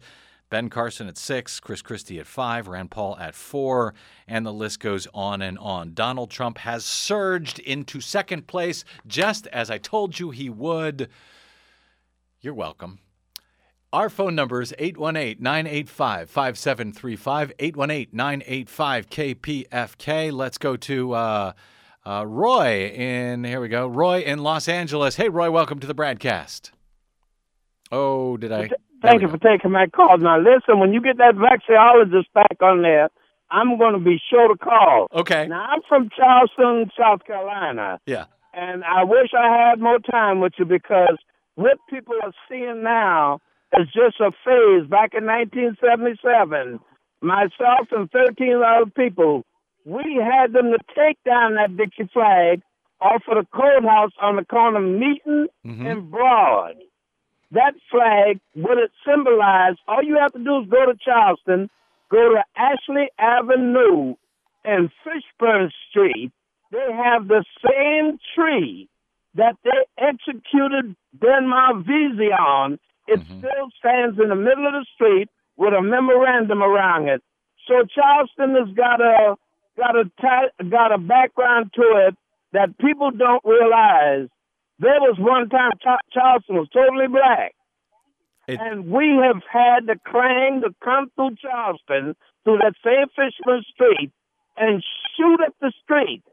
Ben 0.49 0.69
Carson 0.69 1.09
at 1.09 1.17
6, 1.17 1.59
Chris 1.59 1.81
Christie 1.81 2.19
at 2.19 2.25
5, 2.25 2.69
Rand 2.69 2.89
Paul 2.89 3.17
at 3.17 3.35
4, 3.35 3.93
and 4.29 4.45
the 4.45 4.53
list 4.53 4.79
goes 4.79 5.09
on 5.13 5.41
and 5.41 5.57
on. 5.59 5.93
Donald 5.93 6.31
Trump 6.31 6.59
has 6.59 6.85
surged 6.85 7.59
into 7.59 7.99
second 7.99 8.47
place 8.47 8.85
just 9.05 9.45
as 9.47 9.69
I 9.69 9.77
told 9.77 10.17
you 10.17 10.31
he 10.31 10.49
would. 10.49 11.09
You're 12.39 12.53
welcome. 12.53 12.99
Our 13.93 14.09
phone 14.09 14.35
number 14.35 14.61
is 14.61 14.73
818 14.77 15.41
985 15.41 16.29
5735. 16.29 17.53
818 17.57 18.09
985 18.11 19.09
KPFK. 19.09 20.31
Let's 20.33 20.57
go 20.57 20.75
to 20.75 21.13
uh, 21.13 21.53
uh, 22.05 22.25
Roy 22.27 22.87
in, 22.89 23.45
here 23.45 23.61
we 23.61 23.69
go, 23.69 23.87
Roy 23.87 24.19
in 24.21 24.39
Los 24.39 24.67
Angeles. 24.67 25.15
Hey, 25.15 25.29
Roy, 25.29 25.49
welcome 25.49 25.79
to 25.79 25.87
the 25.87 25.93
broadcast. 25.93 26.71
Oh, 27.89 28.35
did 28.35 28.51
I? 28.51 28.69
Thank 29.01 29.21
you 29.21 29.29
for 29.29 29.37
taking 29.37 29.71
my 29.71 29.87
call. 29.87 30.17
Now, 30.17 30.37
listen, 30.37 30.79
when 30.79 30.91
you 30.91 31.01
get 31.01 31.17
that 31.19 31.35
vexillologist 31.35 32.25
back 32.33 32.57
on 32.61 32.81
there, 32.81 33.09
I'm 33.51 33.77
going 33.77 33.93
to 33.93 33.99
be 33.99 34.19
sure 34.29 34.49
to 34.49 34.57
call. 34.57 35.07
Okay. 35.13 35.47
Now, 35.47 35.65
I'm 35.69 35.79
from 35.87 36.09
Charleston, 36.13 36.91
South 36.99 37.23
Carolina, 37.25 38.01
Yeah. 38.05 38.25
and 38.53 38.83
I 38.83 39.05
wish 39.05 39.29
I 39.33 39.69
had 39.69 39.79
more 39.79 39.99
time 39.99 40.41
with 40.41 40.53
you 40.57 40.65
because 40.65 41.17
what 41.55 41.77
people 41.89 42.15
are 42.21 42.33
seeing 42.49 42.83
now 42.83 43.39
is 43.73 43.87
just 43.87 44.19
a 44.19 44.31
phase. 44.45 44.89
Back 44.89 45.13
in 45.13 45.25
1977, 45.25 46.79
myself 47.21 47.87
and 47.91 48.09
13 48.11 48.61
other 48.63 48.89
people, 48.91 49.43
we 49.85 50.21
had 50.21 50.53
them 50.53 50.71
to 50.71 50.79
take 50.95 51.17
down 51.23 51.55
that 51.55 51.77
Dixie 51.77 52.09
flag 52.13 52.61
off 52.99 53.23
of 53.29 53.37
the 53.37 53.47
courthouse 53.51 54.11
on 54.21 54.35
the 54.35 54.45
corner 54.45 54.79
of 54.79 54.99
Meeting 54.99 55.47
mm-hmm. 55.65 55.85
and 55.85 56.11
Broad. 56.11 56.75
That 57.51 57.73
flag, 57.89 58.39
what 58.53 58.77
it 58.77 58.91
symbolized, 59.05 59.79
all 59.87 60.03
you 60.03 60.17
have 60.19 60.33
to 60.33 60.43
do 60.43 60.59
is 60.61 60.69
go 60.69 60.85
to 60.85 60.97
Charleston, 61.03 61.69
go 62.11 62.33
to 62.33 62.43
Ashley 62.57 63.09
Avenue 63.17 64.15
and 64.65 64.89
Fishburne 65.05 65.71
Street. 65.89 66.31
They 66.71 66.91
have 66.91 67.27
the 67.29 67.45
same 67.63 68.19
tree 68.35 68.89
that 69.35 69.55
they 69.63 69.85
executed 69.97 70.95
Denmark 71.21 71.85
Vesey 71.85 72.31
on. 72.33 72.79
It 73.07 73.19
mm-hmm. 73.19 73.39
still 73.39 73.67
stands 73.79 74.19
in 74.19 74.29
the 74.29 74.35
middle 74.35 74.67
of 74.67 74.73
the 74.73 74.85
street 74.93 75.29
with 75.55 75.73
a 75.73 75.81
memorandum 75.81 76.61
around 76.61 77.07
it. 77.09 77.23
So 77.67 77.83
Charleston 77.93 78.55
has 78.55 78.73
got 78.75 79.01
a 79.01 79.35
got 79.75 79.95
a 79.95 80.63
got 80.69 80.91
a 80.91 80.97
background 80.97 81.71
to 81.75 82.07
it 82.07 82.15
that 82.53 82.77
people 82.79 83.11
don't 83.11 83.43
realize. 83.43 84.29
There 84.79 85.01
was 85.01 85.17
one 85.19 85.49
time 85.49 85.71
Ch- 85.79 86.13
Charleston 86.13 86.55
was 86.55 86.69
totally 86.73 87.07
black. 87.07 87.53
and 88.61 88.87
we 88.89 89.19
have 89.21 89.43
had 89.51 89.87
the 89.87 89.99
Klan 90.07 90.61
to 90.61 90.73
come 90.83 91.11
through 91.15 91.35
Charleston, 91.41 92.15
through 92.43 92.59
that 92.59 92.75
same 92.83 93.07
Fishburne 93.17 93.63
Street, 93.73 94.11
and 94.55 94.81
shoot 95.17 95.41
up 95.45 95.53
the 95.59 95.73
street. 95.83 96.23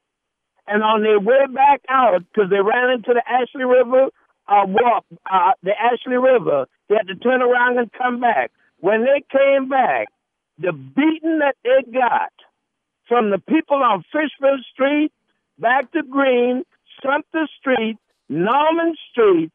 And 0.67 0.83
on 0.83 1.03
their 1.03 1.19
way 1.19 1.47
back 1.53 1.83
out, 1.89 2.21
because 2.33 2.51
they 2.51 2.61
ran 2.61 2.91
into 2.91 3.13
the 3.13 3.23
Ashley 3.29 3.65
River 3.65 4.09
uh, 4.49 4.65
walk, 4.67 5.05
uh, 5.31 5.53
the 5.63 5.73
Ashley 5.79 6.17
River, 6.17 6.67
they 6.89 6.97
had 6.97 7.07
to 7.09 7.15
turn 7.17 7.43
around 7.43 7.79
and 7.79 7.91
come 7.93 8.21
back. 8.21 8.51
When 8.81 9.05
they 9.05 9.23
came 9.31 9.69
back, 9.69 10.09
the 10.59 10.73
beating 10.73 11.39
that 11.41 11.57
they 11.65 11.91
got 11.93 12.33
from 13.09 13.31
the 13.31 13.39
people 13.39 13.83
on 13.83 14.05
Fishville 14.15 14.63
Street, 14.73 15.13
back 15.59 15.91
to 15.93 16.03
Green, 16.03 16.65
Sumter 17.03 17.47
Street, 17.59 17.97
Norman 18.29 18.95
Street, 19.11 19.51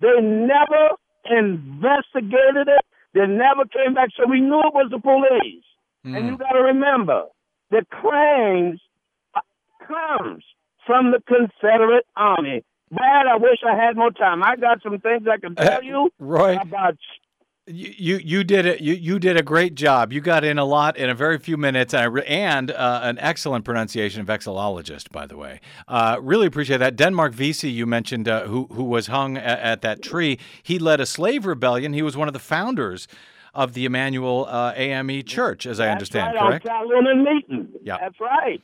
they 0.00 0.20
never 0.20 0.90
investigated 1.30 2.68
it. 2.68 2.84
They 3.14 3.26
never 3.26 3.64
came 3.64 3.94
back, 3.94 4.08
so 4.16 4.26
we 4.28 4.40
knew 4.40 4.58
it 4.58 4.74
was 4.74 4.88
the 4.90 4.98
police. 4.98 5.64
And 6.04 6.26
you 6.26 6.36
got 6.36 6.50
to 6.50 6.62
remember, 6.62 7.24
the 7.70 7.86
Klan 8.00 8.78
uh, 9.34 9.40
comes 9.86 10.44
from 10.86 11.12
the 11.12 11.20
Confederate 11.26 12.06
Army. 12.16 12.62
Brad, 12.94 13.26
I 13.26 13.36
wish 13.36 13.58
I 13.66 13.74
had 13.76 13.96
more 13.96 14.10
time. 14.10 14.42
I 14.42 14.56
got 14.56 14.82
some 14.82 14.98
things 15.00 15.26
I 15.30 15.38
can 15.38 15.54
tell 15.54 15.82
you 15.82 16.10
Roy. 16.18 16.56
about 16.60 16.96
You 17.66 18.18
you 18.22 18.44
did 18.44 18.66
it. 18.66 18.80
You 18.82 18.92
you 18.92 19.18
did 19.18 19.36
a 19.38 19.42
great 19.42 19.74
job. 19.74 20.12
You 20.12 20.20
got 20.20 20.44
in 20.44 20.58
a 20.58 20.64
lot 20.66 20.98
in 20.98 21.08
a 21.08 21.14
very 21.14 21.38
few 21.38 21.56
minutes, 21.56 21.94
and 21.94 22.02
I 22.02 22.06
re- 22.06 22.24
and 22.26 22.70
uh, 22.70 23.00
an 23.02 23.18
excellent 23.20 23.64
pronunciation 23.64 24.20
of 24.20 24.26
vexillologist, 24.26 25.10
by 25.10 25.26
the 25.26 25.36
way. 25.38 25.60
Uh, 25.88 26.18
really 26.20 26.46
appreciate 26.46 26.78
that. 26.78 26.96
Denmark 26.96 27.32
Vesey, 27.32 27.70
you 27.70 27.86
mentioned, 27.86 28.28
uh, 28.28 28.44
who 28.46 28.66
who 28.70 28.84
was 28.84 29.06
hung 29.06 29.38
at, 29.38 29.58
at 29.60 29.80
that 29.80 30.02
tree. 30.02 30.38
He 30.62 30.78
led 30.78 31.00
a 31.00 31.06
slave 31.06 31.46
rebellion. 31.46 31.94
He 31.94 32.02
was 32.02 32.16
one 32.18 32.28
of 32.28 32.34
the 32.34 32.46
founders 32.54 33.08
of 33.54 33.72
the 33.72 33.86
Emanuel 33.86 34.46
uh, 34.46 34.74
AME 34.76 35.22
Church, 35.22 35.64
as 35.64 35.80
I 35.80 35.88
understand. 35.88 36.34
right 36.34 36.42
Correct? 36.42 36.68
on 36.68 36.70
Calhoun 36.88 37.06
and 37.06 37.22
Meeting. 37.24 37.68
Yeah. 37.82 37.96
That's 37.98 38.20
right. 38.20 38.60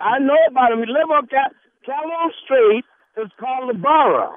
I 0.00 0.18
know 0.18 0.36
about 0.50 0.72
him. 0.72 0.80
We 0.80 0.86
live 0.86 1.10
on 1.10 1.26
Cal- 1.28 1.56
Calhoun 1.86 2.32
Street. 2.44 2.84
It's 3.16 3.32
called 3.38 3.68
the 3.68 3.78
Borough. 3.78 4.34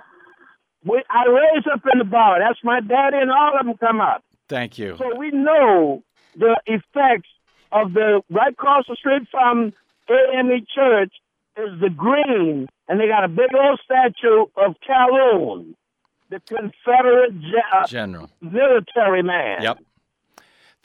We, 0.84 1.02
I 1.10 1.26
raised 1.28 1.68
up 1.74 1.82
in 1.92 2.00
the 2.00 2.06
Borough. 2.06 2.40
That's 2.40 2.60
my 2.64 2.80
daddy, 2.80 3.18
and 3.18 3.32
all 3.32 3.54
of 3.60 3.66
them 3.66 3.76
come 3.78 4.02
up. 4.02 4.24
Thank 4.50 4.78
you. 4.78 4.96
So 4.98 5.16
we 5.18 5.32
know 5.32 6.04
the 6.36 6.60
effects 6.68 7.30
of 7.72 7.94
the 7.94 8.22
right 8.30 8.52
across 8.54 8.86
the 8.88 8.96
street 8.96 9.28
from 9.32 9.74
AME 10.10 10.66
Church 10.76 11.12
is 11.58 11.80
the 11.82 11.90
green, 11.90 12.68
and 12.88 13.00
they 13.00 13.08
got 13.08 13.24
a 13.24 13.28
big 13.28 13.50
old 13.58 13.80
statue 13.84 14.46
of 14.58 14.76
Calhoun, 14.86 15.76
the 16.30 16.40
Confederate 16.42 17.40
ge- 17.42 17.56
uh, 17.74 17.88
General. 17.88 18.30
military 18.42 19.24
man. 19.24 19.64
Yep. 19.64 19.80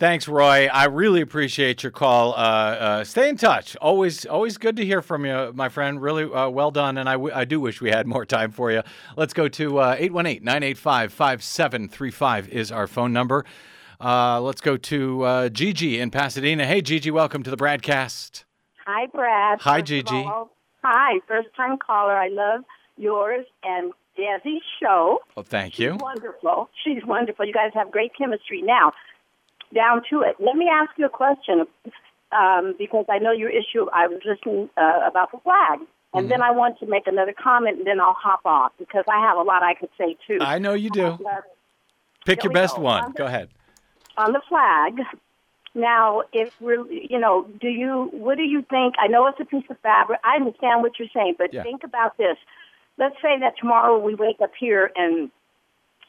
Thanks, 0.00 0.26
Roy. 0.26 0.66
I 0.72 0.86
really 0.86 1.20
appreciate 1.20 1.82
your 1.82 1.92
call. 1.92 2.32
Uh, 2.32 2.36
uh, 2.36 3.04
stay 3.04 3.28
in 3.28 3.36
touch. 3.36 3.76
Always, 3.76 4.24
always 4.24 4.56
good 4.56 4.76
to 4.76 4.84
hear 4.86 5.02
from 5.02 5.26
you, 5.26 5.52
my 5.54 5.68
friend. 5.68 6.00
Really 6.00 6.24
uh, 6.24 6.48
well 6.48 6.70
done. 6.70 6.96
And 6.96 7.06
I, 7.06 7.12
w- 7.12 7.34
I 7.34 7.44
do 7.44 7.60
wish 7.60 7.82
we 7.82 7.90
had 7.90 8.06
more 8.06 8.24
time 8.24 8.50
for 8.50 8.72
you. 8.72 8.80
Let's 9.18 9.34
go 9.34 9.46
to 9.48 9.78
uh, 9.78 9.96
818 9.98 10.42
985 10.42 11.12
5735 11.12 12.48
is 12.48 12.72
our 12.72 12.86
phone 12.86 13.12
number. 13.12 13.44
Uh, 14.00 14.40
let's 14.40 14.62
go 14.62 14.78
to 14.78 15.22
uh, 15.22 15.48
Gigi 15.50 16.00
in 16.00 16.10
Pasadena. 16.10 16.64
Hey, 16.64 16.80
Gigi, 16.80 17.10
welcome 17.10 17.42
to 17.42 17.50
the 17.50 17.58
broadcast. 17.58 18.46
Hi, 18.86 19.04
Brad. 19.08 19.60
Hi, 19.60 19.80
First 19.80 19.86
Gigi. 19.86 20.14
all, 20.14 20.50
hi, 20.82 21.20
first 21.28 21.48
time 21.54 21.76
caller. 21.76 22.14
I 22.16 22.28
love 22.28 22.62
yours 22.96 23.44
and 23.64 23.92
Desi's 24.18 24.62
show. 24.82 25.18
Oh, 25.36 25.42
thank 25.42 25.78
you. 25.78 25.98
Wonderful. 26.00 26.70
She's 26.82 27.04
wonderful. 27.04 27.44
You 27.44 27.52
guys 27.52 27.72
have 27.74 27.90
great 27.90 28.12
chemistry. 28.16 28.62
Now, 28.62 28.92
down 29.74 30.02
to 30.10 30.22
it. 30.22 30.36
Let 30.40 30.56
me 30.56 30.68
ask 30.72 30.90
you 30.98 31.06
a 31.06 31.10
question 31.10 31.66
um, 32.32 32.74
because 32.78 33.06
I 33.08 33.18
know 33.18 33.32
your 33.32 33.50
issue. 33.50 33.86
I 33.92 34.06
was 34.06 34.20
listening 34.24 34.68
uh, 34.76 35.00
about 35.08 35.32
the 35.32 35.38
flag. 35.38 35.80
And 36.12 36.22
Mm-hmm. 36.24 36.28
then 36.28 36.42
I 36.42 36.50
want 36.50 36.76
to 36.80 36.86
make 36.86 37.06
another 37.06 37.32
comment, 37.32 37.78
and 37.78 37.86
then 37.86 38.00
I'll 38.00 38.14
hop 38.18 38.40
off 38.44 38.72
because 38.80 39.04
I 39.08 39.20
have 39.20 39.36
a 39.36 39.42
lot 39.42 39.62
I 39.62 39.74
could 39.74 39.90
say 39.96 40.16
too. 40.26 40.38
I 40.40 40.58
know 40.58 40.74
you 40.74 40.90
do. 40.90 41.06
Uh, 41.06 41.40
Pick 42.26 42.42
your 42.42 42.52
best 42.52 42.74
go. 42.74 42.82
one. 42.82 43.04
On 43.04 43.12
the- 43.12 43.18
Go 43.18 43.26
ahead. 43.26 43.48
on 44.16 44.32
the 44.32 44.40
flag. 44.48 44.98
Now, 45.72 46.22
if 46.32 46.52
we're, 46.60 46.84
you 46.90 47.16
know, 47.20 47.46
do 47.60 47.68
you, 47.68 48.08
what 48.12 48.36
do 48.38 48.42
you 48.42 48.62
think? 48.68 48.96
I 48.98 49.06
know 49.06 49.28
it's 49.28 49.38
a 49.38 49.44
piece 49.44 49.62
of 49.70 49.78
fabric. 49.84 50.18
I 50.24 50.34
understand 50.34 50.82
what 50.82 50.98
you're 50.98 51.06
saying, 51.14 51.36
but 51.38 51.54
Yeah. 51.54 51.62
think 51.62 51.84
about 51.84 52.18
this. 52.18 52.36
Let's 52.98 53.14
say 53.22 53.38
that 53.38 53.56
tomorrow 53.56 53.96
we 53.96 54.16
wake 54.16 54.40
up 54.42 54.50
here 54.58 54.90
and 54.96 55.30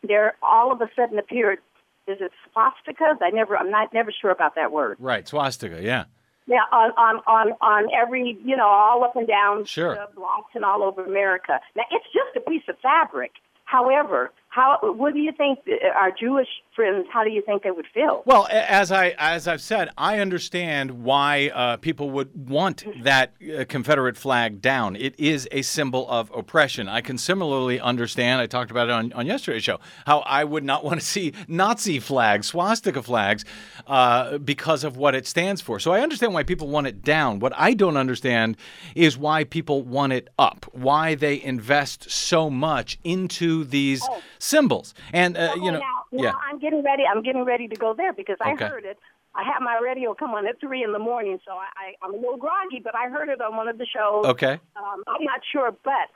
there 0.02 0.34
all 0.42 0.72
of 0.72 0.82
a 0.82 0.90
sudden 0.96 1.20
appeared, 1.20 1.60
is 2.08 2.18
it 2.22 2.32
swastikas? 2.56 3.18
I 3.22 3.30
never, 3.32 3.58
I'm 3.58 3.72
not 3.72 3.94
never 3.94 4.12
sure 4.12 4.32
about 4.32 4.56
that 4.56 4.72
word. 4.72 4.98
Right, 5.00 5.28
swastika, 5.28 5.82
yeah. 5.82 6.06
Yeah, 6.48 6.62
on 6.72 6.92
on 6.98 7.22
on 7.28 7.54
on 7.62 7.88
every, 7.94 8.38
you 8.44 8.58
know, 8.58 8.66
all 8.68 9.04
up 9.04 9.16
and 9.16 9.28
down 9.28 9.64
Sure. 9.66 9.94
the 9.96 10.08
Bronx 10.16 10.48
and 10.56 10.66
all 10.66 10.84
over 10.84 11.06
America. 11.06 11.60
Now, 11.76 11.84
it's 11.92 12.06
just 12.06 12.36
a 12.36 12.50
piece 12.50 12.64
of 12.68 12.78
fabric. 12.80 13.32
However, 13.66 14.32
how 14.52 14.80
what 14.82 15.14
do 15.14 15.20
you 15.20 15.32
think 15.32 15.60
uh, 15.66 15.88
our 15.98 16.12
Jewish 16.12 16.50
friends? 16.76 17.08
How 17.12 17.24
do 17.24 17.30
you 17.30 17.42
think 17.42 17.64
they 17.64 17.72
would 17.72 17.86
feel? 17.94 18.22
Well, 18.26 18.50
as 18.52 18.92
I 18.92 19.16
as 19.18 19.48
I've 19.48 19.62
said, 19.62 19.90
I 19.98 20.20
understand 20.20 21.06
why 21.06 21.52
uh, 21.54 21.78
people 21.78 22.10
would 22.12 22.50
want 22.50 22.84
that 23.04 23.32
uh, 23.42 23.64
Confederate 23.70 24.18
flag 24.18 24.62
down. 24.62 24.98
It 24.98 25.18
is 25.18 25.48
a 25.54 25.62
symbol 25.62 26.06
of 26.10 26.30
oppression. 26.36 26.90
I 26.90 27.00
can 27.00 27.18
similarly 27.18 27.80
understand. 27.80 28.42
I 28.42 28.46
talked 28.46 28.72
about 28.72 28.90
it 28.90 28.92
on, 28.92 29.14
on 29.14 29.26
yesterday's 29.26 29.64
show 29.64 29.80
how 30.06 30.20
I 30.20 30.44
would 30.44 30.66
not 30.66 30.84
want 30.84 31.00
to 31.00 31.06
see 31.06 31.32
Nazi 31.48 32.00
flags, 32.00 32.48
swastika 32.48 33.02
flags, 33.02 33.46
uh, 33.88 34.38
because 34.38 34.84
of 34.84 34.98
what 34.98 35.16
it 35.16 35.28
stands 35.28 35.62
for. 35.62 35.80
So 35.80 35.94
I 35.94 36.02
understand 36.02 36.34
why 36.34 36.44
people 36.44 36.68
want 36.68 36.88
it 36.88 37.02
down. 37.04 37.40
What 37.40 37.54
I 37.56 37.74
don't 37.74 37.96
understand 37.96 38.58
is 38.96 39.18
why 39.18 39.46
people 39.46 39.82
want 39.84 40.12
it 40.12 40.28
up. 40.38 40.66
Why 40.74 41.16
they 41.16 41.42
invest 41.42 42.12
so 42.12 42.50
much 42.50 43.00
into 43.06 43.64
these 43.64 44.04
symbols. 44.42 44.94
And 45.14 45.38
uh, 45.38 45.54
you 45.56 45.72
know, 45.72 45.80
now, 45.80 46.04
now 46.12 46.24
yeah. 46.24 46.34
I'm 46.50 46.60
getting 46.60 46.84
ready. 46.84 47.04
I'm 47.10 47.22
getting 47.22 47.46
ready 47.46 47.68
to 47.68 47.76
go 47.76 47.94
there 47.94 48.14
because 48.14 48.38
I 48.42 48.54
Okay. 48.54 48.66
heard 48.68 48.86
it. 48.86 48.98
I 49.34 49.44
have 49.44 49.62
my 49.62 49.80
radio 49.82 50.14
come 50.14 50.32
on 50.32 50.46
at 50.46 50.60
three 50.60 50.84
in 50.84 50.92
the 50.92 51.00
morning, 51.00 51.40
so 51.46 51.54
I, 51.54 51.68
I, 51.78 52.06
I'm 52.06 52.14
a 52.14 52.18
little 52.18 52.36
groggy, 52.38 52.82
but 52.84 52.94
I 52.96 53.08
heard 53.08 53.30
it 53.30 53.40
on 53.40 53.56
one 53.56 53.70
of 53.70 53.78
the 53.78 53.86
shows. 53.86 54.26
Okay. 54.26 54.60
Um, 54.76 55.04
I'm 55.08 55.24
not 55.24 55.40
sure, 55.54 55.72
but 55.84 56.10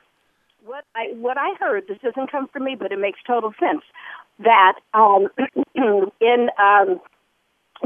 what 0.65 0.83
I 0.95 1.13
what 1.15 1.37
I 1.37 1.53
heard, 1.59 1.85
this 1.87 1.97
doesn't 1.99 2.29
come 2.31 2.47
from 2.49 2.65
me, 2.65 2.75
but 2.77 2.91
it 2.91 2.99
makes 2.99 3.19
total 3.25 3.53
sense. 3.59 3.83
That 4.39 4.73
um, 4.93 5.29
in 5.75 6.49
um, 6.59 6.99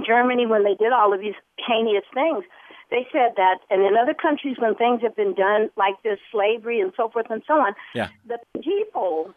Germany, 0.03 0.47
when 0.47 0.63
they 0.63 0.73
did 0.75 0.91
all 0.91 1.13
of 1.13 1.19
these 1.19 1.35
heinous 1.57 2.05
things, 2.13 2.43
they 2.89 3.05
said 3.11 3.33
that, 3.37 3.57
and 3.69 3.83
in 3.83 3.95
other 3.95 4.15
countries, 4.15 4.57
when 4.57 4.73
things 4.75 5.01
have 5.03 5.15
been 5.15 5.35
done 5.35 5.69
like 5.77 6.01
this, 6.03 6.17
slavery 6.31 6.79
and 6.79 6.91
so 6.97 7.09
forth 7.09 7.27
and 7.29 7.43
so 7.45 7.53
on, 7.53 7.73
Yeah. 7.93 8.07
the 8.27 8.39
people 8.63 9.33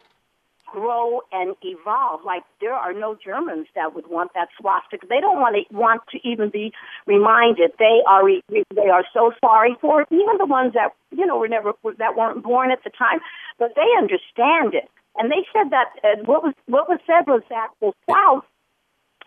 grow 0.71 1.21
and 1.31 1.55
evolve. 1.61 2.21
Like 2.25 2.43
there 2.61 2.73
are 2.73 2.93
no 2.93 3.15
Germans 3.15 3.67
that 3.75 3.93
would 3.95 4.07
want 4.07 4.31
that 4.33 4.49
swastika. 4.59 5.07
They 5.07 5.19
don't 5.19 5.39
want 5.39 5.55
to 5.55 5.75
want 5.75 6.01
to 6.11 6.19
even 6.27 6.49
be 6.49 6.73
reminded. 7.05 7.71
They 7.79 8.01
are 8.07 8.25
re- 8.25 8.43
they 8.49 8.89
are 8.89 9.05
so 9.13 9.31
sorry 9.43 9.75
for 9.81 10.01
it. 10.01 10.07
Even 10.11 10.37
the 10.37 10.45
ones 10.45 10.73
that 10.73 10.93
you 11.11 11.25
know 11.25 11.37
were 11.37 11.47
never 11.47 11.73
that 11.97 12.15
weren't 12.17 12.43
born 12.43 12.71
at 12.71 12.83
the 12.83 12.91
time, 12.91 13.19
but 13.59 13.73
they 13.75 13.89
understand 13.97 14.73
it. 14.73 14.89
And 15.15 15.31
they 15.31 15.45
said 15.53 15.69
that 15.71 15.93
uh, 16.03 16.23
what 16.25 16.43
was 16.43 16.53
what 16.65 16.89
was 16.89 16.99
said 17.05 17.27
was 17.27 17.43
that 17.49 17.69
the 17.79 17.93
South 18.09 18.45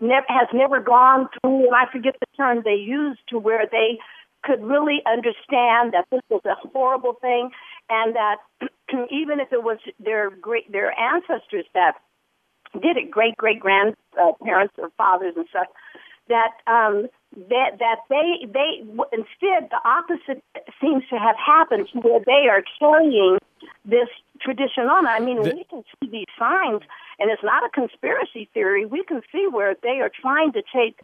never 0.00 0.26
has 0.28 0.48
never 0.52 0.80
gone 0.80 1.28
through, 1.40 1.66
and 1.66 1.74
I 1.74 1.90
forget 1.90 2.16
the 2.20 2.26
term 2.36 2.62
they 2.64 2.74
used 2.74 3.20
to 3.30 3.38
where 3.38 3.66
they 3.70 3.98
could 4.42 4.62
really 4.62 5.02
understand 5.06 5.92
that 5.92 6.06
this 6.10 6.22
was 6.28 6.42
a 6.44 6.54
horrible 6.68 7.14
thing, 7.20 7.50
and 7.88 8.14
that 8.14 8.36
even 9.10 9.40
if 9.40 9.52
it 9.52 9.62
was 9.62 9.78
their 9.98 10.30
great 10.30 10.70
their 10.70 10.92
ancestors 10.98 11.66
that 11.74 11.94
did 12.72 12.96
it, 12.96 13.10
great 13.10 13.36
great 13.36 13.60
grandparents 13.60 14.00
or 14.16 14.90
fathers 14.96 15.34
and 15.36 15.46
stuff, 15.48 15.66
that 16.28 16.52
um, 16.66 17.08
that 17.48 17.78
that 17.78 17.96
they 18.08 18.46
they 18.46 18.84
w- 18.84 19.10
instead 19.12 19.70
the 19.70 19.80
opposite 19.84 20.42
seems 20.80 21.04
to 21.10 21.16
have 21.16 21.36
happened, 21.36 21.88
where 21.94 22.20
they 22.24 22.48
are 22.48 22.62
carrying 22.78 23.38
this 23.84 24.08
tradition 24.40 24.84
on. 24.84 25.06
I 25.06 25.20
mean, 25.20 25.42
we 25.42 25.64
can 25.68 25.82
see 26.00 26.10
these 26.10 26.30
signs, 26.38 26.82
and 27.18 27.30
it's 27.30 27.42
not 27.42 27.64
a 27.64 27.70
conspiracy 27.70 28.48
theory. 28.52 28.86
We 28.86 29.04
can 29.04 29.22
see 29.32 29.46
where 29.50 29.74
they 29.82 30.00
are 30.00 30.10
trying 30.10 30.52
to 30.52 30.62
take. 30.74 31.00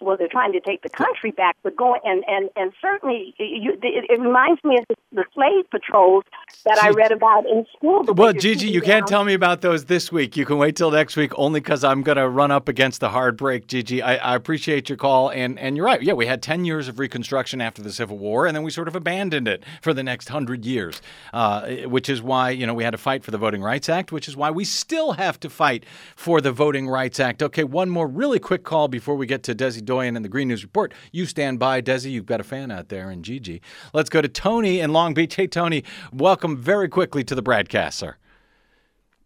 Well, 0.00 0.16
they're 0.16 0.28
trying 0.28 0.52
to 0.52 0.60
take 0.60 0.82
the 0.82 0.88
country 0.88 1.30
back, 1.30 1.56
but 1.62 1.76
going 1.76 2.00
and 2.04 2.24
and 2.26 2.50
and 2.56 2.72
certainly, 2.80 3.34
you, 3.38 3.72
it, 3.82 4.04
it 4.10 4.20
reminds 4.20 4.62
me 4.64 4.78
of 4.78 4.84
the, 5.12 5.24
slave 5.34 5.68
patrols 5.70 6.24
that 6.64 6.82
I 6.82 6.90
read 6.90 7.10
about 7.10 7.46
in 7.46 7.66
school. 7.76 8.04
Well, 8.04 8.32
Gigi, 8.32 8.68
you 8.68 8.80
can't 8.80 9.06
tell 9.06 9.24
me 9.24 9.34
about 9.34 9.60
those 9.62 9.86
this 9.86 10.12
week. 10.12 10.36
You 10.36 10.44
can 10.44 10.58
wait 10.58 10.76
till 10.76 10.90
next 10.90 11.16
week, 11.16 11.32
only 11.36 11.60
because 11.60 11.82
I'm 11.82 12.02
going 12.02 12.18
to 12.18 12.28
run 12.28 12.50
up 12.50 12.68
against 12.68 13.00
the 13.00 13.08
hard 13.08 13.36
break, 13.36 13.66
Gigi. 13.66 14.02
I, 14.02 14.16
I 14.16 14.34
appreciate 14.34 14.88
your 14.88 14.98
call, 14.98 15.30
and, 15.30 15.58
and 15.58 15.76
you're 15.76 15.86
right. 15.86 16.02
Yeah, 16.02 16.12
we 16.12 16.26
had 16.26 16.42
10 16.42 16.64
years 16.64 16.88
of 16.88 16.98
Reconstruction 16.98 17.60
after 17.60 17.82
the 17.82 17.92
Civil 17.92 18.18
War, 18.18 18.46
and 18.46 18.56
then 18.56 18.62
we 18.62 18.70
sort 18.70 18.88
of 18.88 18.96
abandoned 18.96 19.48
it 19.48 19.64
for 19.82 19.92
the 19.94 20.02
next 20.02 20.28
100 20.28 20.64
years, 20.64 21.00
uh, 21.32 21.66
which 21.86 22.08
is 22.08 22.22
why, 22.22 22.50
you 22.50 22.66
know, 22.66 22.74
we 22.74 22.84
had 22.84 22.90
to 22.90 22.98
fight 22.98 23.24
for 23.24 23.30
the 23.30 23.38
Voting 23.38 23.62
Rights 23.62 23.88
Act, 23.88 24.12
which 24.12 24.28
is 24.28 24.36
why 24.36 24.50
we 24.50 24.64
still 24.64 25.12
have 25.12 25.38
to 25.40 25.50
fight 25.50 25.84
for 26.16 26.40
the 26.40 26.52
Voting 26.52 26.88
Rights 26.88 27.20
Act. 27.20 27.42
Okay, 27.42 27.64
one 27.64 27.90
more 27.90 28.06
really 28.06 28.38
quick 28.38 28.64
call 28.64 28.88
before 28.88 29.16
we 29.16 29.26
get 29.26 29.42
to 29.44 29.54
Desi 29.54 29.83
Doyen 29.84 30.16
and 30.16 30.24
the 30.24 30.28
Green 30.28 30.48
News 30.48 30.62
Report. 30.62 30.92
You 31.12 31.26
stand 31.26 31.58
by, 31.58 31.80
Desi. 31.80 32.10
You've 32.10 32.26
got 32.26 32.40
a 32.40 32.44
fan 32.44 32.70
out 32.70 32.88
there, 32.88 33.10
and 33.10 33.24
Gigi. 33.24 33.60
Let's 33.92 34.08
go 34.10 34.20
to 34.20 34.28
Tony 34.28 34.80
in 34.80 34.92
Long 34.92 35.14
Beach. 35.14 35.34
Hey, 35.34 35.46
Tony, 35.46 35.84
welcome 36.12 36.56
very 36.56 36.88
quickly 36.88 37.24
to 37.24 37.34
the 37.34 37.42
broadcast, 37.42 37.98
sir. 37.98 38.16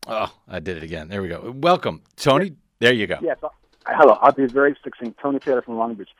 Oh, 0.06 0.32
I 0.48 0.60
did 0.60 0.76
it 0.76 0.82
again. 0.82 1.08
There 1.08 1.22
we 1.22 1.28
go. 1.28 1.54
Welcome, 1.56 2.02
Tony. 2.16 2.54
There 2.78 2.92
you 2.92 3.06
go. 3.06 3.18
Yes. 3.20 3.38
uh, 3.42 3.48
Hello. 3.86 4.18
I'll 4.20 4.32
be 4.32 4.46
very 4.46 4.76
succinct. 4.82 5.18
Tony 5.20 5.38
Taylor 5.38 5.62
from 5.62 5.76
Long 5.76 5.94
Beach. 5.94 6.10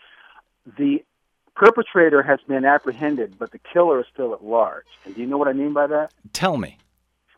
The 0.77 1.05
perpetrator 1.55 2.23
has 2.23 2.39
been 2.47 2.65
apprehended, 2.65 3.39
but 3.39 3.53
the 3.53 3.59
killer 3.59 4.01
is 4.01 4.07
still 4.13 4.33
at 4.33 4.45
large. 4.45 4.85
And 5.05 5.15
do 5.15 5.21
you 5.21 5.27
know 5.27 5.39
what 5.39 5.49
I 5.49 5.53
mean 5.53 5.73
by 5.73 5.87
that? 5.87 6.13
Tell 6.33 6.57
me. 6.57 6.79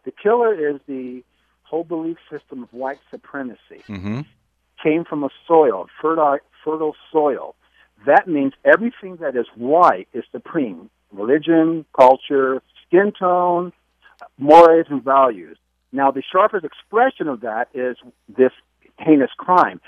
The 0.04 0.12
killer 0.12 0.54
is 0.54 0.80
the 0.86 1.22
whole 1.62 1.84
belief 1.84 2.18
system 2.30 2.62
of 2.62 2.72
white 2.72 2.98
supremacy. 3.10 3.82
Mm-hmm. 3.88 4.22
Came 4.82 5.04
from 5.04 5.24
a 5.24 5.30
soil, 5.46 5.88
fertile, 6.00 6.38
fertile 6.64 6.96
soil. 7.12 7.54
That 8.06 8.28
means 8.28 8.52
everything 8.64 9.16
that 9.16 9.36
is 9.36 9.46
white 9.56 10.08
is 10.12 10.24
supreme. 10.32 10.90
Religion, 11.12 11.84
culture, 11.98 12.62
skin 12.86 13.12
tone, 13.18 13.72
mores, 14.38 14.86
and 14.88 15.02
values. 15.02 15.58
Now, 15.92 16.10
the 16.10 16.22
sharpest 16.22 16.64
expression 16.64 17.28
of 17.28 17.40
that 17.40 17.68
is 17.74 17.96
this 18.28 18.52
heinous 18.98 19.30
crime. 19.36 19.80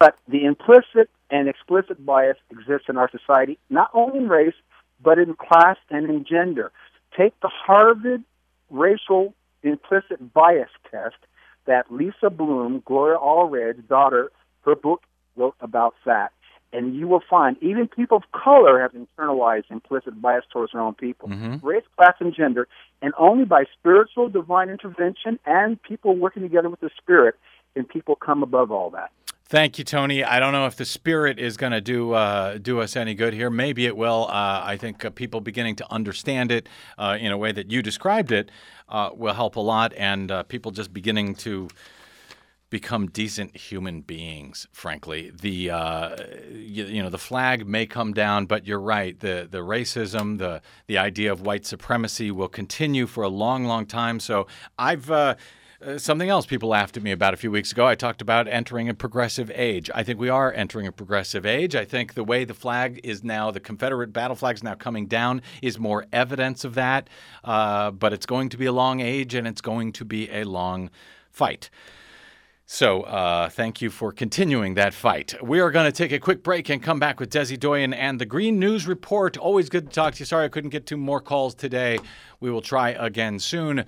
But 0.00 0.16
the 0.28 0.44
implicit 0.44 1.10
and 1.30 1.48
explicit 1.48 2.04
bias 2.04 2.36
exists 2.50 2.88
in 2.88 2.96
our 2.96 3.10
society, 3.10 3.58
not 3.70 3.90
only 3.94 4.18
in 4.18 4.28
race, 4.28 4.54
but 5.02 5.18
in 5.18 5.34
class 5.34 5.76
and 5.90 6.08
in 6.08 6.24
gender. 6.24 6.72
Take 7.16 7.38
the 7.40 7.48
Harvard 7.48 8.22
racial 8.70 9.34
implicit 9.62 10.32
bias 10.32 10.70
test 10.90 11.16
that 11.66 11.90
Lisa 11.90 12.30
Bloom, 12.30 12.82
Gloria 12.84 13.18
Allred's 13.18 13.86
daughter, 13.88 14.30
her 14.62 14.74
book 14.74 15.02
wrote 15.38 15.54
about 15.60 15.94
that. 16.04 16.32
And 16.70 16.94
you 16.94 17.08
will 17.08 17.22
find 17.30 17.56
even 17.62 17.88
people 17.88 18.18
of 18.18 18.24
color 18.32 18.78
have 18.80 18.92
internalized 18.92 19.70
implicit 19.70 20.20
bias 20.20 20.44
towards 20.52 20.72
their 20.72 20.82
own 20.82 20.94
people. 20.94 21.28
Mhm. 21.30 21.60
Race, 21.62 21.84
class, 21.96 22.14
and 22.20 22.34
gender. 22.34 22.68
And 23.00 23.14
only 23.16 23.46
by 23.46 23.64
spiritual 23.72 24.28
divine 24.28 24.68
intervention 24.68 25.38
and 25.46 25.82
people 25.82 26.14
working 26.16 26.42
together 26.42 26.68
with 26.68 26.80
the 26.80 26.90
spirit 26.98 27.36
can 27.74 27.84
people 27.86 28.16
come 28.16 28.42
above 28.42 28.70
all 28.70 28.90
that. 28.90 29.10
Thank 29.50 29.78
you, 29.78 29.84
Tony. 29.84 30.22
I 30.22 30.40
don't 30.40 30.52
know 30.52 30.66
if 30.66 30.76
the 30.76 30.84
spirit 30.84 31.38
is 31.38 31.56
going 31.56 31.72
to 31.72 31.80
do 31.80 32.12
uh, 32.12 32.58
do 32.58 32.80
us 32.80 32.96
any 32.96 33.14
good 33.14 33.32
here. 33.32 33.48
Maybe 33.48 33.86
it 33.86 33.96
will. 33.96 34.26
Uh, 34.28 34.60
I 34.62 34.76
think 34.76 35.02
uh, 35.02 35.08
people 35.08 35.40
beginning 35.40 35.76
to 35.76 35.90
understand 35.90 36.52
it 36.52 36.68
uh, 36.98 37.16
in 37.18 37.32
a 37.32 37.38
way 37.38 37.52
that 37.52 37.70
you 37.70 37.80
described 37.80 38.30
it 38.30 38.50
uh, 38.90 39.08
will 39.14 39.32
help 39.32 39.56
a 39.56 39.60
lot, 39.60 39.94
and 39.94 40.30
uh, 40.30 40.42
people 40.42 40.70
just 40.70 40.92
beginning 40.92 41.34
to 41.36 41.68
become 42.70 43.06
decent 43.06 43.56
human 43.56 44.02
beings. 44.02 44.66
Frankly, 44.72 45.30
the 45.30 45.70
uh, 45.70 46.16
you, 46.50 46.84
you 46.84 47.02
know 47.02 47.10
the 47.10 47.18
flag 47.18 47.66
may 47.66 47.86
come 47.86 48.12
down, 48.12 48.46
but 48.46 48.66
you're 48.66 48.80
right. 48.80 49.18
The 49.18 49.48
the 49.50 49.58
racism, 49.58 50.38
the 50.38 50.60
the 50.86 50.98
idea 50.98 51.32
of 51.32 51.40
white 51.42 51.64
supremacy 51.66 52.30
will 52.30 52.48
continue 52.48 53.06
for 53.06 53.22
a 53.24 53.28
long, 53.28 53.64
long 53.64 53.86
time. 53.86 54.20
So 54.20 54.46
I've. 54.78 55.10
Uh, 55.10 55.36
uh, 55.80 55.96
something 55.96 56.28
else 56.28 56.44
people 56.44 56.68
laughed 56.68 56.96
at 56.96 57.04
me 57.04 57.12
about 57.12 57.34
a 57.34 57.36
few 57.36 57.52
weeks 57.52 57.70
ago. 57.70 57.86
I 57.86 57.94
talked 57.94 58.20
about 58.20 58.48
entering 58.48 58.88
a 58.88 58.94
progressive 58.94 59.48
age. 59.54 59.88
I 59.94 60.02
think 60.02 60.18
we 60.18 60.28
are 60.28 60.52
entering 60.52 60.88
a 60.88 60.92
progressive 60.92 61.46
age. 61.46 61.76
I 61.76 61.84
think 61.84 62.14
the 62.14 62.24
way 62.24 62.44
the 62.44 62.52
flag 62.52 63.00
is 63.04 63.22
now, 63.22 63.52
the 63.52 63.60
Confederate 63.60 64.12
battle 64.12 64.34
flag 64.34 64.56
is 64.56 64.64
now 64.64 64.74
coming 64.74 65.06
down, 65.06 65.40
is 65.62 65.78
more 65.78 66.04
evidence 66.12 66.64
of 66.64 66.74
that. 66.74 67.08
Uh, 67.44 67.92
but 67.92 68.12
it's 68.12 68.26
going 68.26 68.48
to 68.48 68.56
be 68.56 68.66
a 68.66 68.72
long 68.72 68.98
age 68.98 69.34
and 69.34 69.46
it's 69.46 69.60
going 69.60 69.92
to 69.92 70.04
be 70.04 70.28
a 70.32 70.42
long 70.42 70.90
fight. 71.30 71.70
So, 72.70 73.00
uh, 73.04 73.48
thank 73.48 73.80
you 73.80 73.88
for 73.88 74.12
continuing 74.12 74.74
that 74.74 74.92
fight. 74.92 75.34
We 75.42 75.58
are 75.60 75.70
going 75.70 75.86
to 75.86 75.92
take 75.92 76.12
a 76.12 76.18
quick 76.18 76.42
break 76.42 76.68
and 76.68 76.82
come 76.82 77.00
back 77.00 77.18
with 77.18 77.30
Desi 77.30 77.58
Doyen 77.58 77.94
and 77.94 78.20
the 78.20 78.26
Green 78.26 78.58
News 78.58 78.86
Report. 78.86 79.38
Always 79.38 79.70
good 79.70 79.86
to 79.88 79.90
talk 79.94 80.12
to 80.16 80.18
you. 80.18 80.26
Sorry 80.26 80.44
I 80.44 80.48
couldn't 80.48 80.68
get 80.68 80.84
to 80.88 80.98
more 80.98 81.22
calls 81.22 81.54
today. 81.54 81.98
We 82.40 82.50
will 82.50 82.60
try 82.60 82.90
again 82.90 83.38
soon. 83.38 83.78
Uh, 83.78 83.84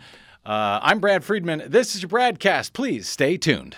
I'm 0.82 0.98
Brad 0.98 1.24
Friedman. 1.24 1.64
This 1.66 1.94
is 1.94 2.00
your 2.00 2.08
Bradcast. 2.08 2.72
Please 2.72 3.06
stay 3.06 3.36
tuned. 3.36 3.76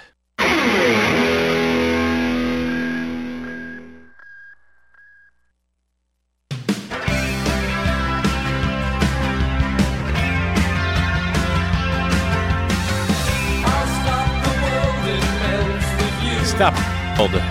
Stop. 16.55 16.75
Hold 17.17 17.35
it. 17.35 17.43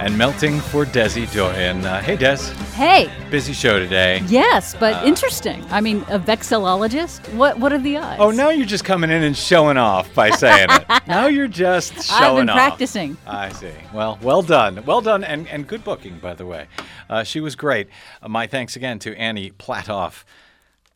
And 0.00 0.16
melting 0.18 0.58
for 0.60 0.84
Desi 0.84 1.30
Doyen. 1.32 1.84
Uh, 1.84 2.00
hey, 2.00 2.16
Des. 2.16 2.38
Hey. 2.74 3.10
Busy 3.30 3.52
show 3.52 3.78
today. 3.78 4.22
Yes, 4.26 4.74
but 4.78 4.94
Uh, 4.94 5.04
interesting. 5.06 5.64
I 5.70 5.80
mean, 5.80 5.98
a 6.08 6.18
vexillologist? 6.18 7.32
What 7.34 7.58
what 7.60 7.72
are 7.72 7.78
the 7.78 7.96
odds? 7.98 8.20
Oh, 8.20 8.30
now 8.30 8.48
you're 8.50 8.66
just 8.66 8.84
coming 8.84 9.10
in 9.10 9.22
and 9.22 9.36
showing 9.36 9.76
off 9.76 10.12
by 10.14 10.30
saying 10.30 10.68
it. 10.70 10.84
Now 11.06 11.26
you're 11.26 11.48
just 11.48 11.92
showing 12.08 12.22
I've 12.22 12.36
been 12.36 12.48
off. 12.50 12.56
practicing. 12.56 13.16
I 13.26 13.50
see. 13.52 13.72
Well, 13.92 14.18
well 14.22 14.42
done. 14.42 14.82
Well 14.84 15.00
done, 15.00 15.22
and, 15.24 15.46
and 15.48 15.66
good 15.66 15.84
booking, 15.84 16.18
by 16.18 16.34
the 16.34 16.46
way. 16.46 16.66
Uh, 17.08 17.22
she 17.24 17.40
was 17.40 17.54
great. 17.56 17.88
Uh, 18.22 18.28
my 18.28 18.46
thanks 18.46 18.76
again 18.76 18.98
to 19.00 19.14
Annie 19.16 19.50
Platoff, 19.52 20.24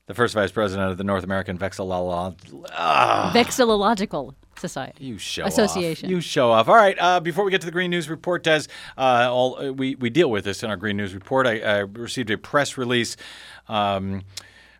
the 0.06 0.14
first 0.14 0.34
vice 0.34 0.50
president 0.52 0.90
of 0.90 0.96
the 0.98 1.04
North 1.04 1.24
American 1.24 1.58
Vexillolog. 1.58 2.36
Ah. 2.72 3.32
Vexillological 3.34 4.34
Society. 4.58 5.04
You 5.04 5.18
show 5.18 5.44
Association. 5.44 6.06
Off. 6.06 6.10
You 6.10 6.20
show 6.20 6.52
off. 6.52 6.68
All 6.68 6.76
right. 6.76 6.96
Uh, 6.98 7.20
before 7.20 7.44
we 7.44 7.50
get 7.50 7.60
to 7.60 7.66
the 7.66 7.72
Green 7.72 7.90
News 7.90 8.08
Report, 8.08 8.42
Des, 8.42 8.62
uh, 8.96 9.28
all, 9.30 9.58
uh, 9.58 9.72
we 9.72 9.94
we 9.96 10.10
deal 10.10 10.30
with 10.30 10.44
this 10.44 10.62
in 10.62 10.70
our 10.70 10.76
Green 10.76 10.96
News 10.96 11.14
Report. 11.14 11.46
I, 11.46 11.60
I 11.60 11.78
received 11.78 12.30
a 12.30 12.38
press 12.38 12.76
release. 12.76 13.16
Um, 13.68 14.22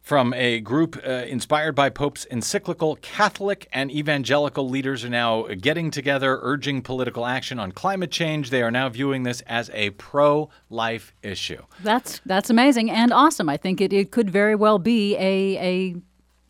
from 0.05 0.35
a 0.35 0.61
group 0.61 1.01
uh, 1.07 1.11
inspired 1.11 1.75
by 1.75 1.89
Pope's 1.89 2.27
encyclical. 2.27 2.97
Catholic 2.97 3.67
and 3.73 3.91
evangelical 3.91 4.69
leaders 4.69 5.03
are 5.03 5.09
now 5.09 5.45
getting 5.45 5.91
together, 5.91 6.39
urging 6.43 6.83
political 6.83 7.25
action 7.25 7.59
on 7.59 7.73
climate 7.73 8.11
change. 8.11 8.51
They 8.51 8.61
are 8.61 8.71
now 8.71 8.91
viewing 8.91 9.23
this 9.23 9.41
as 9.47 9.71
a 9.73 9.91
pro 9.91 10.51
life 10.69 11.15
issue. 11.23 11.63
That's 11.83 12.21
that's 12.27 12.51
amazing 12.51 12.91
and 12.91 13.15
awesome. 13.15 13.49
I 13.49 13.57
think 13.57 13.81
it, 13.81 13.95
it 13.95 14.11
could 14.11 14.29
very 14.29 14.55
well 14.55 14.79
be 14.79 15.17
a 15.17 15.57
a 15.59 15.97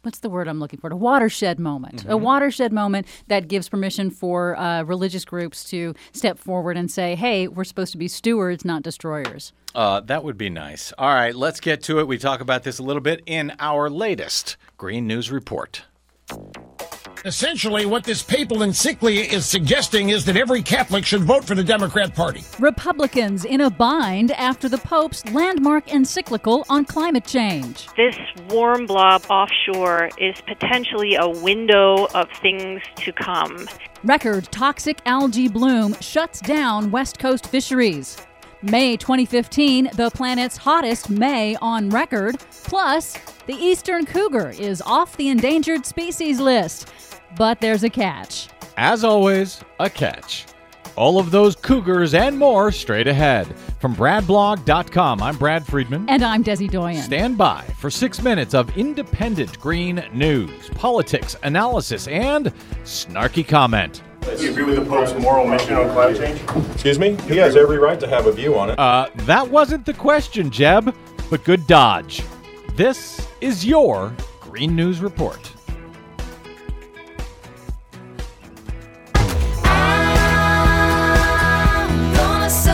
what's 0.04 0.18
the 0.20 0.30
word 0.30 0.48
I'm 0.48 0.60
looking 0.60 0.78
for? 0.80 0.90
A 0.92 0.96
watershed 0.96 1.58
moment. 1.58 2.04
A 2.04 2.08
Mhm. 2.08 2.20
watershed 2.20 2.72
moment 2.72 3.06
that 3.28 3.48
gives 3.48 3.68
permission 3.68 4.10
for 4.10 4.56
uh, 4.58 4.82
religious 4.82 5.24
groups 5.24 5.64
to 5.70 5.94
step 6.12 6.38
forward 6.38 6.76
and 6.76 6.90
say, 6.90 7.14
"Hey, 7.14 7.48
we're 7.48 7.64
supposed 7.64 7.92
to 7.92 7.98
be 7.98 8.08
stewards, 8.08 8.64
not 8.64 8.82
destroyers." 8.82 9.52
Uh, 9.74 10.00
that 10.00 10.22
would 10.22 10.38
be 10.38 10.50
nice. 10.50 10.92
All 10.98 11.12
right, 11.12 11.34
let's 11.34 11.60
get 11.60 11.82
to 11.84 11.98
it. 11.98 12.06
We 12.06 12.18
talk 12.18 12.40
about 12.40 12.62
this 12.62 12.78
a 12.78 12.82
little 12.82 13.02
bit 13.02 13.22
in 13.26 13.52
our 13.58 13.90
latest 13.90 14.56
Green 14.76 15.06
News 15.06 15.30
Report. 15.32 15.82
Essentially, 17.26 17.86
what 17.86 18.04
this 18.04 18.22
papal 18.22 18.58
encyclica 18.58 19.32
is 19.32 19.46
suggesting 19.46 20.10
is 20.10 20.26
that 20.26 20.36
every 20.36 20.60
Catholic 20.60 21.06
should 21.06 21.22
vote 21.22 21.42
for 21.42 21.54
the 21.54 21.64
Democrat 21.64 22.14
Party. 22.14 22.44
Republicans 22.58 23.46
in 23.46 23.62
a 23.62 23.70
bind 23.70 24.30
after 24.32 24.68
the 24.68 24.76
Pope's 24.76 25.24
landmark 25.32 25.90
encyclical 25.90 26.66
on 26.68 26.84
climate 26.84 27.24
change. 27.24 27.88
This 27.96 28.14
warm 28.50 28.84
blob 28.84 29.24
offshore 29.30 30.10
is 30.18 30.38
potentially 30.42 31.14
a 31.14 31.26
window 31.26 32.08
of 32.14 32.28
things 32.42 32.82
to 32.96 33.12
come. 33.12 33.70
Record 34.02 34.44
toxic 34.52 34.98
algae 35.06 35.48
bloom 35.48 35.94
shuts 36.02 36.42
down 36.42 36.90
West 36.90 37.18
Coast 37.18 37.46
fisheries. 37.46 38.18
May 38.60 38.98
2015, 38.98 39.90
the 39.94 40.10
planet's 40.10 40.58
hottest 40.58 41.08
May 41.08 41.56
on 41.62 41.88
record. 41.88 42.36
Plus, 42.64 43.16
the 43.46 43.54
eastern 43.54 44.04
cougar 44.04 44.50
is 44.50 44.82
off 44.82 45.16
the 45.16 45.28
endangered 45.28 45.86
species 45.86 46.38
list. 46.38 46.90
But 47.36 47.60
there's 47.60 47.82
a 47.82 47.90
catch. 47.90 48.48
As 48.76 49.04
always, 49.04 49.60
a 49.80 49.90
catch. 49.90 50.46
All 50.96 51.18
of 51.18 51.32
those 51.32 51.56
cougars 51.56 52.14
and 52.14 52.38
more 52.38 52.70
straight 52.70 53.08
ahead. 53.08 53.52
From 53.80 53.96
BradBlog.com, 53.96 55.20
I'm 55.20 55.36
Brad 55.36 55.66
Friedman. 55.66 56.08
And 56.08 56.22
I'm 56.22 56.44
Desi 56.44 56.70
Doyen. 56.70 57.02
Stand 57.02 57.36
by 57.36 57.62
for 57.78 57.90
six 57.90 58.22
minutes 58.22 58.54
of 58.54 58.76
independent 58.76 59.58
green 59.58 60.04
news, 60.12 60.70
politics, 60.76 61.34
analysis, 61.42 62.06
and 62.06 62.52
snarky 62.84 63.46
comment. 63.46 64.02
Do 64.20 64.36
you 64.42 64.52
agree 64.52 64.64
with 64.64 64.76
the 64.76 64.84
Pope's 64.84 65.12
moral 65.14 65.46
mission 65.46 65.74
on 65.74 65.90
climate 65.90 66.16
change? 66.16 66.40
Excuse 66.72 66.98
me? 66.98 67.16
He 67.22 67.36
has 67.38 67.56
every 67.56 67.78
right 67.78 67.98
to 67.98 68.08
have 68.08 68.26
a 68.26 68.32
view 68.32 68.56
on 68.56 68.70
it. 68.70 68.78
Uh, 68.78 69.08
that 69.26 69.48
wasn't 69.48 69.84
the 69.84 69.92
question, 69.92 70.50
Jeb, 70.50 70.94
but 71.28 71.44
good 71.44 71.66
dodge. 71.66 72.22
This 72.74 73.26
is 73.40 73.66
your 73.66 74.14
Green 74.40 74.74
News 74.76 75.00
Report. 75.00 75.53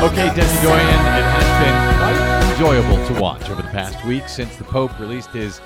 Okay, 0.03 0.29
Desi 0.29 0.63
Doyen, 0.63 0.81
it 0.81 1.25
has 1.29 1.49
been 1.61 2.53
enjoyable 2.53 3.07
to 3.07 3.21
watch 3.21 3.51
over 3.51 3.61
the 3.61 3.69
past 3.69 4.03
week 4.07 4.31
since 4.31 4.57
the 4.57 4.65
Pope 4.65 4.99
released 4.99 5.29
his 5.29 5.61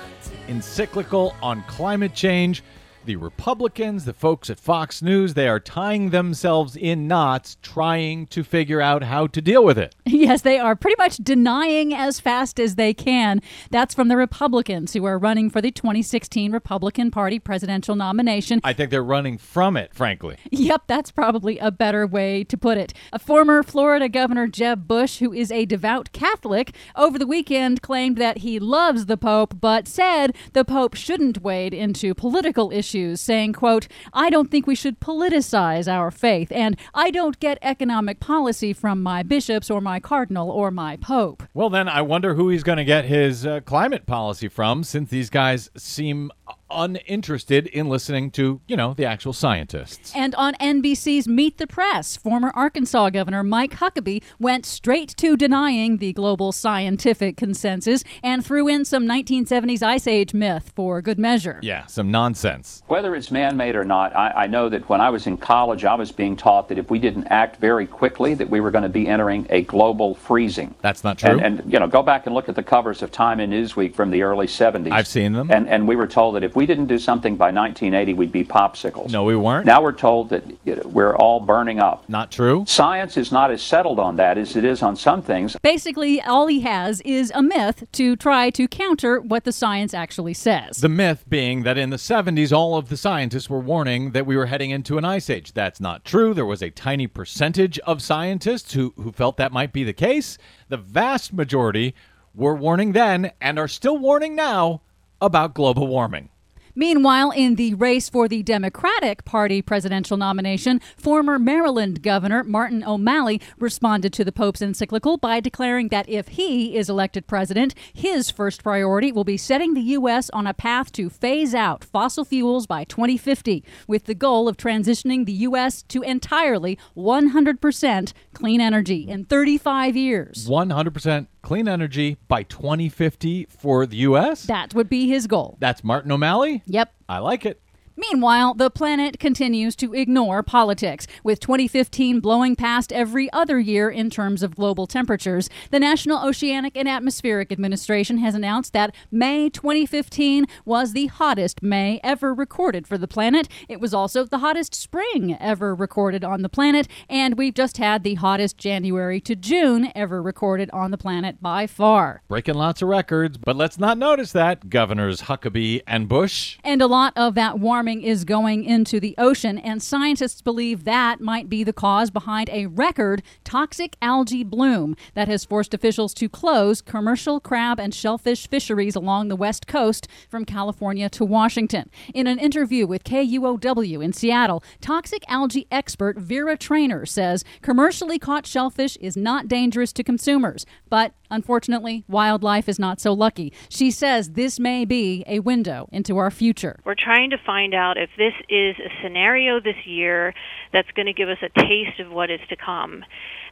encyclical 0.49 1.33
on 1.41 1.63
climate 1.69 2.13
change. 2.13 2.61
The 3.05 3.17
Republicans, 3.17 4.05
the 4.05 4.13
folks 4.13 4.49
at 4.49 4.59
Fox 4.59 5.03
News, 5.03 5.35
they 5.35 5.47
are 5.47 5.59
tying 5.59 6.09
themselves 6.09 6.75
in 6.75 7.07
knots 7.07 7.55
trying 7.61 8.25
to 8.27 8.43
figure 8.43 8.81
out 8.81 9.03
how 9.03 9.27
to 9.27 9.41
deal 9.41 9.63
with 9.63 9.77
it. 9.77 9.95
Yes, 10.25 10.41
they 10.41 10.57
are 10.57 10.75
pretty 10.75 10.95
much 10.97 11.17
denying 11.17 11.93
as 11.93 12.19
fast 12.19 12.59
as 12.59 12.75
they 12.75 12.95
can. 12.95 13.41
That's 13.69 13.93
from 13.93 14.07
the 14.07 14.17
Republicans 14.17 14.93
who 14.93 15.03
are 15.05 15.19
running 15.19 15.51
for 15.51 15.61
the 15.61 15.71
2016 15.71 16.51
Republican 16.51 17.11
Party 17.11 17.37
presidential 17.37 17.95
nomination. 17.95 18.59
I 18.63 18.73
think 18.73 18.89
they're 18.89 19.03
running 19.03 19.37
from 19.37 19.77
it, 19.77 19.93
frankly. 19.93 20.37
Yep, 20.49 20.83
that's 20.87 21.11
probably 21.11 21.59
a 21.59 21.69
better 21.69 22.07
way 22.07 22.43
to 22.45 22.57
put 22.57 22.77
it. 22.77 22.93
A 23.13 23.19
former 23.19 23.61
Florida 23.61 24.09
Governor 24.09 24.47
Jeb 24.47 24.87
Bush, 24.87 25.19
who 25.19 25.31
is 25.31 25.51
a 25.51 25.65
devout 25.65 26.11
Catholic, 26.11 26.73
over 26.95 27.19
the 27.19 27.27
weekend 27.27 27.83
claimed 27.83 28.17
that 28.17 28.39
he 28.39 28.57
loves 28.57 29.05
the 29.05 29.17
Pope, 29.17 29.59
but 29.59 29.87
said 29.87 30.33
the 30.53 30.65
Pope 30.65 30.95
shouldn't 30.95 31.43
wade 31.43 31.73
into 31.73 32.15
political 32.15 32.71
issues, 32.71 32.94
saying, 33.15 33.53
quote, 33.53 33.87
I 34.13 34.29
don't 34.29 34.49
think 34.49 34.67
we 34.67 34.75
should 34.75 34.99
politicize 34.99 35.91
our 35.91 36.11
faith, 36.11 36.51
and 36.51 36.77
I 36.93 37.11
don't 37.11 37.39
get 37.39 37.57
economic 37.61 38.19
policy 38.19 38.73
from 38.73 39.03
my 39.03 39.23
bishops 39.23 39.69
or 39.69 39.81
my 39.81 39.99
cardinal 39.99 40.49
or 40.49 40.71
my 40.71 40.95
pope. 40.97 41.43
Well, 41.53 41.69
then 41.69 41.87
I 41.89 42.01
wonder 42.01 42.35
who 42.35 42.49
he's 42.49 42.63
going 42.63 42.77
to 42.77 42.85
get 42.85 43.05
his 43.05 43.45
uh, 43.45 43.59
climate 43.61 44.05
policy 44.05 44.47
from 44.47 44.83
since 44.83 45.09
these 45.09 45.29
guys 45.29 45.69
seem 45.75 46.31
uninterested 46.69 47.67
in 47.67 47.87
listening 47.87 48.31
to, 48.31 48.61
you 48.67 48.75
know, 48.75 48.93
the 48.93 49.05
actual 49.05 49.33
scientists. 49.33 50.11
And 50.15 50.33
on 50.35 50.53
NBC's 50.55 51.27
Meet 51.27 51.57
the 51.57 51.67
Press, 51.67 52.17
former 52.17 52.51
Arkansas 52.55 53.11
Governor 53.11 53.43
Mike 53.43 53.75
Huckabee 53.75 54.23
went 54.39 54.65
straight 54.65 55.15
to 55.17 55.37
denying 55.37 55.97
the 55.97 56.13
global 56.13 56.51
scientific 56.51 57.37
consensus 57.37 58.03
and 58.23 58.45
threw 58.45 58.67
in 58.67 58.85
some 58.85 59.05
1970s 59.05 59.83
Ice 59.83 60.07
Age 60.07 60.33
myth 60.33 60.71
for 60.75 61.01
good 61.01 61.19
measure. 61.19 61.59
Yeah, 61.61 61.85
some 61.85 62.11
nonsense. 62.11 62.83
Whether 62.87 63.15
it's 63.15 63.31
man 63.31 63.57
made 63.57 63.75
or 63.75 63.83
not, 63.83 64.15
I, 64.15 64.31
I 64.31 64.47
know 64.47 64.69
that 64.69 64.87
when 64.89 65.01
I 65.01 65.09
was 65.09 65.27
in 65.27 65.37
college, 65.37 65.85
I 65.85 65.95
was 65.95 66.11
being 66.11 66.35
taught 66.35 66.69
that 66.69 66.77
if 66.77 66.89
we 66.89 66.99
didn't 66.99 67.27
act 67.27 67.57
very 67.57 67.85
quickly, 67.85 68.33
that 68.33 68.49
we 68.49 68.59
were 68.59 68.71
going 68.71 68.83
to 68.83 68.89
be 68.89 69.07
entering 69.07 69.45
a 69.49 69.61
global 69.61 70.15
freezing. 70.15 70.73
That's 70.81 71.03
not 71.03 71.17
true. 71.17 71.31
And, 71.31 71.59
and 71.59 71.71
you 71.71 71.79
know, 71.79 71.87
go 71.87 72.01
back 72.01 72.25
and 72.25 72.35
look 72.35 72.49
at 72.49 72.55
the 72.55 72.63
covers 72.63 73.01
of 73.01 73.11
Time 73.11 73.39
and 73.39 73.53
Newsweek 73.53 73.95
from 73.95 74.11
the 74.11 74.23
early 74.23 74.47
70s. 74.47 74.91
I've 74.91 75.07
seen 75.07 75.33
them. 75.33 75.51
And, 75.51 75.67
and 75.67 75.87
we 75.87 75.95
were 75.95 76.07
told 76.07 76.35
that 76.35 76.43
if 76.43 76.54
we 76.55 76.65
didn't 76.65 76.87
do 76.87 76.97
something 76.97 77.35
by 77.35 77.51
1980, 77.51 78.13
we'd 78.13 78.31
be 78.31 78.43
popsicles. 78.43 79.11
No, 79.11 79.23
we 79.23 79.35
weren't. 79.35 79.65
Now 79.65 79.81
we're 79.81 79.91
told 79.91 80.29
that 80.29 80.43
you 80.63 80.75
know, 80.75 80.83
we're 80.85 81.15
all 81.15 81.39
burning 81.39 81.79
up. 81.79 82.07
Not 82.09 82.31
true. 82.31 82.65
Science 82.67 83.17
is 83.17 83.31
not 83.31 83.51
as 83.51 83.61
settled 83.61 83.99
on 83.99 84.15
that 84.15 84.37
as 84.37 84.55
it 84.55 84.63
is 84.63 84.81
on 84.81 84.95
some 84.95 85.21
things. 85.21 85.55
Basically, 85.61 86.21
all 86.21 86.47
he 86.47 86.61
has 86.61 87.01
is 87.01 87.31
a 87.35 87.41
myth 87.41 87.83
to 87.93 88.15
try 88.15 88.49
to 88.51 88.67
counter 88.67 89.19
what 89.19 89.43
the 89.43 89.51
science 89.51 89.93
actually 89.93 90.33
says. 90.33 90.77
The 90.77 90.89
myth 90.89 91.25
being 91.27 91.63
that 91.63 91.77
in 91.77 91.89
the 91.89 91.97
70s, 91.97 92.51
all 92.51 92.77
of 92.77 92.89
the 92.89 92.97
scientists 92.97 93.49
were 93.49 93.59
warning 93.59 94.11
that 94.11 94.25
we 94.25 94.37
were 94.37 94.45
heading 94.45 94.71
into 94.71 94.97
an 94.97 95.05
ice 95.05 95.29
age. 95.29 95.53
That's 95.53 95.79
not 95.79 96.05
true. 96.05 96.33
There 96.33 96.45
was 96.45 96.61
a 96.61 96.69
tiny 96.69 97.07
percentage 97.07 97.79
of 97.79 98.01
scientists 98.01 98.73
who, 98.73 98.93
who 98.97 99.11
felt 99.11 99.37
that 99.37 99.51
might 99.51 99.73
be 99.73 99.83
the 99.83 99.93
case. 99.93 100.37
The 100.69 100.77
vast 100.77 101.33
majority 101.33 101.95
were 102.33 102.55
warning 102.55 102.91
then 102.91 103.31
and 103.41 103.57
are 103.57 103.67
still 103.67 103.97
warning 103.97 104.35
now 104.35 104.81
about 105.21 105.53
global 105.53 105.87
warming. 105.87 106.29
Meanwhile, 106.77 107.31
in 107.31 107.55
the 107.55 107.73
race 107.75 108.09
for 108.09 108.27
the 108.27 108.43
Democratic 108.43 109.23
Party 109.23 109.61
presidential 109.61 110.17
nomination, 110.17 110.81
former 110.97 111.39
Maryland 111.39 112.03
Governor 112.03 112.43
Martin 112.43 112.83
O'Malley 112.83 113.39
responded 113.57 114.11
to 114.11 114.25
the 114.25 114.33
Pope's 114.33 114.61
encyclical 114.61 115.15
by 115.15 115.39
declaring 115.39 115.87
that 115.87 116.09
if 116.09 116.27
he 116.27 116.75
is 116.75 116.89
elected 116.89 117.27
president, 117.27 117.73
his 117.93 118.29
first 118.29 118.61
priority 118.61 119.13
will 119.13 119.23
be 119.23 119.37
setting 119.37 119.73
the 119.73 119.81
U.S. 119.81 120.29
on 120.31 120.45
a 120.45 120.53
path 120.53 120.91
to 120.93 121.09
phase 121.09 121.55
out 121.55 121.81
fossil 121.81 122.25
fuels 122.25 122.67
by 122.67 122.83
2050, 122.83 123.63
with 123.87 124.03
the 124.03 124.13
goal 124.13 124.49
of 124.49 124.57
transitioning 124.57 125.25
the 125.25 125.31
U.S. 125.31 125.81
to 125.83 126.01
entirely 126.01 126.77
100% 126.97 128.13
clean 128.33 128.59
energy 128.59 129.07
in 129.07 129.23
35 129.23 129.95
years. 129.95 130.45
100% 130.49 131.27
clean 131.45 131.67
energy 131.67 132.17
by 132.27 132.43
2050 132.43 133.45
for 133.45 133.85
the 133.85 133.97
U.S.? 133.97 134.43
That 134.43 134.73
would 134.73 134.89
be 134.89 135.07
his 135.07 135.27
goal. 135.27 135.57
That's 135.59 135.83
Martin 135.83 136.11
O'Malley? 136.11 136.63
Yep. 136.65 136.91
I 137.07 137.19
like 137.19 137.45
it. 137.45 137.61
Meanwhile, 137.97 138.55
the 138.55 138.69
planet 138.69 139.19
continues 139.19 139.75
to 139.77 139.93
ignore 139.93 140.43
politics, 140.43 141.07
with 141.23 141.39
2015 141.39 142.19
blowing 142.19 142.55
past 142.55 142.91
every 142.91 143.31
other 143.31 143.57
year 143.57 143.89
in 143.89 144.09
terms 144.09 144.43
of 144.43 144.55
global 144.55 144.85
temperatures. 144.85 145.49
The 145.71 145.79
National 145.79 146.25
Oceanic 146.25 146.75
and 146.75 146.89
Atmospheric 146.89 147.53
Administration 147.53 148.17
has 148.17 148.35
announced 148.35 148.73
that 148.73 148.93
May 149.11 149.49
2015 149.49 150.45
was 150.65 150.91
the 150.91 151.07
hottest 151.07 151.63
May 151.63 152.01
ever 152.03 152.33
recorded 152.33 152.85
for 152.85 152.97
the 152.97 153.07
planet. 153.07 153.47
It 153.69 153.79
was 153.79 153.93
also 153.93 154.25
the 154.25 154.39
hottest 154.39 154.75
spring 154.75 155.37
ever 155.39 155.73
recorded 155.73 156.25
on 156.25 156.41
the 156.41 156.49
planet, 156.49 156.89
and 157.09 157.37
we've 157.37 157.53
just 157.53 157.77
had 157.77 158.03
the 158.03 158.15
hottest 158.15 158.57
January 158.57 159.21
to 159.21 159.35
June 159.35 159.91
ever 159.95 160.21
recorded 160.21 160.69
on 160.71 160.91
the 160.91 160.97
planet 160.97 161.41
by 161.41 161.65
far. 161.65 162.23
Breaking 162.27 162.55
lots 162.55 162.81
of 162.81 162.89
records, 162.89 163.37
but 163.37 163.55
let's 163.55 163.79
not 163.79 163.97
notice 163.97 164.33
that, 164.33 164.69
Governors 164.69 165.21
Huckabee 165.21 165.81
and 165.87 166.09
Bush. 166.09 166.57
And 166.63 166.81
a 166.81 166.87
lot 166.87 167.13
of 167.15 167.35
that 167.35 167.59
warming 167.85 168.01
is 168.01 168.25
going 168.25 168.63
into 168.63 168.99
the 168.99 169.13
ocean, 169.19 169.59
and 169.59 169.79
scientists 169.79 170.41
believe 170.41 170.85
that 170.85 171.21
might 171.21 171.47
be 171.47 171.63
the 171.63 171.71
cause 171.71 172.09
behind 172.09 172.49
a 172.49 172.65
record 172.65 173.21
toxic 173.43 173.95
algae 174.01 174.43
bloom 174.43 174.95
that 175.13 175.27
has 175.27 175.45
forced 175.45 175.71
officials 175.71 176.11
to 176.11 176.27
close 176.27 176.81
commercial 176.81 177.39
crab 177.39 177.79
and 177.79 177.93
shellfish 177.93 178.49
fisheries 178.49 178.95
along 178.95 179.27
the 179.27 179.35
west 179.35 179.67
coast 179.67 180.07
from 180.27 180.45
California 180.45 181.07
to 181.07 181.23
Washington. 181.23 181.87
In 182.11 182.25
an 182.25 182.39
interview 182.39 182.87
with 182.87 183.03
KUOW 183.03 184.03
in 184.03 184.13
Seattle, 184.13 184.63
toxic 184.81 185.23
algae 185.27 185.67
expert 185.69 186.17
Vera 186.17 186.57
Trainer 186.57 187.05
says 187.05 187.45
commercially 187.61 188.17
caught 188.17 188.47
shellfish 188.47 188.97
is 188.97 189.15
not 189.15 189.47
dangerous 189.47 189.93
to 189.93 190.03
consumers, 190.03 190.65
but 190.89 191.13
Unfortunately, 191.29 192.03
wildlife 192.07 192.69
is 192.69 192.79
not 192.79 192.99
so 192.99 193.13
lucky. 193.13 193.53
She 193.69 193.91
says 193.91 194.31
this 194.31 194.59
may 194.59 194.85
be 194.85 195.23
a 195.27 195.39
window 195.39 195.87
into 195.91 196.17
our 196.17 196.31
future. 196.31 196.79
We're 196.85 196.95
trying 196.95 197.29
to 197.31 197.37
find 197.45 197.73
out 197.73 197.97
if 197.97 198.09
this 198.17 198.33
is 198.49 198.75
a 198.79 198.89
scenario 199.01 199.59
this 199.59 199.85
year 199.85 200.33
that's 200.73 200.91
going 200.91 201.07
to 201.07 201.13
give 201.13 201.29
us 201.29 201.37
a 201.41 201.49
taste 201.59 201.99
of 201.99 202.11
what 202.11 202.29
is 202.29 202.39
to 202.49 202.55
come. 202.55 203.03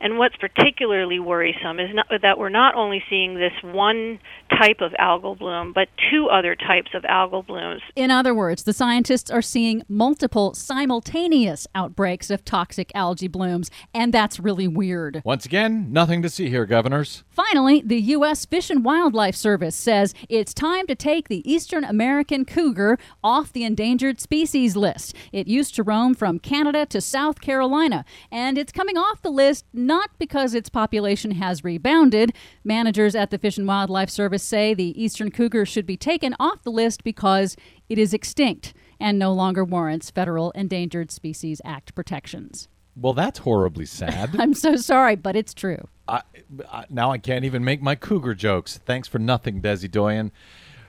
And 0.03 0.17
what's 0.17 0.35
particularly 0.35 1.17
worrisome 1.17 1.79
is 1.79 1.89
not, 1.93 2.07
that 2.21 2.37
we're 2.37 2.49
not 2.49 2.75
only 2.75 3.01
seeing 3.09 3.35
this 3.35 3.53
one 3.63 4.19
type 4.59 4.81
of 4.81 4.91
algal 4.99 5.39
bloom, 5.39 5.71
but 5.73 5.87
two 6.11 6.27
other 6.27 6.55
types 6.55 6.91
of 6.93 7.03
algal 7.03 7.47
blooms. 7.47 7.81
In 7.95 8.11
other 8.11 8.35
words, 8.35 8.63
the 8.63 8.73
scientists 8.73 9.31
are 9.31 9.41
seeing 9.41 9.81
multiple 9.87 10.53
simultaneous 10.53 11.67
outbreaks 11.73 12.29
of 12.29 12.43
toxic 12.43 12.91
algae 12.93 13.29
blooms, 13.29 13.71
and 13.93 14.13
that's 14.13 14.41
really 14.41 14.67
weird. 14.67 15.21
Once 15.23 15.45
again, 15.45 15.93
nothing 15.93 16.21
to 16.21 16.29
see 16.29 16.49
here, 16.49 16.65
governors. 16.65 17.23
Finally, 17.29 17.81
the 17.85 18.01
U.S. 18.01 18.45
Fish 18.45 18.69
and 18.69 18.83
Wildlife 18.83 19.35
Service 19.35 19.75
says 19.75 20.13
it's 20.27 20.53
time 20.53 20.85
to 20.87 20.95
take 20.95 21.29
the 21.29 21.49
eastern 21.49 21.85
American 21.85 22.43
cougar 22.43 22.99
off 23.23 23.53
the 23.53 23.63
endangered 23.63 24.19
species 24.19 24.75
list. 24.75 25.15
It 25.31 25.47
used 25.47 25.75
to 25.75 25.83
roam 25.83 26.13
from 26.13 26.39
Canada 26.39 26.85
to 26.87 26.99
South 26.99 27.39
Carolina, 27.39 28.03
and 28.29 28.57
it's 28.57 28.73
coming 28.73 28.97
off 28.97 29.21
the 29.21 29.29
list 29.29 29.63
not 29.93 30.09
because 30.17 30.55
its 30.55 30.69
population 30.69 31.31
has 31.31 31.63
rebounded. 31.63 32.33
Managers 32.63 33.13
at 33.13 33.29
the 33.29 33.37
Fish 33.37 33.59
and 33.59 33.67
Wildlife 33.67 34.09
Service 34.09 34.41
say 34.41 34.73
the 34.73 34.99
eastern 34.99 35.29
cougar 35.29 35.67
should 35.67 35.85
be 35.85 35.97
taken 35.97 36.35
off 36.39 36.63
the 36.63 36.71
list 36.71 37.03
because 37.03 37.55
it 37.89 37.99
is 37.99 38.11
extinct 38.11 38.73
and 38.99 39.19
no 39.19 39.31
longer 39.31 39.63
warrants 39.63 40.09
federal 40.09 40.49
Endangered 40.51 41.11
Species 41.11 41.61
Act 41.63 41.93
protections. 41.93 42.69
Well, 42.95 43.13
that's 43.13 43.37
horribly 43.39 43.85
sad. 43.85 44.35
I'm 44.39 44.53
so 44.55 44.77
sorry, 44.77 45.15
but 45.15 45.35
it's 45.35 45.53
true. 45.53 45.87
I, 46.07 46.23
I, 46.71 46.85
now 46.89 47.11
I 47.11 47.19
can't 47.19 47.45
even 47.45 47.63
make 47.63 47.83
my 47.83 47.93
cougar 47.93 48.33
jokes. 48.33 48.79
Thanks 48.79 49.07
for 49.07 49.19
nothing, 49.19 49.61
Desi 49.61 49.91
Doyen. 49.91 50.31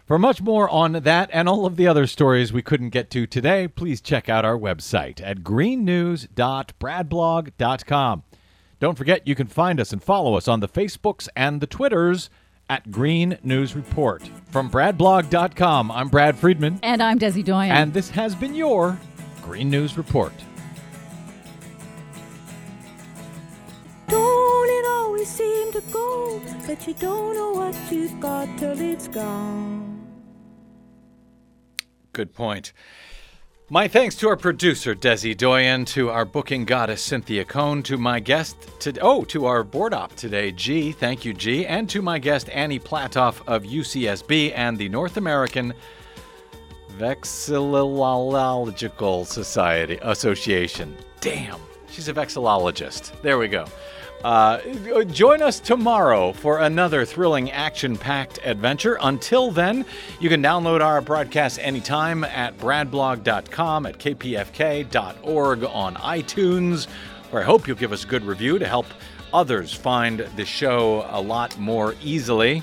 For 0.07 0.19
much 0.19 0.41
more 0.41 0.67
on 0.71 0.93
that 0.93 1.29
and 1.31 1.47
all 1.47 1.67
of 1.67 1.77
the 1.77 1.87
other 1.87 2.07
stories 2.07 2.55
we 2.55 2.63
couldn't 2.63 2.89
get 2.89 3.11
to 3.11 3.27
today, 3.27 3.69
please 3.69 4.01
check 4.01 4.31
out 4.31 4.47
our 4.47 4.59
website 4.59 5.21
at 5.23 5.41
greennews.bradblog.com. 5.41 8.23
Don't 8.81 8.99
forget 8.99 9.27
you 9.27 9.35
can 9.35 9.47
find 9.47 9.81
us 9.81 9.93
and 9.93 10.03
follow 10.03 10.37
us 10.37 10.49
on 10.49 10.61
the 10.61 10.69
Facebooks 10.69 11.29
and 11.37 11.61
the 11.61 11.67
Twitters 11.67 12.29
at 12.69 12.91
Green 12.91 13.39
News 13.43 13.77
Report. 13.77 14.29
From 14.51 14.71
bradblog.com, 14.71 15.91
I'm 15.91 16.09
Brad 16.09 16.37
Friedman. 16.37 16.81
And 16.83 17.03
I'm 17.03 17.19
Desi 17.19 17.45
Doyen. 17.45 17.71
And 17.71 17.93
this 17.93 18.11
has 18.11 18.35
been 18.35 18.55
your 18.55 18.99
Green 19.43 19.71
News 19.71 19.97
Report. 19.97 20.33
Don't 24.09 24.69
it 24.69 24.87
always 24.87 25.29
seem 25.29 25.73
to 25.73 25.81
go 25.93 26.39
that 26.67 26.87
you 26.87 26.95
don't 26.95 27.35
know 27.35 27.53
what 27.53 27.93
you've 27.93 28.19
got 28.21 28.59
till 28.59 28.81
it's 28.81 29.09
gone? 29.09 30.01
Good 32.13 32.33
point. 32.33 32.73
My 33.71 33.89
thanks 33.89 34.15
to 34.17 34.29
our 34.29 34.37
producer, 34.37 34.95
Desi 34.95 35.35
Doyen, 35.35 35.87
to 35.87 36.11
our 36.11 36.27
booking 36.27 36.67
goddess, 36.67 37.01
Cynthia 37.01 37.47
Cohn, 37.47 37.83
to 37.85 37.97
my 37.97 38.21
guest, 38.21 38.59
to, 38.81 38.93
oh, 39.01 39.25
to 39.25 39.47
our 39.47 39.65
board 39.65 39.95
op 39.95 40.15
today, 40.17 40.53
G, 40.53 40.93
thank 40.93 41.25
you, 41.25 41.33
G, 41.33 41.65
and 41.65 41.89
to 41.89 42.03
my 42.03 42.19
guest, 42.19 42.51
Annie 42.51 42.79
Platoff 42.79 43.41
of 43.47 43.63
UCSB 43.63 44.53
and 44.55 44.77
the 44.77 44.91
North 44.91 45.17
American 45.17 45.73
Vexillological 46.99 49.25
Society 49.25 49.99
Association. 50.03 50.95
Damn, 51.23 51.59
she's 51.89 52.09
a 52.09 52.13
vexillologist. 52.13 53.19
There 53.23 53.39
we 53.39 53.49
go. 53.49 53.65
Uh, 54.25 54.59
join 55.05 55.43
us 55.43 55.61
tomorrow 55.61 56.33
for 56.33 56.61
another 56.61 57.05
thrilling 57.05 57.51
action 57.51 57.95
packed 57.95 58.39
adventure. 58.43 58.97
Until 59.03 59.51
then, 59.51 59.85
you 60.19 60.31
can 60.31 60.43
download 60.43 60.81
our 60.81 61.03
broadcast 61.03 61.59
anytime 61.61 62.25
at 62.25 62.57
bradblog.com, 62.57 63.85
at 63.85 63.99
kpfk.org, 63.99 65.65
on 65.65 65.95
iTunes, 65.97 66.87
where 67.31 67.43
I 67.43 67.45
hope 67.45 67.69
you'll 67.69 67.77
give 67.77 67.93
us 67.93 68.05
a 68.05 68.07
good 68.07 68.25
review 68.25 68.59
to 68.59 68.67
help 68.67 68.87
others 69.35 69.75
find 69.75 70.21
the 70.37 70.47
show 70.47 71.07
a 71.11 71.21
lot 71.21 71.59
more 71.59 71.95
easily. 72.03 72.63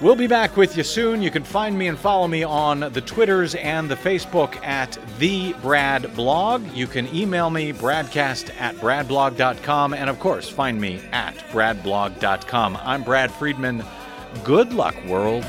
We'll 0.00 0.16
be 0.16 0.26
back 0.26 0.56
with 0.56 0.78
you 0.78 0.82
soon. 0.82 1.20
You 1.20 1.30
can 1.30 1.44
find 1.44 1.78
me 1.78 1.88
and 1.88 1.98
follow 1.98 2.26
me 2.26 2.42
on 2.42 2.80
the 2.80 3.02
Twitters 3.02 3.54
and 3.54 3.86
the 3.86 3.96
Facebook 3.96 4.56
at 4.64 4.98
The 5.18 5.52
Brad 5.60 6.14
Blog. 6.16 6.66
You 6.72 6.86
can 6.86 7.14
email 7.14 7.50
me, 7.50 7.74
bradcast 7.74 8.50
at 8.58 8.74
bradblog.com, 8.76 9.92
and 9.92 10.08
of 10.08 10.18
course, 10.18 10.48
find 10.48 10.80
me 10.80 11.02
at 11.12 11.36
bradblog.com. 11.50 12.78
I'm 12.82 13.02
Brad 13.02 13.30
Friedman. 13.30 13.84
Good 14.42 14.72
luck, 14.72 14.94
world. 15.04 15.44